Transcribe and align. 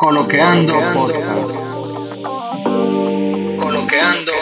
Coloqueando 0.00 0.72
Podcast. 0.94 1.50
Coloqueando. 3.60 4.32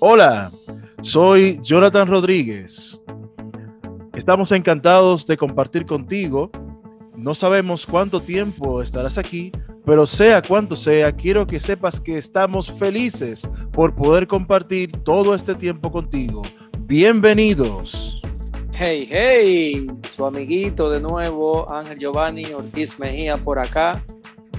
Hola, 0.00 0.50
soy 1.00 1.58
Jonathan 1.62 2.08
Rodríguez. 2.08 3.00
Estamos 4.14 4.52
encantados 4.52 5.26
de 5.26 5.38
compartir 5.38 5.86
contigo. 5.86 6.50
No 7.16 7.34
sabemos 7.34 7.86
cuánto 7.86 8.20
tiempo 8.20 8.82
estarás 8.82 9.16
aquí, 9.16 9.50
pero 9.86 10.04
sea 10.04 10.42
cuanto 10.42 10.76
sea, 10.76 11.10
quiero 11.12 11.46
que 11.46 11.58
sepas 11.58 11.98
que 11.98 12.18
estamos 12.18 12.70
felices 12.70 13.48
por 13.72 13.94
poder 13.94 14.26
compartir 14.26 14.92
todo 14.92 15.34
este 15.34 15.54
tiempo 15.54 15.90
contigo. 15.90 16.42
Bienvenidos. 16.80 18.17
Hey, 18.80 19.08
hey, 19.10 19.88
su 20.14 20.24
amiguito 20.24 20.88
de 20.88 21.00
nuevo, 21.00 21.68
Ángel 21.68 21.98
Giovanni 21.98 22.44
Ortiz 22.52 23.00
Mejía 23.00 23.36
por 23.36 23.58
acá, 23.58 24.00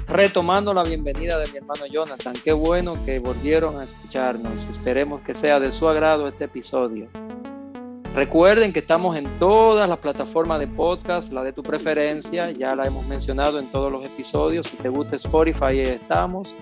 retomando 0.10 0.74
la 0.74 0.84
bienvenida 0.84 1.40
de 1.40 1.50
mi 1.50 1.60
hermano 1.60 1.86
Jonathan. 1.90 2.34
Qué 2.44 2.52
bueno 2.52 2.98
que 3.06 3.20
volvieron 3.20 3.80
a 3.80 3.86
escucharnos. 3.86 4.68
Esperemos 4.70 5.22
que 5.22 5.34
sea 5.34 5.62
de 5.62 5.72
su 5.72 5.88
agrado 5.88 6.28
este 6.28 6.44
episodio. 6.44 7.08
Recuerden 8.14 8.74
que 8.74 8.80
estamos 8.80 9.16
en 9.16 9.40
todas 9.40 9.88
las 9.88 10.00
plataformas 10.00 10.60
de 10.60 10.68
podcast, 10.68 11.32
la 11.32 11.42
de 11.46 11.54
tu 11.54 11.64
preferencia, 11.64 12.52
ya 12.52 12.76
la 12.76 12.88
hemos 12.88 13.08
mencionado 13.08 13.58
en 13.58 13.68
todos 13.68 13.90
los 13.90 14.04
episodios. 14.04 14.68
Si 14.68 14.76
te 14.76 14.90
gusta 14.90 15.16
Spotify, 15.16 15.64
ahí 15.64 15.80
estamos. 15.80 16.54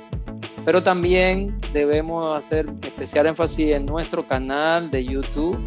Pero 0.64 0.84
también 0.84 1.60
debemos 1.74 2.38
hacer 2.38 2.68
especial 2.84 3.26
énfasis 3.26 3.72
en 3.72 3.88
nuestro 3.88 4.28
canal 4.28 4.92
de 4.92 5.04
YouTube 5.04 5.58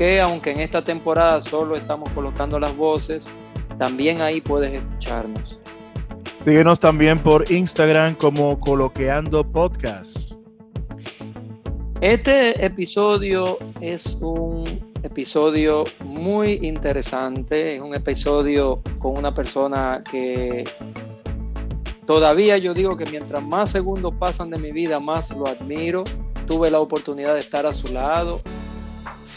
que 0.00 0.18
aunque 0.18 0.52
en 0.52 0.60
esta 0.60 0.82
temporada 0.82 1.42
solo 1.42 1.74
estamos 1.74 2.08
colocando 2.12 2.58
las 2.58 2.74
voces, 2.74 3.28
también 3.76 4.22
ahí 4.22 4.40
puedes 4.40 4.72
escucharnos. 4.72 5.60
Síguenos 6.42 6.80
también 6.80 7.18
por 7.18 7.52
Instagram 7.52 8.14
como 8.14 8.58
Coloqueando 8.58 9.44
Podcast. 9.44 10.32
Este 12.00 12.64
episodio 12.64 13.58
es 13.82 14.16
un 14.22 14.64
episodio 15.02 15.84
muy 16.02 16.60
interesante, 16.62 17.76
es 17.76 17.82
un 17.82 17.94
episodio 17.94 18.80
con 19.00 19.18
una 19.18 19.34
persona 19.34 20.02
que 20.10 20.64
todavía 22.06 22.56
yo 22.56 22.72
digo 22.72 22.96
que 22.96 23.04
mientras 23.04 23.46
más 23.46 23.72
segundos 23.72 24.14
pasan 24.18 24.48
de 24.48 24.56
mi 24.56 24.70
vida, 24.70 24.98
más 24.98 25.30
lo 25.30 25.46
admiro. 25.46 26.04
Tuve 26.46 26.70
la 26.70 26.80
oportunidad 26.80 27.34
de 27.34 27.40
estar 27.40 27.66
a 27.66 27.74
su 27.74 27.92
lado, 27.92 28.40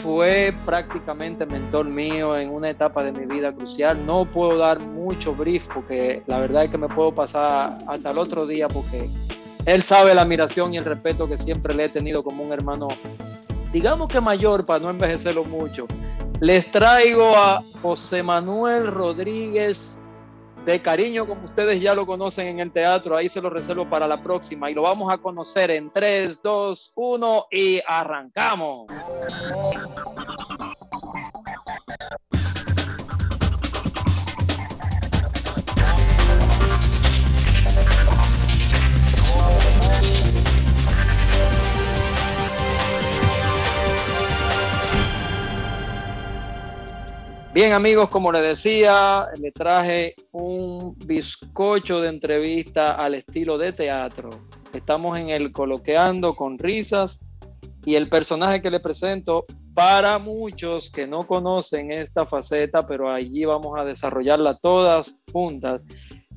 fue 0.04 0.52
prácticamente 0.66 1.46
mentor 1.46 1.86
mío 1.86 2.36
en 2.36 2.50
una 2.50 2.68
etapa 2.68 3.02
de 3.02 3.10
mi 3.10 3.24
vida 3.24 3.54
crucial. 3.54 4.04
No 4.04 4.26
puedo 4.26 4.58
dar 4.58 4.78
mucho 4.78 5.34
brief 5.34 5.66
porque 5.72 6.22
la 6.26 6.40
verdad 6.40 6.64
es 6.64 6.70
que 6.70 6.76
me 6.76 6.88
puedo 6.88 7.10
pasar 7.14 7.78
hasta 7.86 8.10
el 8.10 8.18
otro 8.18 8.46
día 8.46 8.68
porque 8.68 9.08
él 9.64 9.82
sabe 9.82 10.14
la 10.14 10.20
admiración 10.20 10.74
y 10.74 10.76
el 10.76 10.84
respeto 10.84 11.26
que 11.26 11.38
siempre 11.38 11.74
le 11.74 11.86
he 11.86 11.88
tenido 11.88 12.22
como 12.22 12.44
un 12.44 12.52
hermano, 12.52 12.88
digamos 13.72 14.08
que 14.08 14.20
mayor 14.20 14.66
para 14.66 14.78
no 14.78 14.90
envejecerlo 14.90 15.42
mucho. 15.46 15.86
Les 16.40 16.70
traigo 16.70 17.34
a 17.34 17.62
José 17.80 18.22
Manuel 18.22 18.88
Rodríguez 18.88 19.98
de 20.64 20.80
cariño, 20.80 21.26
como 21.26 21.44
ustedes 21.44 21.80
ya 21.80 21.94
lo 21.94 22.06
conocen 22.06 22.48
en 22.48 22.60
el 22.60 22.72
teatro, 22.72 23.16
ahí 23.16 23.28
se 23.28 23.40
lo 23.40 23.50
reservo 23.50 23.88
para 23.88 24.06
la 24.06 24.22
próxima 24.22 24.70
y 24.70 24.74
lo 24.74 24.82
vamos 24.82 25.12
a 25.12 25.18
conocer 25.18 25.70
en 25.70 25.90
3, 25.90 26.40
2, 26.42 26.92
1 26.94 27.46
y 27.50 27.80
arrancamos. 27.86 28.86
Bien 47.54 47.72
amigos, 47.72 48.08
como 48.08 48.32
les 48.32 48.42
decía, 48.42 49.28
le 49.38 49.52
traje 49.52 50.16
un 50.32 50.98
bizcocho 50.98 52.00
de 52.00 52.08
entrevista 52.08 52.96
al 52.96 53.14
estilo 53.14 53.56
de 53.58 53.72
teatro. 53.72 54.30
Estamos 54.72 55.16
en 55.16 55.28
el 55.28 55.52
Coloqueando 55.52 56.34
con 56.34 56.58
risas 56.58 57.24
y 57.84 57.94
el 57.94 58.08
personaje 58.08 58.60
que 58.60 58.72
le 58.72 58.80
presento, 58.80 59.44
para 59.72 60.18
muchos 60.18 60.90
que 60.90 61.06
no 61.06 61.28
conocen 61.28 61.92
esta 61.92 62.26
faceta, 62.26 62.88
pero 62.88 63.08
allí 63.08 63.44
vamos 63.44 63.78
a 63.78 63.84
desarrollarla 63.84 64.58
todas 64.58 65.22
juntas, 65.32 65.80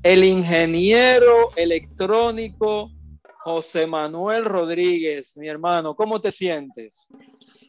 el 0.04 0.24
ingeniero 0.24 1.50
electrónico 1.56 2.92
José 3.40 3.88
Manuel 3.88 4.46
Rodríguez, 4.46 5.36
mi 5.36 5.48
hermano, 5.48 5.96
¿cómo 5.96 6.22
te 6.22 6.32
sientes? 6.32 7.08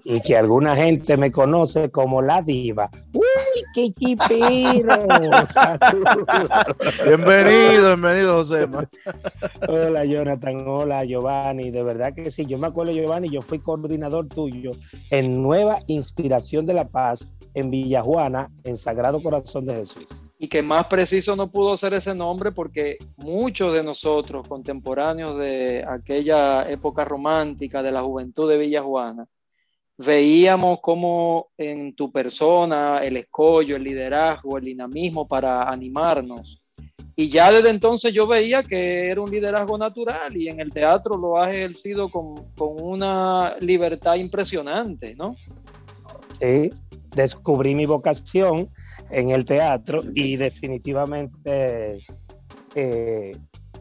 Y 0.05 0.21
que 0.21 0.37
alguna 0.37 0.77
gente 0.77 1.17
me 1.17 1.31
conoce 1.31 1.91
como 1.91 2.23
la 2.23 2.43
diva. 2.43 2.91
¡Uy, 3.13 3.23
qué 3.75 3.93
chipiro! 3.93 4.97
bienvenido, 7.05 7.87
bienvenido, 7.87 8.37
José. 8.37 8.67
Hola, 9.69 10.05
Jonathan. 10.05 10.67
Hola, 10.67 11.05
Giovanni. 11.05 11.71
De 11.71 11.83
verdad 11.83 12.15
que 12.15 12.31
sí. 12.31 12.47
Yo 12.47 12.59
me 12.59 12.69
acuerdo, 12.69 12.93
Giovanni, 12.93 13.29
yo 13.29 13.43
fui 13.43 13.59
coordinador 13.59 14.29
tuyo 14.29 14.73
en 15.11 15.43
Nueva 15.43 15.79
Inspiración 15.87 16.67
de 16.67 16.75
la 16.75 16.89
Paz 16.89 17.29
en 17.55 17.71
Villajuana, 17.71 18.51
en 18.65 18.77
Sagrado 18.77 19.21
Corazón 19.23 19.67
de 19.67 19.77
Jesús. 19.77 20.23
Y 20.39 20.49
que 20.49 20.63
más 20.63 20.87
preciso 20.87 21.35
no 21.35 21.51
pudo 21.51 21.77
ser 21.77 21.95
ese 21.95 22.15
nombre 22.15 22.53
porque 22.53 22.99
muchos 23.17 23.73
de 23.73 23.83
nosotros, 23.83 24.47
contemporáneos 24.47 25.37
de 25.37 25.85
aquella 25.87 26.69
época 26.71 27.05
romántica 27.05 27.83
de 27.83 27.91
la 27.91 28.03
juventud 28.03 28.49
de 28.49 28.59
Villajuana, 28.59 29.27
veíamos 29.99 30.79
como 30.81 31.49
en 31.59 31.95
tu 31.95 32.11
persona 32.11 33.01
el 33.05 33.17
escollo, 33.17 33.77
el 33.77 33.83
liderazgo, 33.83 34.57
el 34.57 34.65
dinamismo 34.65 35.27
para 35.27 35.69
animarnos. 35.69 36.63
Y 37.17 37.31
ya 37.31 37.51
desde 37.51 37.71
entonces 37.71 38.15
yo 38.15 38.29
veía 38.29 38.63
que 38.63 39.09
era 39.09 39.21
un 39.21 39.31
liderazgo 39.31 39.77
natural 39.77 40.37
y 40.37 40.49
en 40.49 40.61
el 40.61 40.73
teatro 40.73 41.17
lo 41.17 41.37
has 41.37 41.53
ejercido 41.53 42.09
con, 42.09 42.53
con 42.55 42.81
una 42.81 43.57
libertad 43.59 44.15
impresionante, 44.15 45.17
¿no? 45.17 45.35
Sí, 46.35 46.71
descubrí 47.17 47.75
mi 47.75 47.87
vocación 47.87 48.69
en 49.11 49.31
el 49.31 49.45
teatro 49.45 50.03
y 50.15 50.37
definitivamente 50.37 51.99
eh, 52.77 53.37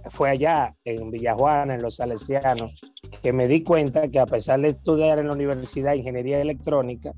fue 0.09 0.29
allá 0.29 0.75
en 0.83 1.11
Villajuana, 1.11 1.75
en 1.75 1.81
los 1.81 1.95
Salesianos, 1.95 2.79
que 3.21 3.33
me 3.33 3.47
di 3.47 3.63
cuenta 3.63 4.07
que 4.07 4.19
a 4.19 4.25
pesar 4.25 4.61
de 4.61 4.69
estudiar 4.69 5.19
en 5.19 5.27
la 5.27 5.33
Universidad 5.33 5.91
de 5.91 5.97
Ingeniería 5.97 6.41
Electrónica, 6.41 7.13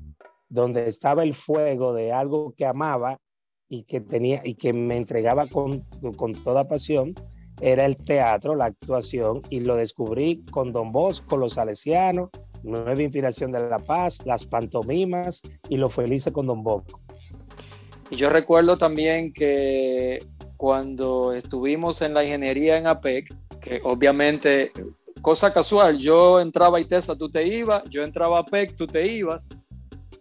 donde 0.48 0.88
estaba 0.88 1.22
el 1.22 1.34
fuego 1.34 1.92
de 1.92 2.12
algo 2.12 2.54
que 2.56 2.66
amaba 2.66 3.18
y 3.68 3.84
que 3.84 4.00
tenía 4.00 4.40
y 4.44 4.54
que 4.54 4.72
me 4.72 4.96
entregaba 4.96 5.46
con, 5.46 5.80
con 6.16 6.34
toda 6.34 6.66
pasión, 6.66 7.14
era 7.60 7.84
el 7.84 7.96
teatro, 7.96 8.54
la 8.54 8.66
actuación, 8.66 9.42
y 9.50 9.60
lo 9.60 9.76
descubrí 9.76 10.42
con 10.50 10.72
Don 10.72 10.92
Bosco, 10.92 11.36
los 11.36 11.54
Salesianos, 11.54 12.30
Nueva 12.62 13.02
Inspiración 13.02 13.52
de 13.52 13.68
la 13.68 13.78
Paz, 13.78 14.18
las 14.24 14.44
pantomimas 14.44 15.42
y 15.68 15.76
lo 15.76 15.88
felices 15.88 16.32
con 16.32 16.46
Don 16.46 16.62
Bosco. 16.62 17.00
Y 18.10 18.16
yo 18.16 18.28
recuerdo 18.28 18.76
también 18.76 19.32
que 19.32 20.18
cuando 20.60 21.32
estuvimos 21.32 22.02
en 22.02 22.12
la 22.12 22.22
ingeniería 22.22 22.76
en 22.76 22.86
APEC, 22.86 23.34
que 23.62 23.80
obviamente, 23.82 24.72
cosa 25.22 25.54
casual, 25.54 25.96
yo 25.96 26.38
entraba 26.38 26.76
a 26.76 26.82
ITESA, 26.82 27.16
tú 27.16 27.30
te 27.30 27.46
ibas, 27.46 27.82
yo 27.88 28.04
entraba 28.04 28.36
a 28.36 28.40
APEC, 28.40 28.76
tú 28.76 28.86
te 28.86 29.10
ibas, 29.10 29.48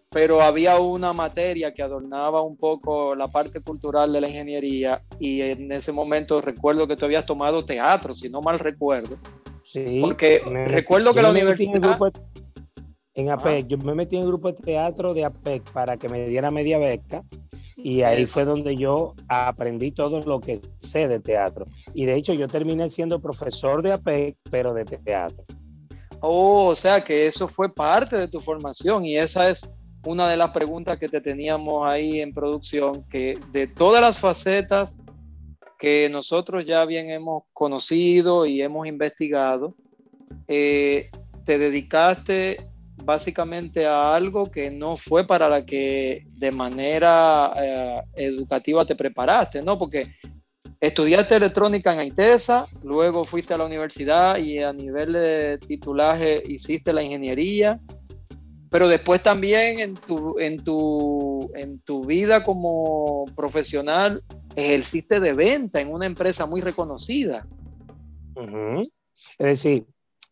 pero 0.10 0.42
había 0.42 0.80
una 0.80 1.12
materia 1.12 1.74
que 1.74 1.84
adornaba 1.84 2.42
un 2.42 2.56
poco 2.56 3.16
la 3.16 3.28
parte 3.28 3.60
cultural 3.60 4.14
de 4.14 4.22
la 4.22 4.30
ingeniería 4.30 5.02
y 5.20 5.42
en 5.42 5.74
ese 5.74 5.92
momento 5.92 6.40
recuerdo 6.40 6.88
que 6.88 6.96
tú 6.96 7.04
habías 7.04 7.26
tomado 7.26 7.66
teatro, 7.66 8.14
si 8.14 8.30
no 8.30 8.40
mal 8.40 8.60
recuerdo. 8.60 9.18
Sí. 9.62 10.00
Porque 10.02 10.42
recuerdo 10.68 11.14
que 11.14 11.22
la 11.22 11.32
universidad... 11.32 12.00
En, 13.14 13.30
APEC, 13.30 13.68
yo 13.68 13.78
me 13.78 13.94
metí 13.94 14.16
en 14.16 14.22
el 14.22 14.30
grupo 14.30 14.54
de 14.54 14.58
teatro 14.64 15.14
de 15.14 15.26
APEC 15.26 15.70
para 15.72 15.98
que 15.98 16.08
me 16.08 16.30
diera 16.30 16.50
media 16.50 16.78
beca 16.78 17.26
y 17.84 18.02
ahí 18.02 18.26
fue 18.26 18.46
donde 18.46 18.76
yo 18.76 19.16
aprendí 19.28 19.92
todo 19.92 20.20
lo 20.22 20.40
que 20.40 20.62
sé 20.80 21.08
de 21.08 21.20
teatro. 21.20 21.66
Y 21.94 22.06
de 22.06 22.16
hecho 22.16 22.34
yo 22.34 22.48
terminé 22.48 22.90
siendo 22.90 23.20
profesor 23.20 23.82
de 23.82 23.94
APEC, 23.94 24.38
pero 24.50 24.74
de 24.74 24.86
teatro. 24.86 25.44
Oh, 26.22 26.68
o 26.68 26.76
sea 26.76 27.04
que 27.04 27.28
eso 27.28 27.48
fue 27.48 27.74
parte 27.74 28.18
de 28.18 28.28
tu 28.28 28.42
formación 28.42 29.06
y 29.06 29.18
esa 29.18 29.50
es 29.50 29.70
una 30.06 30.28
de 30.28 30.38
las 30.38 30.52
preguntas 30.52 30.98
que 30.98 31.08
te 31.08 31.22
teníamos 31.22 31.90
ahí 31.90 32.20
en 32.20 32.34
producción, 32.34 33.04
que 33.10 33.38
de 33.52 33.68
todas 33.68 34.02
las 34.02 34.20
facetas 34.20 35.02
que 35.78 36.10
nosotros 36.10 36.66
ya 36.66 36.84
bien 36.86 37.10
hemos 37.10 37.44
conocido 37.54 38.46
y 38.46 38.62
hemos 38.62 38.86
investigado, 38.86 39.76
eh, 40.48 41.10
te 41.46 41.58
dedicaste 41.58 42.58
básicamente 43.04 43.86
a 43.86 44.16
algo 44.16 44.50
que 44.50 44.72
no 44.72 44.98
fue 44.98 45.26
para 45.26 45.50
la 45.50 45.66
que 45.66 46.26
de 46.28 46.52
manera 46.52 47.54
eh, 47.58 48.02
educativa 48.16 48.86
te 48.86 48.96
preparaste, 48.96 49.62
¿no? 49.62 49.78
Porque 49.78 50.08
estudiaste 50.80 51.36
electrónica 51.36 51.94
en 51.94 52.00
AITESA, 52.00 52.66
luego 52.84 53.24
fuiste 53.24 53.54
a 53.54 53.58
la 53.58 53.66
universidad 53.66 54.38
y 54.38 54.60
a 54.60 54.72
nivel 54.74 55.14
de 55.14 55.60
titulaje 55.68 56.42
hiciste 56.48 56.94
la 56.94 57.04
ingeniería, 57.04 57.80
pero 58.70 58.88
después 58.88 59.22
también 59.24 59.80
en 59.80 59.96
tu, 59.96 60.38
en 60.40 60.64
tu, 60.64 61.52
en 61.56 61.80
tu 61.80 62.06
vida 62.06 62.44
como 62.44 63.26
profesional 63.36 64.24
ejerciste 64.56 65.20
de 65.20 65.34
venta 65.34 65.82
en 65.82 65.92
una 65.92 66.06
empresa 66.06 66.46
muy 66.46 66.62
reconocida. 66.62 67.46
Es 69.38 69.64
decir, 69.64 69.86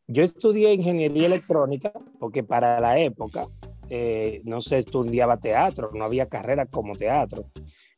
yo 0.07 0.23
estudié 0.23 0.73
ingeniería 0.73 1.27
electrónica 1.27 1.91
porque 2.19 2.43
para 2.43 2.79
la 2.79 2.97
época 2.99 3.47
eh, 3.89 4.41
no 4.45 4.61
se 4.61 4.79
estudiaba 4.79 5.37
teatro, 5.37 5.91
no 5.93 6.05
había 6.05 6.27
carrera 6.27 6.65
como 6.65 6.95
teatro. 6.95 7.45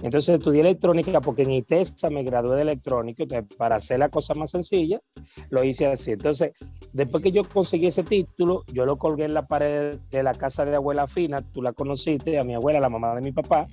Entonces 0.01 0.35
estudié 0.35 0.61
electrónica 0.61 1.19
porque 1.19 1.41
en 1.41 1.51
ITESA 1.51 2.09
me 2.09 2.23
gradué 2.23 2.55
de 2.55 2.61
electrónica, 2.61 3.23
entonces 3.23 3.55
para 3.57 3.75
hacer 3.75 3.99
la 3.99 4.09
cosa 4.09 4.33
más 4.33 4.51
sencilla, 4.51 5.01
lo 5.49 5.63
hice 5.63 5.87
así. 5.87 6.11
Entonces, 6.11 6.53
después 6.93 7.21
que 7.21 7.31
yo 7.31 7.43
conseguí 7.43 7.87
ese 7.87 8.03
título, 8.03 8.63
yo 8.71 8.85
lo 8.85 8.97
colgué 8.97 9.25
en 9.25 9.33
la 9.33 9.45
pared 9.45 9.97
de 10.09 10.23
la 10.23 10.33
casa 10.33 10.63
de 10.63 10.75
abuela 10.75 11.05
Fina, 11.05 11.41
tú 11.41 11.61
la 11.61 11.73
conociste, 11.73 12.39
a 12.39 12.45
mi 12.45 12.55
abuela, 12.55 12.79
la 12.79 12.89
mamá 12.89 13.13
de 13.13 13.21
mi 13.21 13.33
papá, 13.33 13.67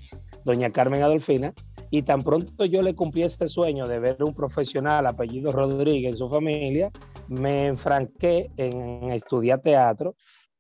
doña 0.45 0.71
Carmen 0.71 1.03
Adolfina, 1.03 1.55
y 1.91 2.03
tan 2.03 2.23
pronto 2.23 2.65
yo 2.65 2.83
le 2.83 2.95
cumplí 2.95 3.23
este 3.23 3.49
sueño 3.49 3.87
de 3.87 3.99
ver 3.99 4.23
un 4.23 4.35
profesional 4.35 5.07
apellido 5.07 5.53
Rodríguez 5.53 6.13
en 6.13 6.19
su 6.19 6.29
familia, 6.29 6.91
me 7.29 7.67
enfranqué 7.67 8.51
en 8.57 9.11
estudiar 9.11 9.61
teatro 9.61 10.15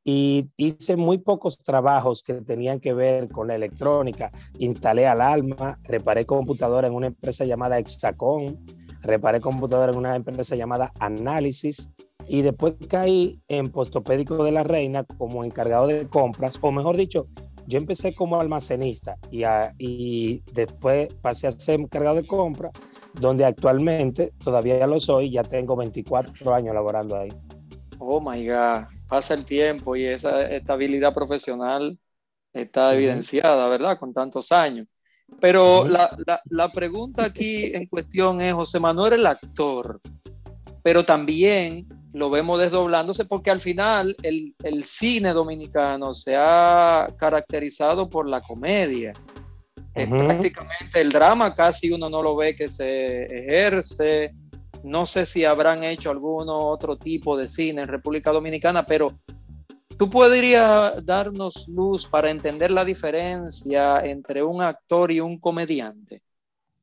y 0.09 0.49
hice 0.57 0.97
muy 0.97 1.19
pocos 1.19 1.59
trabajos 1.59 2.23
que 2.23 2.35
tenían 2.35 2.79
que 2.79 2.95
ver 2.95 3.29
con 3.29 3.49
la 3.49 3.57
electrónica. 3.57 4.31
Instalé 4.59 5.05
al 5.05 5.21
alma, 5.21 5.81
reparé 5.83 6.25
computadora 6.25 6.87
en 6.87 6.95
una 6.95 7.09
empresa 7.09 7.45
llamada 7.45 7.79
Exacon, 7.79 8.57
reparé 9.03 9.41
computadora 9.41 9.91
en 9.91 9.99
una 9.99 10.15
empresa 10.15 10.55
llamada 10.55 10.93
Análisis 11.01 11.91
y 12.29 12.43
después 12.43 12.75
caí 12.89 13.41
en 13.49 13.69
Postopédico 13.69 14.45
de 14.45 14.53
la 14.53 14.63
Reina 14.63 15.05
como 15.19 15.43
encargado 15.43 15.89
de 15.89 16.07
compras, 16.07 16.57
o 16.61 16.71
mejor 16.71 16.97
dicho, 16.97 17.27
yo 17.67 17.79
empecé 17.79 18.15
como 18.15 18.41
almacenista 18.41 19.17
y, 19.31 19.43
y 19.79 20.43
después 20.53 21.13
pasé 21.21 21.49
a 21.49 21.53
ser 21.53 21.81
encargado 21.81 22.17
de 22.17 22.27
compras, 22.27 22.73
donde 23.15 23.45
actualmente 23.45 24.33
todavía 24.43 24.79
ya 24.79 24.87
lo 24.87 24.99
soy, 24.99 25.31
ya 25.31 25.43
tengo 25.43 25.77
24 25.77 26.55
años 26.55 26.75
laborando 26.75 27.17
ahí. 27.17 27.31
Oh 27.99 28.21
my 28.21 28.47
God, 28.47 28.85
pasa 29.09 29.35
el 29.35 29.45
tiempo 29.45 29.97
y 29.97 30.05
esa 30.05 30.47
estabilidad 30.49 31.15
profesional 31.15 31.99
está 32.53 32.95
evidenciada, 32.95 33.69
¿verdad? 33.69 33.99
Con 33.99 34.13
tantos 34.13 34.53
años. 34.53 34.87
Pero 35.41 35.89
la, 35.89 36.17
la, 36.45 36.69
pregunta 36.71 37.25
aquí 37.25 37.75
en 37.75 37.87
cuestión 37.87 38.41
es, 38.41 38.55
José 38.55 38.79
Manuel 38.79 39.15
el 39.15 39.27
actor, 39.27 40.01
pero 40.83 41.05
también 41.05 41.87
lo 42.17 42.31
vemos 42.31 42.59
desdoblándose 42.59 43.27
porque 43.27 43.51
al 43.51 43.61
final 43.61 44.17
el, 44.23 44.55
el, 44.65 44.85
cine 44.85 45.35
dominicano 45.35 46.15
se 46.15 46.35
ha 46.35 47.09
caracterizado 47.19 48.09
por 48.09 48.27
la 48.27 48.41
comedia. 48.41 49.13
prácticamente 49.93 50.99
el 50.99 51.11
drama 51.11 51.55
casi 51.55 51.93
uno 51.93 52.09
no 52.09 52.23
lo 52.23 52.35
ve 52.35 52.57
que 52.57 52.71
se 52.71 53.25
ejerce, 53.25 54.33
no 54.83 55.05
sé 55.05 55.27
si 55.27 55.45
habrán 55.45 55.85
hecho 55.85 56.11
algún 56.11 56.47
otro 56.49 56.97
tipo 56.97 57.37
de 57.37 57.51
cine 57.51 57.83
en 57.83 57.89
República 57.89 58.33
Dominicana, 58.33 58.87
pero 58.87 59.09
¿tú 59.99 60.09
podrías 60.09 61.05
darnos 61.05 61.69
luz 61.69 62.09
para 62.09 62.31
entender 62.31 62.71
la 62.71 62.87
diferencia 62.87 64.01
entre 64.01 64.43
un 64.43 64.63
actor 64.63 65.13
y 65.13 65.21
un 65.21 65.39
comediante? 65.39 66.23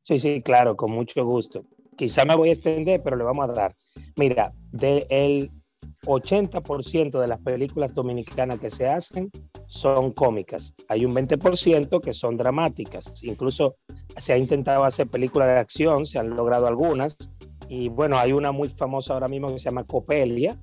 Sí, 0.04 0.20
sí, 0.20 0.42
claro, 0.42 0.78
con 0.78 0.92
mucho 0.92 1.26
gusto. 1.26 1.66
Quizá 1.98 2.25
me 2.25 2.36
voy 2.36 2.50
a 2.50 2.54
extender, 2.54 3.01
pero 3.04 3.16
le 3.16 3.24
vamos 3.24 3.50
a 3.50 3.54
dar. 3.54 3.75
Mira, 4.16 4.54
del 4.72 5.51
80% 6.06 7.19
de 7.19 7.28
las 7.28 7.40
películas 7.40 7.94
dominicanas 7.94 8.60
que 8.60 8.69
se 8.69 8.88
hacen 8.88 9.31
son 9.68 10.12
cómicas. 10.12 10.74
Hay 10.90 11.06
un 11.06 11.13
20% 11.13 12.01
que 12.01 12.13
son 12.13 12.38
dramáticas. 12.38 13.24
Incluso 13.24 13.75
se 14.18 14.34
ha 14.34 14.38
intentado 14.38 14.84
hacer 14.84 15.07
películas 15.07 15.48
de 15.50 15.60
acción, 15.60 16.06
se 16.06 16.19
han 16.19 16.31
logrado 16.31 16.68
algunas, 16.68 17.18
y 17.69 17.90
bueno, 17.90 18.18
hay 18.18 18.34
una 18.34 18.51
muy 18.51 18.69
famosa 18.69 19.13
ahora 19.13 19.28
mismo 19.28 19.48
que 19.48 19.60
se 19.60 19.66
llama 19.66 19.86
Copelia, 19.86 20.60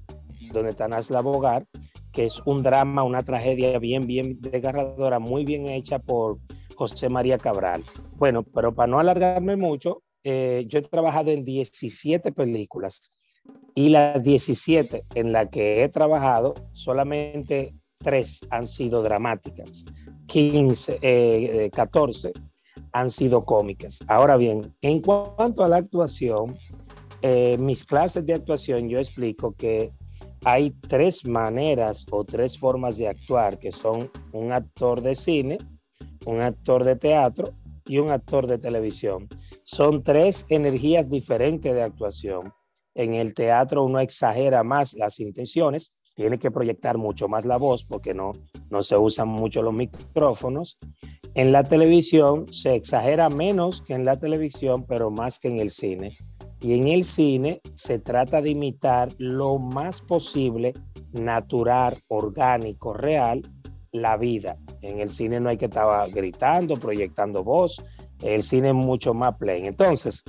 donde 0.53 0.71
está 0.71 0.89
Nasla 0.89 1.21
Bogar, 1.23 1.67
que 2.13 2.27
es 2.27 2.41
un 2.45 2.63
drama, 2.63 3.03
una 3.03 3.23
tragedia 3.23 3.79
bien, 3.79 4.07
bien 4.07 4.41
desgarradora, 4.41 5.19
muy 5.19 5.45
bien 5.45 5.69
hecha 5.69 5.99
por 5.99 6.39
José 6.77 7.09
María 7.09 7.39
Cabral. 7.39 7.85
Bueno, 8.17 8.43
pero 8.43 8.75
para 8.75 8.87
no 8.87 8.99
alargarme 8.99 9.57
mucho, 9.57 10.03
eh, 10.25 10.65
yo 10.67 10.79
he 10.79 10.83
trabajado 10.83 11.31
en 11.31 11.45
17 11.45 12.33
películas 12.33 13.13
y 13.75 13.89
las 13.89 14.23
17 14.23 15.05
en 15.15 15.33
las 15.33 15.49
que 15.49 15.83
he 15.83 15.89
trabajado, 15.89 16.55
solamente 16.73 17.75
3 17.99 18.41
han 18.51 18.67
sido 18.67 19.03
dramáticas, 19.03 19.85
15, 20.27 21.71
14 21.73 22.29
eh, 22.29 22.33
han 22.93 23.11
sido 23.11 23.45
cómicas. 23.45 24.01
Ahora 24.09 24.37
bien, 24.37 24.75
en 24.81 25.01
cuanto 25.01 25.65
a 25.65 25.69
la 25.69 25.77
actuación, 25.77 26.57
eh, 27.23 27.57
mis 27.59 27.85
clases 27.85 28.25
de 28.25 28.35
actuación 28.35 28.89
yo 28.89 28.99
explico 28.99 29.53
que 29.53 29.93
hay 30.45 30.71
tres 30.89 31.27
maneras 31.27 32.07
o 32.11 32.25
tres 32.25 32.59
formas 32.59 32.97
de 32.97 33.09
actuar, 33.09 33.59
que 33.59 33.73
son 33.73 34.11
un 34.33 34.53
actor 34.53 35.03
de 35.03 35.15
cine, 35.15 35.59
un 36.25 36.41
actor 36.41 36.85
de 36.85 36.97
teatro 36.97 37.53
y 37.85 37.99
un 37.99 38.11
actor 38.11 38.47
de 38.47 38.59
televisión. 38.59 39.29
Son 39.73 40.03
tres 40.03 40.47
energías 40.49 41.09
diferentes 41.09 41.73
de 41.73 41.83
actuación. 41.85 42.53
En 42.93 43.15
el 43.15 43.35
teatro 43.35 43.85
uno 43.85 44.01
exagera 44.01 44.65
más 44.65 44.95
las 44.95 45.21
intenciones, 45.21 45.95
tiene 46.17 46.41
que 46.41 46.51
proyectar 46.51 46.99
mucho 46.99 47.29
más 47.29 47.45
la 47.45 47.57
voz 47.57 47.85
porque 47.85 48.13
no, 48.13 48.33
no 48.69 48.83
se 48.83 48.97
usan 48.97 49.29
mucho 49.29 49.63
los 49.63 49.73
micrófonos. 49.73 50.77
En 51.35 51.53
la 51.53 51.63
televisión 51.63 52.53
se 52.53 52.75
exagera 52.75 53.29
menos 53.29 53.81
que 53.83 53.95
en 53.95 54.05
la 54.05 54.19
televisión, 54.19 54.87
pero 54.89 55.13
más 55.13 55.39
que 55.39 55.47
en 55.47 55.61
el 55.61 55.71
cine. 55.71 56.17
Y 56.61 56.77
en 56.77 56.89
el 56.89 57.05
cine 57.05 57.61
se 57.77 58.01
trata 58.01 58.43
de 58.43 58.51
imitar 58.51 59.11
lo 59.19 59.61
más 59.61 60.03
posible, 60.03 60.75
natural, 61.13 61.97
orgánico, 62.09 62.93
real, 62.93 63.43
la 63.93 64.17
vida. 64.17 64.57
En 64.83 64.99
el 64.99 65.11
cine 65.11 65.39
no 65.39 65.49
hay 65.49 65.59
que 65.59 65.67
estar 65.67 66.11
gritando, 66.11 66.75
proyectando 66.75 67.45
voz. 67.45 67.81
El 68.23 68.43
cine 68.43 68.69
es 68.69 68.75
mucho 68.75 69.15
más 69.15 69.37
plain. 69.37 69.67
Entonces, 69.67 70.23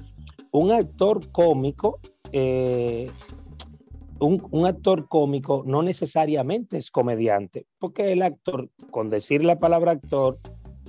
un 0.52 0.72
actor 0.72 1.32
cómico, 1.32 2.00
eh, 2.32 3.10
un, 4.20 4.66
actor 4.66 5.08
cómico 5.08 5.64
no 5.66 5.82
necesariamente 5.82 6.78
es 6.78 6.92
comediante, 6.92 7.66
porque 7.80 8.12
el 8.12 8.22
actor, 8.22 8.70
con 8.92 9.10
decir 9.10 9.44
la 9.44 9.58
palabra 9.58 9.94
actor, 9.94 10.40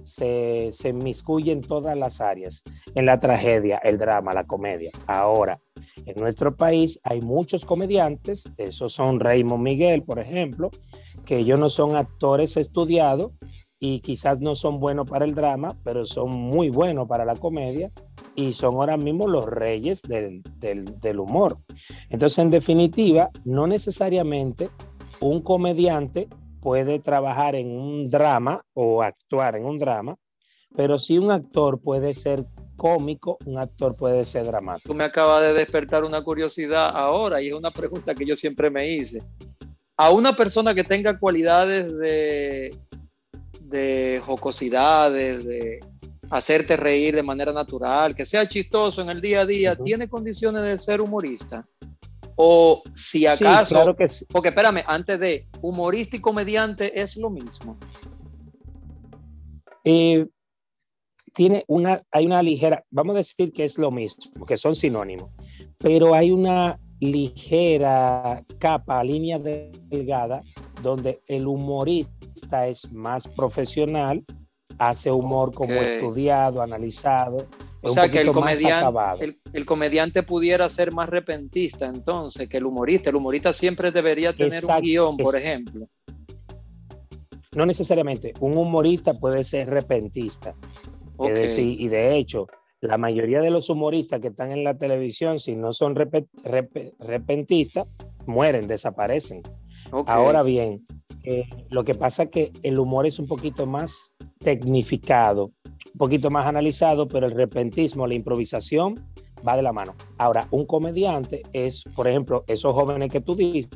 se, 0.05 0.71
se 0.73 0.89
inmiscuye 0.89 1.53
en 1.53 1.61
todas 1.61 1.97
las 1.97 2.21
áreas, 2.21 2.63
en 2.95 3.07
la 3.07 3.19
tragedia, 3.19 3.79
el 3.79 3.99
drama, 3.99 4.35
la 4.35 4.45
comedia. 4.45 4.91
Ahora, 5.07 5.61
en 6.07 6.21
nuestro 6.21 6.57
país 6.57 7.01
hay 7.05 7.21
muchos 7.21 7.65
comediantes, 7.65 8.45
esos 8.57 8.93
son 8.93 9.21
Raymond 9.21 9.63
Miguel, 9.63 10.03
por 10.03 10.19
ejemplo, 10.19 10.71
que 11.25 11.39
ellos 11.39 11.59
no 11.59 11.69
son 11.69 11.97
actores 11.97 12.57
estudiados 12.57 13.33
y 13.85 13.99
quizás 13.99 14.41
no 14.41 14.55
son 14.55 14.79
buenos 14.79 15.11
para 15.11 15.25
el 15.25 15.35
drama, 15.35 15.77
pero 15.83 16.07
son 16.07 16.31
muy 16.31 16.69
buenos 16.69 17.09
para 17.09 17.25
la 17.25 17.35
comedia 17.35 17.91
y 18.37 18.53
son 18.53 18.77
ahora 18.77 18.97
mismo 18.97 19.27
los 19.27 19.45
reyes 19.45 20.03
del, 20.03 20.41
del, 20.61 21.19
humor. 21.19 21.59
Entonces, 22.09 22.39
en 22.39 22.51
definitiva, 22.51 23.31
no 23.45 23.67
necesariamente 23.67 24.71
un 25.19 25.43
comediante 25.43 26.29
puede 26.61 27.01
trabajar 27.01 27.57
en 27.57 27.77
un 27.77 28.09
drama 28.09 28.65
o 28.73 29.03
actuar 29.03 29.57
en 29.57 29.65
un 29.65 29.79
drama, 29.79 30.17
pero 30.77 30.97
si 30.97 31.19
un 31.19 31.33
actor 31.33 31.81
puede 31.81 32.15
ser 32.15 32.45
cómico, 32.77 33.37
un 33.47 33.59
actor 33.59 33.97
puede 33.97 34.25
ser 34.25 34.47
dramático. 34.47 34.91
Tú 34.91 34.95
me 34.95 35.03
acabas 35.03 35.43
de 35.43 35.55
despertar 35.55 36.05
una 36.05 36.23
curiosidad 36.23 36.89
ahora 36.95 37.43
y 37.43 37.49
es 37.49 37.55
una 37.55 37.73
pregunta 37.73 38.15
que 38.15 38.27
yo 38.27 38.37
siempre 38.37 38.71
me 38.71 38.89
hice. 38.93 39.25
A 39.97 40.13
una 40.13 40.37
persona 40.37 40.73
que 40.73 40.85
tenga 40.85 41.19
cualidades 41.19 41.99
de, 41.99 42.77
de 43.73 44.23
jocosidades, 44.25 45.45
de 45.45 45.81
hacerte 46.31 46.77
reír 46.77 47.17
de 47.17 47.23
manera 47.23 47.53
natural, 47.53 48.15
que 48.15 48.25
sea 48.25 48.49
chistoso 48.49 49.03
en 49.03 49.11
el 49.11 49.21
día 49.21 49.41
a 49.41 49.47
día, 49.47 49.77
¿tiene 49.77 50.09
condiciones 50.09 50.63
de 50.63 50.79
ser 50.79 51.01
humorista? 51.01 51.67
O 52.37 52.83
si 52.95 53.27
acaso, 53.27 53.75
claro 53.75 53.97
que 53.97 54.09
sí. 54.09 54.25
porque 54.31 54.49
espérame, 54.51 54.83
antes 54.87 55.19
de 55.19 55.47
humorista 55.61 56.17
y 56.17 56.21
comediante 56.21 57.01
es 57.01 57.17
lo 57.17 57.29
mismo. 57.29 57.77
Eh, 59.85 60.27
tiene 61.35 61.65
una, 61.67 62.03
hay 62.11 62.27
una 62.27 62.43
ligera, 62.43 62.85
vamos 62.91 63.15
a 63.15 63.19
decir 63.19 63.53
que 63.53 63.65
es 63.65 63.79
lo 63.79 63.91
mismo, 63.91 64.47
que 64.47 64.57
son 64.57 64.75
sinónimos, 64.75 65.31
pero 65.79 66.15
hay 66.15 66.31
una 66.31 66.79
ligera 67.03 68.45
capa, 68.59 69.03
línea 69.03 69.37
delgada 69.39 70.41
donde 70.83 71.21
el 71.27 71.49
humorista 71.49 72.69
es 72.69 72.93
más 72.93 73.27
profesional, 73.27 74.25
hace 74.79 75.11
humor 75.11 75.53
como 75.53 75.75
estudiado, 75.75 76.63
analizado. 76.63 77.49
O 77.81 77.91
sea 77.91 78.09
que 78.09 78.21
el 78.21 78.31
comediante, 78.31 79.25
el, 79.25 79.41
el 79.53 79.65
comediante 79.65 80.23
pudiera 80.23 80.69
ser 80.69 80.93
más 80.93 81.09
repentista 81.09 81.87
entonces 81.87 82.49
que 82.49 82.59
el 82.59 82.67
humorista. 82.67 83.11
El 83.11 83.17
humorista 83.17 83.53
siempre 83.53 83.91
debería 83.91 84.33
tener 84.33 84.65
un 84.65 84.81
guion, 84.81 85.17
por 85.17 85.35
ejemplo. 85.35 85.89
No 87.57 87.67
necesariamente, 87.67 88.33
un 88.39 88.57
humorista 88.57 89.15
puede 89.15 89.43
ser 89.43 89.69
repentista. 89.69 90.55
Ok. 91.17 91.31
Es 91.31 91.39
decir, 91.41 91.81
y 91.81 91.89
de 91.89 92.17
hecho, 92.17 92.47
la 92.83 92.99
mayoría 92.99 93.41
de 93.41 93.51
los 93.51 93.71
humoristas 93.71 94.21
que 94.21 94.29
están 94.29 94.51
en 94.51 94.65
la 94.65 94.77
televisión, 94.77 95.39
si 95.39 95.55
no 95.55 95.73
son 95.73 95.95
repe- 95.95 96.27
repe- 96.43 96.93
repentistas, 96.99 97.87
mueren, 98.27 98.67
desaparecen. 98.67 99.41
Ahora 100.13 100.43
bien, 100.43 100.85
eh, 101.23 101.45
lo 101.71 101.85
que 101.85 101.95
pasa 101.95 102.25
es 102.25 102.31
que 102.31 102.53
el 102.65 102.79
humor 102.81 103.07
es 103.07 103.21
un 103.21 103.29
poquito 103.29 103.67
más 103.67 104.15
tecnificado, 104.41 105.53
un 105.93 105.99
poquito 105.99 106.29
más 106.29 106.45
analizado, 106.47 107.07
pero 107.07 107.27
el 107.27 107.33
repentismo, 107.33 108.07
la 108.09 108.15
improvisación 108.15 108.97
va 109.47 109.55
de 109.57 109.63
la 109.63 109.73
mano. 109.73 109.95
Ahora, 110.19 110.49
un 110.51 110.67
comediante 110.67 111.43
es, 111.53 111.85
por 111.95 112.09
ejemplo, 112.09 112.43
esos 112.49 112.73
jóvenes 112.73 113.13
que 113.13 113.21
tú 113.21 113.37
dices, 113.37 113.71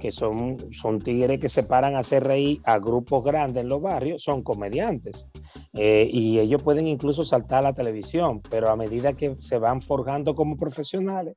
que 0.00 0.12
son, 0.12 0.56
son 0.72 0.98
tigres 0.98 1.40
que 1.40 1.50
se 1.50 1.62
paran 1.62 1.94
a 1.94 1.98
hacer 2.00 2.24
reír 2.24 2.60
a 2.64 2.78
grupos 2.78 3.22
grandes 3.22 3.62
en 3.64 3.68
los 3.68 3.82
barrios, 3.82 4.22
son 4.22 4.42
comediantes. 4.42 5.28
Eh, 5.76 6.08
y 6.10 6.38
ellos 6.38 6.62
pueden 6.62 6.86
incluso 6.86 7.24
saltar 7.24 7.58
a 7.58 7.62
la 7.62 7.72
televisión, 7.72 8.40
pero 8.48 8.70
a 8.70 8.76
medida 8.76 9.12
que 9.14 9.36
se 9.40 9.58
van 9.58 9.82
forjando 9.82 10.34
como 10.34 10.56
profesionales, 10.56 11.34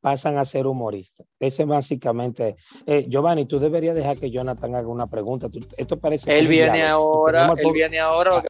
pasan 0.00 0.36
a 0.38 0.44
ser 0.44 0.66
humoristas. 0.66 1.26
Ese 1.40 1.64
básicamente, 1.64 2.56
eh, 2.86 3.06
Giovanni, 3.08 3.46
tú 3.46 3.58
deberías 3.58 3.94
dejar 3.94 4.18
que 4.18 4.30
Jonathan 4.30 4.74
haga 4.74 4.88
una 4.88 5.06
pregunta. 5.06 5.48
Tú- 5.48 5.66
esto 5.76 5.98
parece 5.98 6.38
Él 6.38 6.48
viene 6.48 6.82
ahora, 6.82 7.52
él 7.56 7.72
viene 7.72 7.98
ahora. 7.98 8.36
Lo 8.36 8.42
que, 8.42 8.48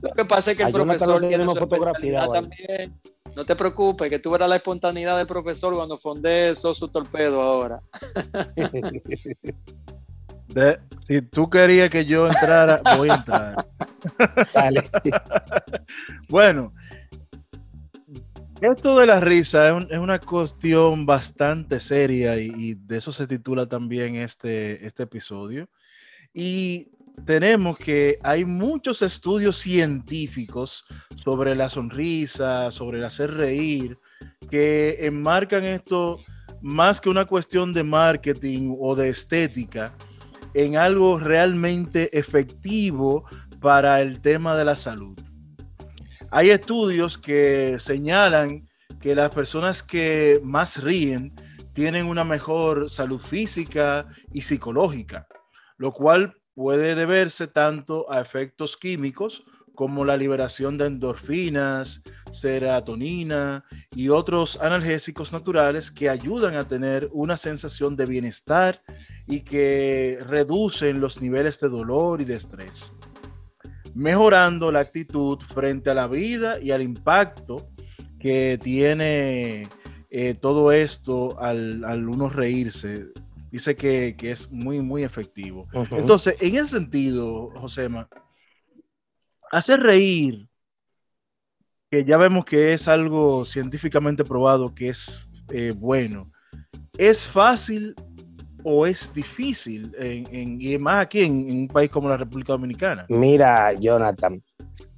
lo 0.00 0.10
que 0.12 0.24
pasa 0.24 0.52
es 0.52 0.56
que 0.56 0.62
el 0.62 0.72
profesor 0.72 1.20
tiene 1.20 1.44
especialidad 1.44 2.22
ahí. 2.22 2.40
también. 2.40 3.00
No 3.36 3.44
te 3.44 3.54
preocupes, 3.54 4.08
que 4.08 4.18
tú 4.18 4.30
verás 4.30 4.48
la 4.48 4.56
espontaneidad 4.56 5.16
del 5.18 5.26
profesor 5.26 5.74
cuando 5.74 5.98
fonde 5.98 6.52
todo 6.60 6.74
su 6.74 6.88
torpedo 6.88 7.40
ahora. 7.40 7.80
De- 10.54 10.78
si 11.06 11.22
tú 11.22 11.48
querías 11.50 11.90
que 11.90 12.04
yo 12.04 12.26
entrara, 12.26 12.80
voy 12.96 13.08
a 13.10 13.14
entrar. 13.16 13.66
Dale. 14.54 14.82
Bueno, 16.28 16.72
esto 18.60 18.96
de 18.98 19.06
la 19.06 19.20
risa 19.20 19.68
es, 19.68 19.74
un- 19.74 19.88
es 19.90 19.98
una 19.98 20.18
cuestión 20.18 21.06
bastante 21.06 21.80
seria 21.80 22.38
y, 22.38 22.46
y 22.56 22.74
de 22.74 22.98
eso 22.98 23.12
se 23.12 23.26
titula 23.26 23.66
también 23.66 24.16
este, 24.16 24.84
este 24.86 25.04
episodio. 25.04 25.68
Y 26.34 26.88
tenemos 27.26 27.76
que 27.78 28.18
hay 28.22 28.44
muchos 28.44 29.02
estudios 29.02 29.56
científicos 29.56 30.84
sobre 31.24 31.54
la 31.54 31.68
sonrisa, 31.68 32.70
sobre 32.70 32.98
el 32.98 33.04
hacer 33.04 33.32
reír, 33.34 33.98
que 34.50 34.98
enmarcan 35.06 35.64
esto 35.64 36.18
más 36.60 37.00
que 37.00 37.08
una 37.08 37.24
cuestión 37.24 37.72
de 37.72 37.82
marketing 37.82 38.74
o 38.78 38.94
de 38.94 39.08
estética 39.08 39.94
en 40.54 40.76
algo 40.76 41.18
realmente 41.18 42.16
efectivo 42.18 43.24
para 43.60 44.00
el 44.00 44.20
tema 44.20 44.56
de 44.56 44.64
la 44.64 44.76
salud. 44.76 45.18
Hay 46.30 46.50
estudios 46.50 47.18
que 47.18 47.76
señalan 47.78 48.68
que 49.00 49.14
las 49.14 49.34
personas 49.34 49.82
que 49.82 50.40
más 50.42 50.82
ríen 50.82 51.32
tienen 51.72 52.06
una 52.06 52.24
mejor 52.24 52.90
salud 52.90 53.20
física 53.20 54.06
y 54.32 54.42
psicológica, 54.42 55.26
lo 55.76 55.92
cual 55.92 56.36
puede 56.54 56.94
deberse 56.94 57.46
tanto 57.46 58.10
a 58.12 58.20
efectos 58.20 58.76
químicos 58.76 59.44
como 59.74 60.04
la 60.04 60.16
liberación 60.16 60.76
de 60.76 60.86
endorfinas, 60.86 62.02
serotonina 62.30 63.64
y 63.94 64.10
otros 64.10 64.60
analgésicos 64.60 65.32
naturales 65.32 65.90
que 65.90 66.10
ayudan 66.10 66.54
a 66.56 66.64
tener 66.64 67.08
una 67.12 67.38
sensación 67.38 67.96
de 67.96 68.04
bienestar 68.04 68.82
y 69.30 69.40
que 69.40 70.18
reducen 70.26 71.00
los 71.00 71.22
niveles 71.22 71.58
de 71.60 71.68
dolor 71.68 72.20
y 72.20 72.24
de 72.24 72.36
estrés 72.36 72.92
mejorando 73.94 74.70
la 74.70 74.80
actitud 74.80 75.38
frente 75.52 75.90
a 75.90 75.94
la 75.94 76.06
vida 76.06 76.60
y 76.60 76.70
al 76.70 76.82
impacto 76.82 77.68
que 78.18 78.58
tiene 78.62 79.66
eh, 80.10 80.34
todo 80.34 80.72
esto 80.72 81.40
al, 81.40 81.84
al 81.84 82.08
uno 82.08 82.28
reírse. 82.28 83.06
Dice 83.50 83.74
que, 83.74 84.14
que 84.16 84.30
es 84.30 84.50
muy, 84.52 84.80
muy 84.80 85.02
efectivo. 85.02 85.66
Entonces, 85.90 86.36
en 86.40 86.56
ese 86.56 86.70
sentido, 86.70 87.50
Josema, 87.56 88.08
hacer 89.50 89.80
reír, 89.80 90.46
que 91.90 92.04
ya 92.04 92.16
vemos 92.16 92.44
que 92.44 92.72
es 92.72 92.86
algo 92.86 93.44
científicamente 93.44 94.24
probado 94.24 94.72
que 94.72 94.90
es 94.90 95.28
eh, 95.48 95.72
bueno, 95.76 96.30
¿es 96.96 97.26
fácil 97.26 97.96
o 98.64 98.86
es 98.86 99.12
difícil? 99.14 99.92
Y 100.58 100.78
más 100.78 101.06
aquí 101.06 101.20
en, 101.20 101.48
en 101.48 101.58
un 101.60 101.68
país 101.68 101.90
como 101.90 102.08
la 102.08 102.16
República 102.16 102.52
Dominicana. 102.52 103.06
Mira, 103.08 103.72
Jonathan, 103.74 104.42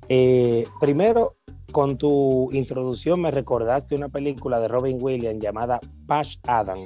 eh, 0.09 0.66
primero 0.81 1.37
con 1.71 1.97
tu 1.97 2.50
introducción 2.52 3.21
me 3.21 3.31
recordaste 3.31 3.95
una 3.95 4.09
película 4.09 4.61
de 4.61 4.69
Robin 4.69 4.99
Williams 5.00 5.42
llamada 5.42 5.81
Patch 6.07 6.37
Adam. 6.47 6.81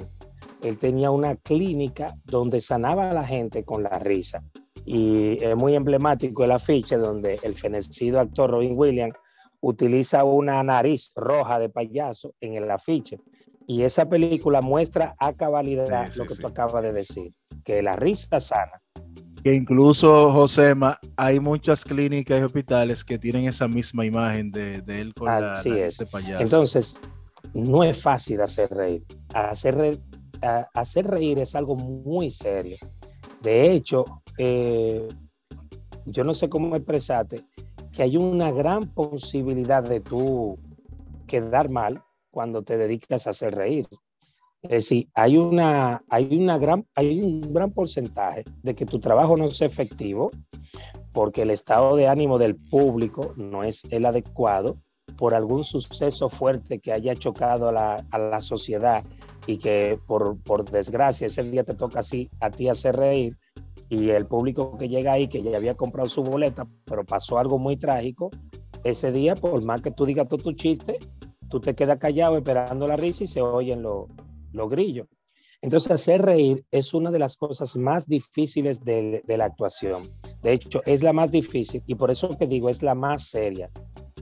Él 0.63 0.77
tenía 0.77 1.11
una 1.11 1.35
clínica 1.35 2.15
donde 2.23 2.61
sanaba 2.61 3.09
a 3.09 3.13
la 3.13 3.25
gente 3.25 3.63
con 3.63 3.83
la 3.83 3.99
risa. 3.99 4.43
Y 4.85 5.43
es 5.43 5.55
muy 5.55 5.75
emblemático 5.75 6.45
el 6.45 6.51
afiche 6.51 6.95
donde 6.95 7.39
el 7.43 7.53
fenecido 7.55 8.21
actor 8.21 8.49
Robin 8.49 8.73
Williams 8.75 9.15
utiliza 9.59 10.23
una 10.23 10.63
nariz 10.63 11.11
roja 11.15 11.59
de 11.59 11.69
payaso 11.69 12.33
en 12.39 12.55
el 12.55 12.71
afiche. 12.71 13.19
Y 13.69 13.81
esa 13.83 14.07
película 14.07 14.61
muestra 14.61 15.15
a 15.19 15.33
cabalidad 15.33 16.05
Sí, 16.07 16.13
sí, 16.13 16.19
lo 16.19 16.25
que 16.25 16.35
sí. 16.35 16.41
tú 16.41 16.47
acabas 16.47 16.81
de 16.83 16.93
decir, 16.93 17.33
que 17.65 17.81
la 17.83 17.97
risa 17.97 18.39
sana. 18.39 18.81
Que 19.43 19.53
incluso, 19.53 20.31
Josema, 20.31 20.97
hay 21.17 21.39
muchas 21.39 21.83
clínicas 21.83 22.39
y 22.39 22.43
hospitales 22.43 23.03
que 23.03 23.19
tienen 23.19 23.45
esa 23.47 23.67
misma 23.67 24.05
imagen 24.05 24.51
de, 24.51 24.81
de 24.81 25.01
él 25.01 25.13
con 25.13 25.27
la 25.27 25.51
Así 25.51 25.69
es. 25.77 26.03
payaso. 26.09 26.41
Entonces, 26.43 26.97
no 27.53 27.83
es 27.83 28.01
fácil 28.01 28.39
hacer 28.41 28.69
reír. 28.71 29.03
Hacer 29.33 29.75
reír, 29.75 29.99
a- 30.41 30.67
hacer 30.73 31.05
reír 31.07 31.39
es 31.39 31.53
algo 31.53 31.75
muy 31.75 32.29
serio. 32.29 32.77
De 33.41 33.71
hecho, 33.71 34.05
eh, 34.37 35.07
yo 36.05 36.23
no 36.23 36.33
sé 36.33 36.47
cómo 36.49 36.75
expresarte, 36.75 37.43
que 37.91 38.03
hay 38.03 38.15
una 38.17 38.51
gran 38.51 38.85
posibilidad 38.93 39.83
de 39.83 39.99
tú 39.99 40.57
quedar 41.27 41.69
mal 41.69 42.01
cuando 42.37 42.61
te 42.61 42.77
dedicas 42.77 43.25
a 43.25 43.31
hacer 43.31 43.55
reír. 43.55 43.87
Es 44.61 44.69
decir, 44.69 45.07
hay, 45.15 45.37
una, 45.37 46.03
hay, 46.07 46.37
una 46.37 46.59
gran, 46.59 46.85
hay 46.93 47.19
un 47.19 47.51
gran 47.51 47.71
porcentaje 47.71 48.45
de 48.61 48.75
que 48.75 48.85
tu 48.85 48.99
trabajo 48.99 49.35
no 49.35 49.49
sea 49.49 49.65
efectivo 49.65 50.29
porque 51.13 51.41
el 51.41 51.49
estado 51.49 51.95
de 51.95 52.07
ánimo 52.07 52.37
del 52.37 52.55
público 52.55 53.33
no 53.37 53.63
es 53.63 53.85
el 53.89 54.05
adecuado 54.05 54.77
por 55.17 55.33
algún 55.33 55.63
suceso 55.63 56.29
fuerte 56.29 56.77
que 56.77 56.93
haya 56.93 57.15
chocado 57.15 57.69
a 57.69 57.71
la, 57.71 58.05
a 58.11 58.19
la 58.19 58.39
sociedad 58.39 59.03
y 59.47 59.57
que 59.57 59.99
por, 60.05 60.37
por 60.43 60.69
desgracia 60.69 61.25
ese 61.25 61.41
día 61.41 61.63
te 61.63 61.73
toca 61.73 62.01
así 62.01 62.29
a 62.39 62.51
ti 62.51 62.69
hacer 62.69 62.97
reír 62.97 63.35
y 63.89 64.11
el 64.11 64.27
público 64.27 64.77
que 64.77 64.89
llega 64.89 65.13
ahí 65.13 65.27
que 65.27 65.41
ya 65.41 65.57
había 65.57 65.73
comprado 65.73 66.07
su 66.07 66.21
boleta 66.21 66.67
pero 66.85 67.03
pasó 67.03 67.39
algo 67.39 67.57
muy 67.57 67.77
trágico 67.77 68.29
ese 68.83 69.11
día 69.11 69.33
por 69.33 69.63
más 69.63 69.81
que 69.81 69.89
tú 69.89 70.05
digas 70.05 70.27
todo 70.27 70.43
tu 70.43 70.53
chiste 70.53 70.99
tú 71.49 71.59
te 71.59 71.75
quedas 71.75 71.97
callado 71.97 72.37
esperando 72.37 72.87
la 72.87 72.95
risa 72.95 73.23
y 73.23 73.27
se 73.27 73.41
oyen 73.41 73.81
los 73.81 74.07
los 74.53 74.69
grillos 74.69 75.07
entonces 75.61 75.91
hacer 75.91 76.21
reír 76.21 76.65
es 76.71 76.93
una 76.93 77.11
de 77.11 77.19
las 77.19 77.35
cosas 77.35 77.75
más 77.77 78.07
difíciles 78.07 78.83
de, 78.83 79.23
de 79.25 79.37
la 79.37 79.45
actuación. 79.45 80.09
De 80.43 80.53
hecho 80.53 80.81
es 80.85 81.01
la 81.01 81.13
más 81.13 81.31
difícil 81.31 81.81
y 81.87 81.95
por 81.95 82.11
eso 82.11 82.37
que 82.37 82.45
digo 82.45 82.69
es 82.69 82.83
la 82.83 82.93
más 82.93 83.23
seria. 83.23 83.71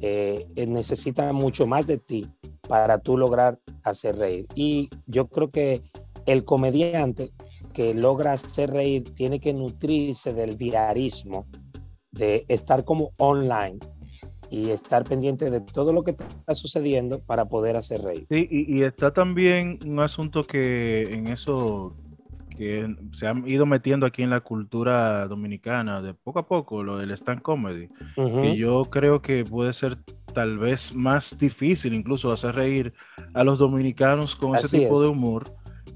Eh, 0.01 0.48
eh, 0.55 0.65
necesita 0.65 1.32
mucho 1.34 1.65
más 1.65 1.88
de 1.88 1.98
ti 1.98 2.27
para 2.67 3.00
tú 3.00 3.17
lograr 3.17 3.60
hacer 3.84 4.17
reír. 4.17 4.48
Y 4.55 4.89
yo 5.08 5.27
creo 5.27 5.50
que 5.50 5.82
el 6.25 6.46
comediante 6.46 7.32
que 7.74 7.94
logra 7.94 8.34
hacer 8.34 8.72
reír 8.72 9.03
tiene 9.15 9.39
que 9.39 9.53
nutrirse 9.53 10.34
del 10.34 10.58
diarismo, 10.58 11.46
de 12.12 12.46
estar 12.48 12.86
como 12.86 13.12
online 13.17 13.79
y 14.50 14.70
estar 14.70 15.04
pendiente 15.04 15.50
de 15.50 15.62
todo 15.62 15.94
lo 15.94 16.04
que 16.04 16.12
está 16.12 16.56
sucediendo 16.56 17.20
para 17.20 17.46
poder 17.46 17.75
hacer 17.75 18.02
reír. 18.02 18.25
Sí, 18.30 18.48
y, 18.50 18.78
y 18.80 18.84
está 18.84 19.12
también 19.12 19.80
un 19.86 20.00
asunto 20.00 20.44
que 20.44 21.04
en 21.04 21.28
eso 21.28 21.96
que 22.58 22.88
se 23.12 23.28
han 23.28 23.46
ido 23.48 23.66
metiendo 23.66 24.06
aquí 24.06 24.24
en 24.24 24.30
la 24.30 24.40
cultura 24.40 25.28
dominicana 25.28 26.02
de 26.02 26.14
poco 26.14 26.40
a 26.40 26.48
poco, 26.48 26.84
lo 26.84 26.98
del 26.98 27.12
stand 27.12 27.42
comedy, 27.42 27.90
Ujú. 28.16 28.42
que 28.42 28.56
yo 28.56 28.84
creo 28.86 29.22
que 29.22 29.44
puede 29.44 29.74
ser 29.74 29.98
tal 30.34 30.58
vez 30.58 30.96
más 30.96 31.38
difícil 31.38 31.94
incluso 31.94 32.32
hacer 32.32 32.56
reír 32.56 32.94
a 33.34 33.44
los 33.44 33.60
dominicanos 33.60 34.36
con 34.38 34.56
ese 34.56 34.68
Así 34.68 34.80
tipo 34.80 34.96
es. 34.96 35.02
de 35.02 35.08
humor 35.08 35.44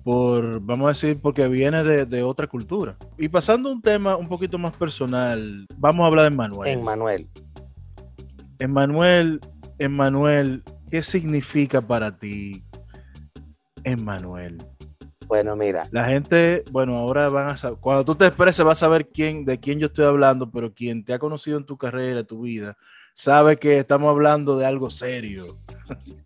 por, 0.04 0.60
vamos 0.62 0.86
a 0.86 0.90
decir, 0.90 1.22
porque 1.22 1.48
viene 1.48 1.84
de, 1.84 2.06
de 2.06 2.24
otra 2.24 2.48
cultura. 2.48 2.98
Y 3.18 3.28
pasando 3.30 3.70
a 3.70 3.72
un 3.72 3.82
tema 3.82 4.16
un 4.18 4.28
poquito 4.28 4.58
más 4.58 4.76
personal, 4.76 5.66
vamos 5.78 6.04
a 6.04 6.08
hablar 6.08 6.30
de 6.30 6.36
Manuel. 6.36 6.70
En 6.72 6.84
Manuel. 6.84 7.28
Emmanuel, 8.60 9.40
Emmanuel, 9.78 10.64
¿qué 10.92 11.02
significa 11.02 11.82
para 11.82 12.18
ti 12.18 12.64
Emmanuel? 13.86 14.58
Bueno, 15.28 15.56
mira, 15.56 15.88
La 15.92 16.06
gente, 16.06 16.64
bueno, 16.72 16.98
ahora 16.98 17.30
van 17.30 17.50
a 17.50 17.58
saber, 17.58 17.78
cuando 17.80 18.04
tú 18.04 18.16
te 18.16 18.26
expreses 18.26 18.66
vas 18.66 18.80
a 18.80 18.88
saber 18.88 19.08
quién, 19.08 19.46
de 19.46 19.60
quién 19.60 19.80
yo 19.80 19.86
estoy 19.86 20.06
hablando, 20.06 20.52
pero 20.52 20.74
quien 20.74 21.06
te 21.06 21.14
ha 21.14 21.20
conocido 21.20 21.58
en 21.58 21.66
tu 21.66 21.78
carrera, 21.78 22.24
tu 22.24 22.42
vida, 22.42 22.76
sabe 23.14 23.58
que 23.58 23.78
estamos 23.78 24.10
hablando 24.10 24.58
de 24.58 24.66
algo 24.66 24.90
serio. 24.90 25.60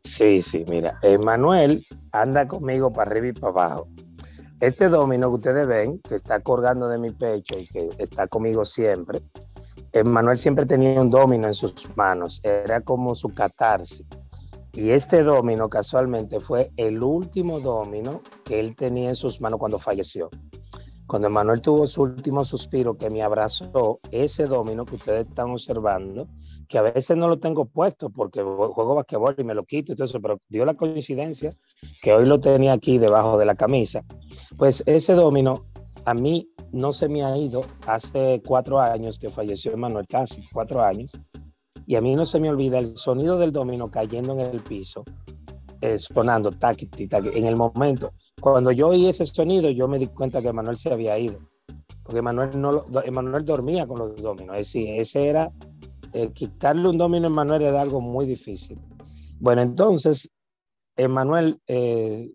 sí, 0.03 0.41
sí, 0.41 0.65
mira, 0.67 0.99
Manuel 1.19 1.85
anda 2.13 2.47
conmigo 2.47 2.91
para 2.93 3.11
arriba 3.11 3.27
y 3.27 3.33
para 3.33 3.51
abajo. 3.51 3.87
Este 4.59 4.87
domino 4.87 5.27
que 5.29 5.35
ustedes 5.35 5.67
ven, 5.67 5.99
que 5.99 6.15
está 6.15 6.39
colgando 6.39 6.87
de 6.87 6.97
mi 6.97 7.11
pecho 7.11 7.59
y 7.59 7.67
que 7.67 7.89
está 7.97 8.27
conmigo 8.27 8.63
siempre, 8.63 9.21
Manuel 10.03 10.37
siempre 10.37 10.65
tenía 10.65 10.99
un 10.99 11.11
domino 11.11 11.47
en 11.47 11.53
sus 11.53 11.73
manos, 11.95 12.41
era 12.43 12.81
como 12.81 13.13
su 13.13 13.33
catarsis. 13.33 14.05
Y 14.73 14.89
este 14.89 15.21
domino 15.21 15.69
casualmente 15.69 16.39
fue 16.39 16.71
el 16.77 17.03
último 17.03 17.59
domino 17.59 18.21
que 18.43 18.59
él 18.59 18.75
tenía 18.75 19.09
en 19.09 19.15
sus 19.15 19.39
manos 19.39 19.59
cuando 19.59 19.77
falleció. 19.77 20.31
Cuando 21.05 21.29
Manuel 21.29 21.61
tuvo 21.61 21.85
su 21.85 22.01
último 22.01 22.43
suspiro 22.43 22.97
que 22.97 23.11
me 23.11 23.21
abrazó, 23.21 23.99
ese 24.09 24.47
domino 24.47 24.83
que 24.85 24.95
ustedes 24.95 25.27
están 25.27 25.51
observando, 25.51 26.27
que 26.67 26.79
a 26.79 26.81
veces 26.81 27.15
no 27.17 27.27
lo 27.27 27.37
tengo 27.37 27.65
puesto 27.65 28.09
porque 28.09 28.41
juego 28.41 28.95
basquetbol 28.95 29.35
y 29.37 29.43
me 29.43 29.53
lo 29.53 29.63
quito 29.63 29.93
y 29.93 29.95
todo 29.95 30.05
eso, 30.05 30.19
pero 30.19 30.39
dio 30.49 30.65
la 30.65 30.73
coincidencia 30.73 31.51
que 32.01 32.13
hoy 32.13 32.25
lo 32.25 32.39
tenía 32.39 32.73
aquí 32.73 32.97
debajo 32.97 33.37
de 33.37 33.45
la 33.45 33.53
camisa. 33.53 34.03
Pues 34.57 34.81
ese 34.87 35.13
domino 35.13 35.65
a 36.05 36.13
mí 36.13 36.49
no 36.71 36.91
se 36.91 37.07
me 37.07 37.23
ha 37.23 37.37
ido 37.37 37.61
hace 37.87 38.41
cuatro 38.45 38.79
años 38.79 39.19
que 39.19 39.29
falleció 39.29 39.75
Manuel, 39.77 40.07
casi 40.07 40.43
cuatro 40.51 40.81
años, 40.81 41.11
y 41.85 41.95
a 41.95 42.01
mí 42.01 42.15
no 42.15 42.25
se 42.25 42.39
me 42.39 42.49
olvida 42.49 42.79
el 42.79 42.95
sonido 42.97 43.37
del 43.37 43.51
domino 43.51 43.91
cayendo 43.91 44.33
en 44.33 44.41
el 44.41 44.61
piso, 44.61 45.03
eh, 45.81 45.99
sonando 45.99 46.51
taqui, 46.51 46.87
taqui. 46.87 47.29
En 47.33 47.45
el 47.45 47.55
momento, 47.55 48.11
cuando 48.41 48.71
yo 48.71 48.89
oí 48.89 49.07
ese 49.07 49.25
sonido, 49.25 49.69
yo 49.69 49.87
me 49.87 49.99
di 49.99 50.07
cuenta 50.07 50.41
que 50.41 50.53
Manuel 50.53 50.77
se 50.77 50.93
había 50.93 51.17
ido, 51.17 51.39
porque 52.03 52.21
Manuel, 52.21 52.59
no 52.59 52.85
Manuel 53.11 53.45
dormía 53.45 53.85
con 53.85 53.99
los 53.99 54.21
dominos, 54.21 54.57
es 54.57 54.67
decir, 54.67 54.89
ese 54.99 55.27
era, 55.27 55.51
eh, 56.13 56.31
quitarle 56.31 56.89
un 56.89 56.97
domino 56.97 57.27
a 57.27 57.31
Manuel 57.31 57.63
era 57.63 57.81
algo 57.81 58.01
muy 58.01 58.25
difícil. 58.25 58.79
Bueno, 59.39 59.61
entonces, 59.61 60.29
Emanuel, 60.95 61.59
eh, 61.67 62.31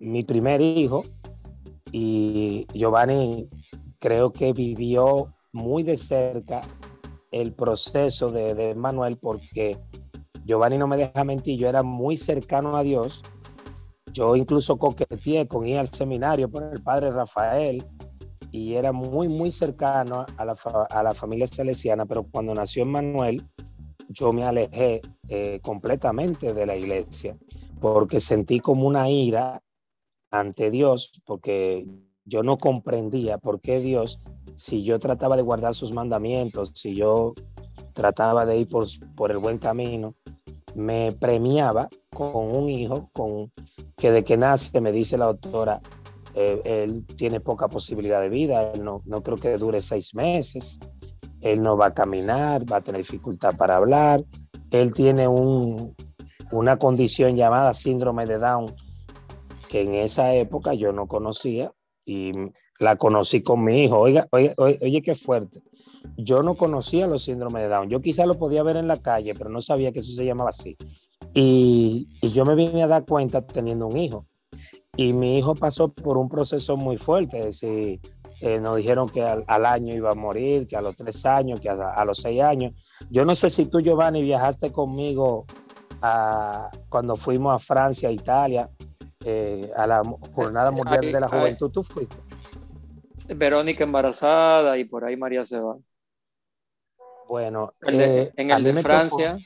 mi 0.00 0.24
primer 0.24 0.60
hijo, 0.60 1.04
y 1.92 2.66
Giovanni 2.72 3.48
creo 3.98 4.32
que 4.32 4.52
vivió 4.52 5.32
muy 5.52 5.82
de 5.82 5.96
cerca 5.96 6.62
el 7.30 7.52
proceso 7.52 8.30
de, 8.30 8.54
de 8.54 8.74
Manuel 8.74 9.18
porque 9.18 9.78
Giovanni 10.44 10.78
no 10.78 10.88
me 10.88 10.96
deja 10.96 11.22
mentir, 11.24 11.58
yo 11.58 11.68
era 11.68 11.82
muy 11.82 12.16
cercano 12.16 12.76
a 12.76 12.82
Dios. 12.82 13.22
Yo 14.12 14.36
incluso 14.36 14.76
coqueteé 14.76 15.46
con 15.48 15.66
ir 15.66 15.78
al 15.78 15.88
seminario 15.88 16.50
por 16.50 16.62
el 16.64 16.82
padre 16.82 17.10
Rafael 17.10 17.82
y 18.50 18.74
era 18.74 18.92
muy, 18.92 19.28
muy 19.28 19.50
cercano 19.50 20.26
a 20.36 20.44
la, 20.44 20.54
a 20.90 21.02
la 21.02 21.14
familia 21.14 21.46
salesiana, 21.46 22.04
pero 22.04 22.24
cuando 22.24 22.54
nació 22.54 22.84
Manuel, 22.84 23.42
yo 24.08 24.32
me 24.32 24.44
alejé 24.44 25.00
eh, 25.28 25.60
completamente 25.62 26.52
de 26.52 26.66
la 26.66 26.76
iglesia 26.76 27.36
porque 27.80 28.20
sentí 28.20 28.60
como 28.60 28.86
una 28.86 29.08
ira 29.08 29.62
ante 30.32 30.70
Dios, 30.70 31.12
porque 31.24 31.86
yo 32.24 32.42
no 32.42 32.58
comprendía 32.58 33.38
por 33.38 33.60
qué 33.60 33.78
Dios, 33.78 34.18
si 34.56 34.82
yo 34.82 34.98
trataba 34.98 35.36
de 35.36 35.42
guardar 35.42 35.74
sus 35.74 35.92
mandamientos, 35.92 36.72
si 36.74 36.96
yo 36.96 37.34
trataba 37.92 38.44
de 38.46 38.58
ir 38.58 38.68
por, 38.68 38.86
por 39.14 39.30
el 39.30 39.38
buen 39.38 39.58
camino, 39.58 40.14
me 40.74 41.12
premiaba 41.12 41.88
con 42.10 42.56
un 42.56 42.68
hijo 42.68 43.10
con, 43.12 43.52
que 43.96 44.10
de 44.10 44.24
que 44.24 44.36
nace, 44.36 44.80
me 44.80 44.90
dice 44.90 45.18
la 45.18 45.26
doctora, 45.26 45.80
eh, 46.34 46.62
él 46.64 47.04
tiene 47.16 47.40
poca 47.40 47.68
posibilidad 47.68 48.20
de 48.20 48.30
vida, 48.30 48.72
no, 48.80 49.02
no 49.04 49.22
creo 49.22 49.36
que 49.36 49.58
dure 49.58 49.82
seis 49.82 50.14
meses, 50.14 50.78
él 51.42 51.60
no 51.60 51.76
va 51.76 51.86
a 51.86 51.94
caminar, 51.94 52.70
va 52.70 52.78
a 52.78 52.80
tener 52.80 53.02
dificultad 53.02 53.54
para 53.56 53.76
hablar, 53.76 54.24
él 54.70 54.94
tiene 54.94 55.28
un, 55.28 55.94
una 56.52 56.78
condición 56.78 57.36
llamada 57.36 57.74
síndrome 57.74 58.24
de 58.24 58.38
Down, 58.38 58.74
que 59.72 59.80
en 59.80 59.94
esa 59.94 60.34
época 60.34 60.74
yo 60.74 60.92
no 60.92 61.06
conocía 61.08 61.72
y 62.04 62.32
la 62.78 62.96
conocí 62.96 63.42
con 63.42 63.64
mi 63.64 63.84
hijo. 63.84 63.98
Oiga, 63.98 64.28
oye, 64.30 64.52
oye, 64.58 65.00
qué 65.00 65.14
fuerte. 65.14 65.62
Yo 66.18 66.42
no 66.42 66.56
conocía 66.56 67.06
los 67.06 67.22
síndromes 67.22 67.62
de 67.62 67.68
Down. 67.68 67.88
Yo 67.88 68.02
quizá 68.02 68.26
lo 68.26 68.38
podía 68.38 68.62
ver 68.62 68.76
en 68.76 68.86
la 68.86 69.00
calle, 69.00 69.34
pero 69.34 69.48
no 69.48 69.62
sabía 69.62 69.90
que 69.90 70.00
eso 70.00 70.12
se 70.12 70.26
llamaba 70.26 70.50
así. 70.50 70.76
Y, 71.32 72.06
y 72.20 72.32
yo 72.32 72.44
me 72.44 72.54
vine 72.54 72.82
a 72.82 72.86
dar 72.86 73.06
cuenta 73.06 73.46
teniendo 73.46 73.86
un 73.86 73.96
hijo. 73.96 74.26
Y 74.94 75.14
mi 75.14 75.38
hijo 75.38 75.54
pasó 75.54 75.88
por 75.88 76.18
un 76.18 76.28
proceso 76.28 76.76
muy 76.76 76.98
fuerte. 76.98 77.38
Es 77.38 77.60
decir, 77.60 78.00
eh, 78.42 78.60
nos 78.60 78.76
dijeron 78.76 79.08
que 79.08 79.22
al, 79.22 79.64
año 79.64 79.94
iba 79.94 80.10
a 80.10 80.14
morir, 80.14 80.66
que 80.68 80.76
a 80.76 80.82
los 80.82 80.96
tres 80.96 81.24
años, 81.24 81.62
que 81.62 81.70
a, 81.70 81.94
a, 81.94 82.04
los 82.04 82.18
seis 82.18 82.42
años. 82.42 82.74
Yo 83.08 83.24
no 83.24 83.34
sé 83.34 83.48
si 83.48 83.64
tú, 83.64 83.80
Giovanni, 83.80 84.20
viajaste 84.20 84.70
conmigo 84.70 85.46
a, 86.02 86.70
cuando 86.90 87.16
fuimos 87.16 87.54
a 87.54 87.58
Francia, 87.58 88.10
Italia, 88.10 88.68
eh, 89.24 89.70
a 89.76 89.86
la 89.86 90.02
Jornada 90.34 90.70
Mundial 91.00 91.00
de 91.12 91.20
la 91.20 91.28
Juventud. 91.28 91.70
¿Tú 91.70 91.82
fuiste? 91.82 92.16
Verónica 93.36 93.84
embarazada 93.84 94.76
y 94.78 94.84
por 94.84 95.04
ahí 95.04 95.16
María 95.16 95.44
se 95.46 95.60
va. 95.60 95.76
Bueno, 97.28 97.72
El 97.80 97.98
de- 97.98 98.22
eh, 98.22 98.32
en 98.36 98.50
el 98.50 98.62
de 98.64 98.70
tocó- 98.72 98.82
Francia, 98.82 99.36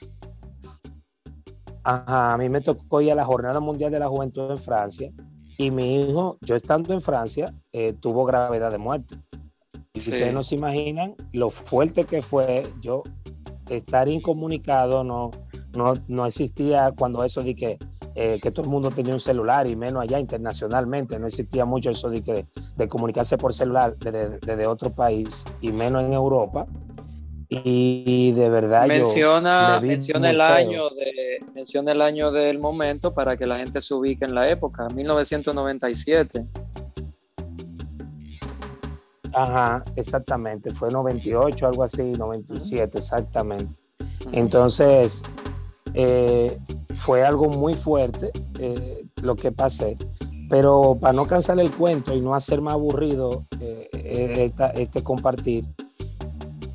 Ajá, 1.85 2.35
a 2.35 2.39
mí 2.39 2.49
me 2.49 2.61
tocó 2.61 3.01
ir 3.01 3.13
a 3.13 3.15
la 3.15 3.25
Jornada 3.25 3.61
Mundial 3.61 3.93
de 3.93 4.01
la 4.01 4.09
Juventud 4.09 4.51
en 4.51 4.59
Francia 4.59 5.13
y 5.57 5.71
mi 5.71 6.03
hijo, 6.03 6.37
yo 6.41 6.57
estando 6.57 6.93
en 6.93 7.01
Francia, 7.01 7.55
eh, 7.73 7.93
tuvo 7.93 8.25
gravedad 8.25 8.73
de 8.73 8.79
muerte. 8.79 9.15
Y 9.95 10.01
si 10.01 10.07
Sí. 10.07 10.13
ustedes 10.13 10.35
no 10.35 10.43
se 10.43 10.57
imaginan 10.57 11.15
lo 11.33 11.49
fuerte 11.51 12.05
que 12.05 12.23
fue 12.23 12.69
yo 12.81 13.05
estar 13.71 14.09
incomunicado, 14.09 15.05
no, 15.05 15.31
no, 15.77 15.95
no 16.09 16.27
existía 16.27 16.93
cuando 16.99 17.23
eso 17.23 17.43
de 17.45 17.55
que, 17.55 17.79
eh, 18.19 18.41
que 18.43 18.51
todo 18.51 18.65
el 18.65 18.71
mundo 18.71 18.91
tenía 18.91 19.13
un 19.13 19.21
celular 19.21 19.67
y 19.67 19.77
menos 19.77 20.03
allá 20.03 20.19
internacionalmente, 20.19 21.19
no 21.19 21.27
existía 21.27 21.67
mucho 21.67 21.91
eso 21.91 22.09
de, 22.09 22.23
que, 22.23 22.47
de 22.75 22.89
comunicarse 22.89 23.37
por 23.37 23.53
celular 23.53 23.95
desde, 23.99 24.39
desde 24.39 24.67
otro 24.67 24.91
país 24.91 25.45
y 25.61 25.71
menos 25.71 26.03
en 26.03 26.15
Europa. 26.15 26.67
Y, 27.51 28.33
de 28.33 28.49
verdad 28.49 28.87
menciona, 28.87 29.79
yo 29.81 29.87
menciona 29.87 30.31
el 30.31 30.39
feo. 30.39 30.47
año 30.47 30.91
de, 30.91 31.45
menciona 31.55 31.93
el 31.93 32.01
año 32.01 32.33
del 32.33 32.59
momento 32.59 33.13
para 33.13 33.37
que 33.37 33.47
la 33.47 33.59
gente 33.59 33.83
se 33.83 33.93
ubique 33.93 34.25
en 34.25 34.35
la 34.35 34.49
época, 34.49 34.89
1997. 34.89 36.47
Ajá, 39.35 39.83
exactamente, 39.95 40.71
fue 40.71 40.91
98, 40.91 41.67
algo 41.67 41.83
así, 41.83 42.03
97, 42.03 42.97
exactamente. 42.97 43.79
Entonces, 44.33 45.23
eh, 45.97 46.59
fue 46.95 47.25
algo 47.25 47.49
muy 47.49 47.73
fuerte 47.75 48.31
eh, 48.59 49.07
lo 49.23 49.35
que 49.35 49.51
pasé, 49.51 49.97
pero 50.51 50.97
para 51.01 51.15
no 51.15 51.27
cansar 51.27 51.59
el 51.59 51.71
cuento 51.75 52.15
y 52.15 52.21
no 52.21 52.35
hacer 52.35 52.61
más 52.61 52.75
aburrido 52.75 53.47
eh, 53.61 53.89
esta- 53.93 54.71
este 54.71 55.03
compartir, 55.03 55.65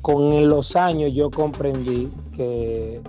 con 0.02 0.48
los 0.48 0.74
años 0.74 1.14
yo 1.14 1.30
comprendí 1.30 2.10
que, 2.36 3.00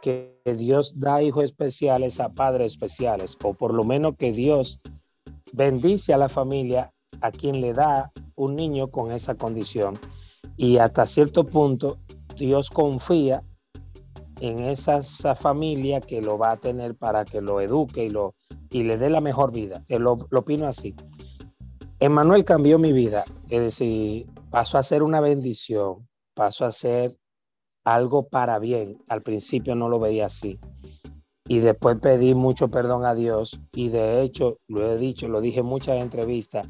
que 0.00 0.34
Dios 0.56 0.94
da 0.98 1.22
hijos 1.22 1.44
especiales 1.44 2.18
a 2.18 2.30
padres 2.30 2.72
especiales, 2.72 3.36
o 3.44 3.52
por 3.52 3.74
lo 3.74 3.84
menos 3.84 4.16
que 4.16 4.32
Dios 4.32 4.80
bendice 5.52 6.14
a 6.14 6.18
la 6.18 6.30
familia 6.30 6.90
a 7.20 7.30
quien 7.30 7.60
le 7.60 7.74
da 7.74 8.10
un 8.34 8.56
niño 8.56 8.88
con 8.88 9.12
esa 9.12 9.34
condición. 9.34 9.98
Y 10.56 10.78
hasta 10.78 11.06
cierto 11.06 11.44
punto 11.44 11.98
Dios 12.38 12.70
confía 12.70 13.42
en 14.42 14.58
esa, 14.58 15.00
familia 15.36 16.00
que 16.00 16.20
lo 16.20 16.36
va 16.36 16.50
a 16.50 16.56
tener 16.56 16.96
para 16.96 17.24
que 17.24 17.40
lo 17.40 17.60
eduque 17.60 18.06
y, 18.06 18.10
lo, 18.10 18.34
y 18.70 18.82
le 18.82 18.98
dé 18.98 19.08
la 19.08 19.20
mejor 19.20 19.52
vida. 19.52 19.84
Eh, 19.88 20.00
Lo, 20.00 20.18
lo 20.30 20.40
opino 20.40 20.66
así. 20.66 20.96
Emmanuel 22.00 22.44
cambió 22.44 22.76
mi 22.76 22.92
vida, 22.92 23.24
es 23.50 23.60
decir, 23.60 24.26
pasó 24.50 24.78
a 24.78 24.82
ser 24.82 25.04
una 25.04 25.20
bendición, 25.20 26.08
pasó 26.34 26.64
a 26.64 26.72
ser 26.72 27.16
algo 27.84 28.26
para 28.26 28.58
bien. 28.58 28.98
Al 29.06 29.22
principio 29.22 29.76
no 29.76 29.88
lo 29.88 30.00
veía 30.00 30.26
así. 30.26 30.58
Y 31.46 31.60
después 31.60 31.98
pedí 32.02 32.34
mucho 32.34 32.68
perdón 32.68 33.04
a 33.04 33.14
Dios 33.14 33.60
y 33.72 33.90
de 33.90 34.22
hecho, 34.22 34.58
lo 34.66 34.90
he 34.90 34.98
dicho, 34.98 35.28
lo 35.28 35.40
dije 35.40 35.60
en 35.60 35.66
muchas 35.66 36.02
entrevistas, 36.02 36.66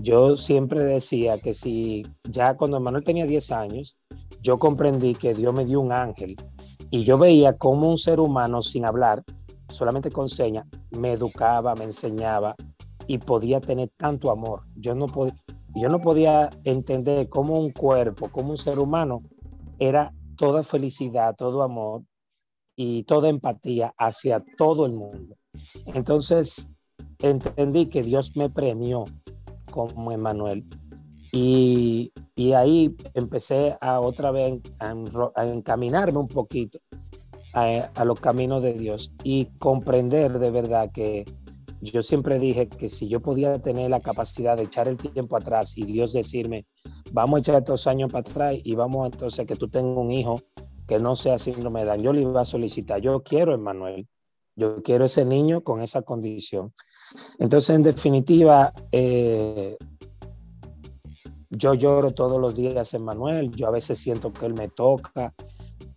yo 0.00 0.36
siempre 0.36 0.82
decía 0.84 1.38
que 1.38 1.54
si 1.54 2.04
ya 2.24 2.56
cuando 2.56 2.78
Emmanuel 2.78 3.04
tenía 3.04 3.26
10 3.26 3.52
años, 3.52 3.96
yo 4.40 4.58
comprendí 4.58 5.14
que 5.14 5.32
Dios 5.32 5.54
me 5.54 5.64
dio 5.64 5.80
un 5.80 5.92
ángel 5.92 6.36
y 6.94 7.02
yo 7.02 7.18
veía 7.18 7.58
como 7.58 7.88
un 7.88 7.98
ser 7.98 8.20
humano 8.20 8.62
sin 8.62 8.84
hablar 8.84 9.24
solamente 9.68 10.12
con 10.12 10.28
señas, 10.28 10.64
me 10.92 11.10
educaba, 11.14 11.74
me 11.74 11.86
enseñaba 11.86 12.54
y 13.08 13.18
podía 13.18 13.60
tener 13.60 13.90
tanto 13.96 14.30
amor. 14.30 14.62
Yo 14.76 14.94
no, 14.94 15.08
podía, 15.08 15.34
yo 15.74 15.88
no 15.88 16.00
podía 16.00 16.50
entender 16.62 17.28
cómo 17.28 17.58
un 17.58 17.72
cuerpo, 17.72 18.28
como 18.28 18.50
un 18.50 18.56
ser 18.56 18.78
humano, 18.78 19.24
era 19.80 20.14
toda 20.36 20.62
felicidad, 20.62 21.34
todo 21.34 21.64
amor 21.64 22.04
y 22.76 23.02
toda 23.02 23.28
empatía 23.28 23.92
hacia 23.98 24.44
todo 24.56 24.86
el 24.86 24.92
mundo. 24.92 25.34
Entonces 25.86 26.70
entendí 27.18 27.86
que 27.86 28.04
Dios 28.04 28.36
me 28.36 28.50
premió 28.50 29.04
como 29.72 30.12
Emanuel. 30.12 30.64
Y, 31.36 32.12
ahí 32.54 32.94
empecé 33.14 33.76
a 33.80 33.98
otra 33.98 34.30
vez 34.30 34.60
a, 34.78 34.94
encaminarme 35.44 36.18
un 36.20 36.28
poquito 36.28 36.78
a, 37.52 37.90
a, 37.92 38.04
los 38.04 38.20
caminos 38.20 38.62
de 38.62 38.74
Dios 38.74 39.12
y 39.24 39.46
comprender 39.58 40.38
de 40.38 40.50
verdad 40.52 40.92
que 40.92 41.24
yo 41.80 42.04
siempre 42.04 42.38
dije 42.38 42.68
que 42.68 42.88
si 42.88 43.08
yo 43.08 43.20
podía 43.20 43.58
tener 43.58 43.90
la 43.90 43.98
capacidad 43.98 44.56
de 44.56 44.62
echar 44.62 44.86
el 44.86 44.96
tiempo 44.96 45.36
atrás 45.36 45.76
y 45.76 45.84
Dios 45.84 46.12
decirme, 46.12 46.66
vamos 47.10 47.38
a 47.38 47.40
echar 47.40 47.56
estos 47.56 47.88
años 47.88 48.12
para 48.12 48.20
atrás 48.20 48.56
y 48.62 48.76
vamos 48.76 49.06
entonces 49.06 49.40
a 49.40 49.44
que 49.44 49.56
tú 49.56 49.68
tengas 49.68 49.98
un 49.98 50.12
hijo 50.12 50.40
que 50.86 51.00
no 51.00 51.16
sea 51.16 51.40
síndrome 51.40 51.80
de 51.80 51.86
daño, 51.86 52.04
yo 52.04 52.12
le 52.12 52.22
iba 52.22 52.42
a 52.42 52.44
solicitar, 52.44 53.00
yo 53.00 53.24
quiero 53.24 53.54
Emanuel, 53.54 54.06
yo 54.54 54.82
quiero 54.84 55.06
ese 55.06 55.24
niño 55.24 55.62
con 55.62 55.82
esa 55.82 56.02
condición. 56.02 56.72
Entonces, 57.38 57.70
en 57.70 57.82
definitiva, 57.82 58.72
eh, 58.92 59.76
yo 61.56 61.74
lloro 61.74 62.12
todos 62.12 62.40
los 62.40 62.54
días 62.54 62.94
en 62.94 63.04
Manuel, 63.04 63.50
yo 63.50 63.66
a 63.68 63.70
veces 63.70 63.98
siento 63.98 64.32
que 64.32 64.46
él 64.46 64.54
me 64.54 64.68
toca, 64.68 65.34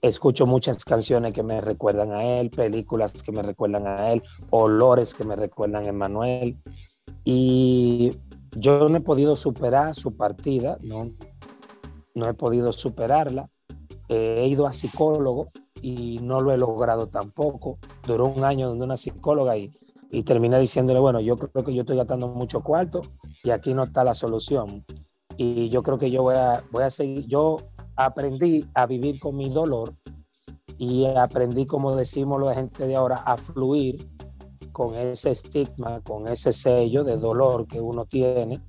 escucho 0.01 0.45
muchas 0.45 0.83
canciones 0.85 1.33
que 1.33 1.43
me 1.43 1.61
recuerdan 1.61 2.11
a 2.11 2.23
él, 2.23 2.49
películas 2.49 3.13
que 3.13 3.31
me 3.31 3.41
recuerdan 3.41 3.87
a 3.87 4.11
él, 4.11 4.23
olores 4.49 5.13
que 5.13 5.23
me 5.23 5.35
recuerdan 5.35 5.87
a 5.87 5.93
Manuel. 5.93 6.57
Y 7.23 8.13
yo 8.55 8.89
no 8.89 8.97
he 8.97 9.01
podido 9.01 9.35
superar 9.35 9.95
su 9.95 10.15
partida, 10.15 10.77
no, 10.81 11.11
no 12.15 12.27
he 12.27 12.33
podido 12.33 12.71
superarla. 12.71 13.49
he 14.09 14.47
ido 14.47 14.67
a 14.67 14.71
psicólogo 14.71 15.49
y 15.81 16.19
no 16.21 16.41
lo 16.41 16.51
he 16.51 16.57
logrado 16.57 17.07
tampoco. 17.07 17.77
Duró 18.05 18.27
un 18.27 18.43
año 18.43 18.69
donde 18.69 18.85
una 18.85 18.97
psicóloga 18.97 19.57
y, 19.57 19.71
y 20.11 20.23
terminé 20.23 20.59
diciéndole, 20.59 20.99
bueno, 20.99 21.19
yo 21.19 21.37
creo 21.37 21.65
que 21.65 21.73
yo 21.73 21.81
estoy 21.81 21.97
gastando 21.97 22.27
mucho 22.27 22.61
cuarto 22.61 23.01
y 23.43 23.49
aquí 23.49 23.73
no 23.73 23.83
está 23.83 24.03
la 24.03 24.13
solución. 24.13 24.85
Y 25.37 25.69
yo 25.69 25.83
creo 25.83 25.97
que 25.97 26.09
yo 26.09 26.23
voy 26.23 26.35
a, 26.35 26.63
voy 26.71 26.83
a 26.83 26.89
seguir, 26.89 27.25
yo 27.27 27.57
aprendí 27.95 28.67
a 28.73 28.85
vivir 28.85 29.19
con 29.19 29.35
mi 29.35 29.49
dolor 29.49 29.93
y 30.77 31.05
aprendí, 31.05 31.65
como 31.65 31.95
decimos 31.95 32.41
la 32.41 32.53
gente 32.53 32.85
de 32.85 32.95
ahora, 32.95 33.17
a 33.17 33.37
fluir 33.37 34.07
con 34.71 34.93
ese 34.95 35.31
estigma, 35.31 36.01
con 36.01 36.27
ese 36.27 36.53
sello 36.53 37.03
de 37.03 37.17
dolor 37.17 37.67
que 37.67 37.81
uno 37.81 38.05
tiene 38.05 38.61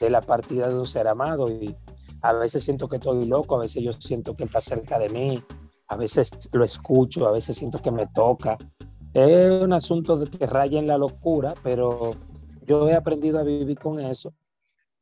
de 0.00 0.10
la 0.10 0.20
partida 0.20 0.68
de 0.68 0.76
un 0.76 0.86
ser 0.86 1.06
amado. 1.06 1.48
Y 1.48 1.76
a 2.22 2.32
veces 2.32 2.64
siento 2.64 2.88
que 2.88 2.96
estoy 2.96 3.26
loco, 3.26 3.56
a 3.56 3.60
veces 3.60 3.82
yo 3.82 3.92
siento 3.92 4.34
que 4.34 4.44
está 4.44 4.60
cerca 4.60 4.98
de 4.98 5.08
mí, 5.08 5.42
a 5.88 5.96
veces 5.96 6.30
lo 6.52 6.64
escucho, 6.64 7.26
a 7.28 7.32
veces 7.32 7.56
siento 7.56 7.78
que 7.78 7.92
me 7.92 8.06
toca. 8.08 8.58
Es 9.14 9.62
un 9.62 9.72
asunto 9.72 10.16
de 10.16 10.26
que 10.26 10.46
raya 10.46 10.78
en 10.78 10.86
la 10.86 10.98
locura, 10.98 11.54
pero 11.62 12.12
yo 12.66 12.88
he 12.88 12.94
aprendido 12.94 13.38
a 13.38 13.44
vivir 13.44 13.78
con 13.78 14.00
eso. 14.00 14.32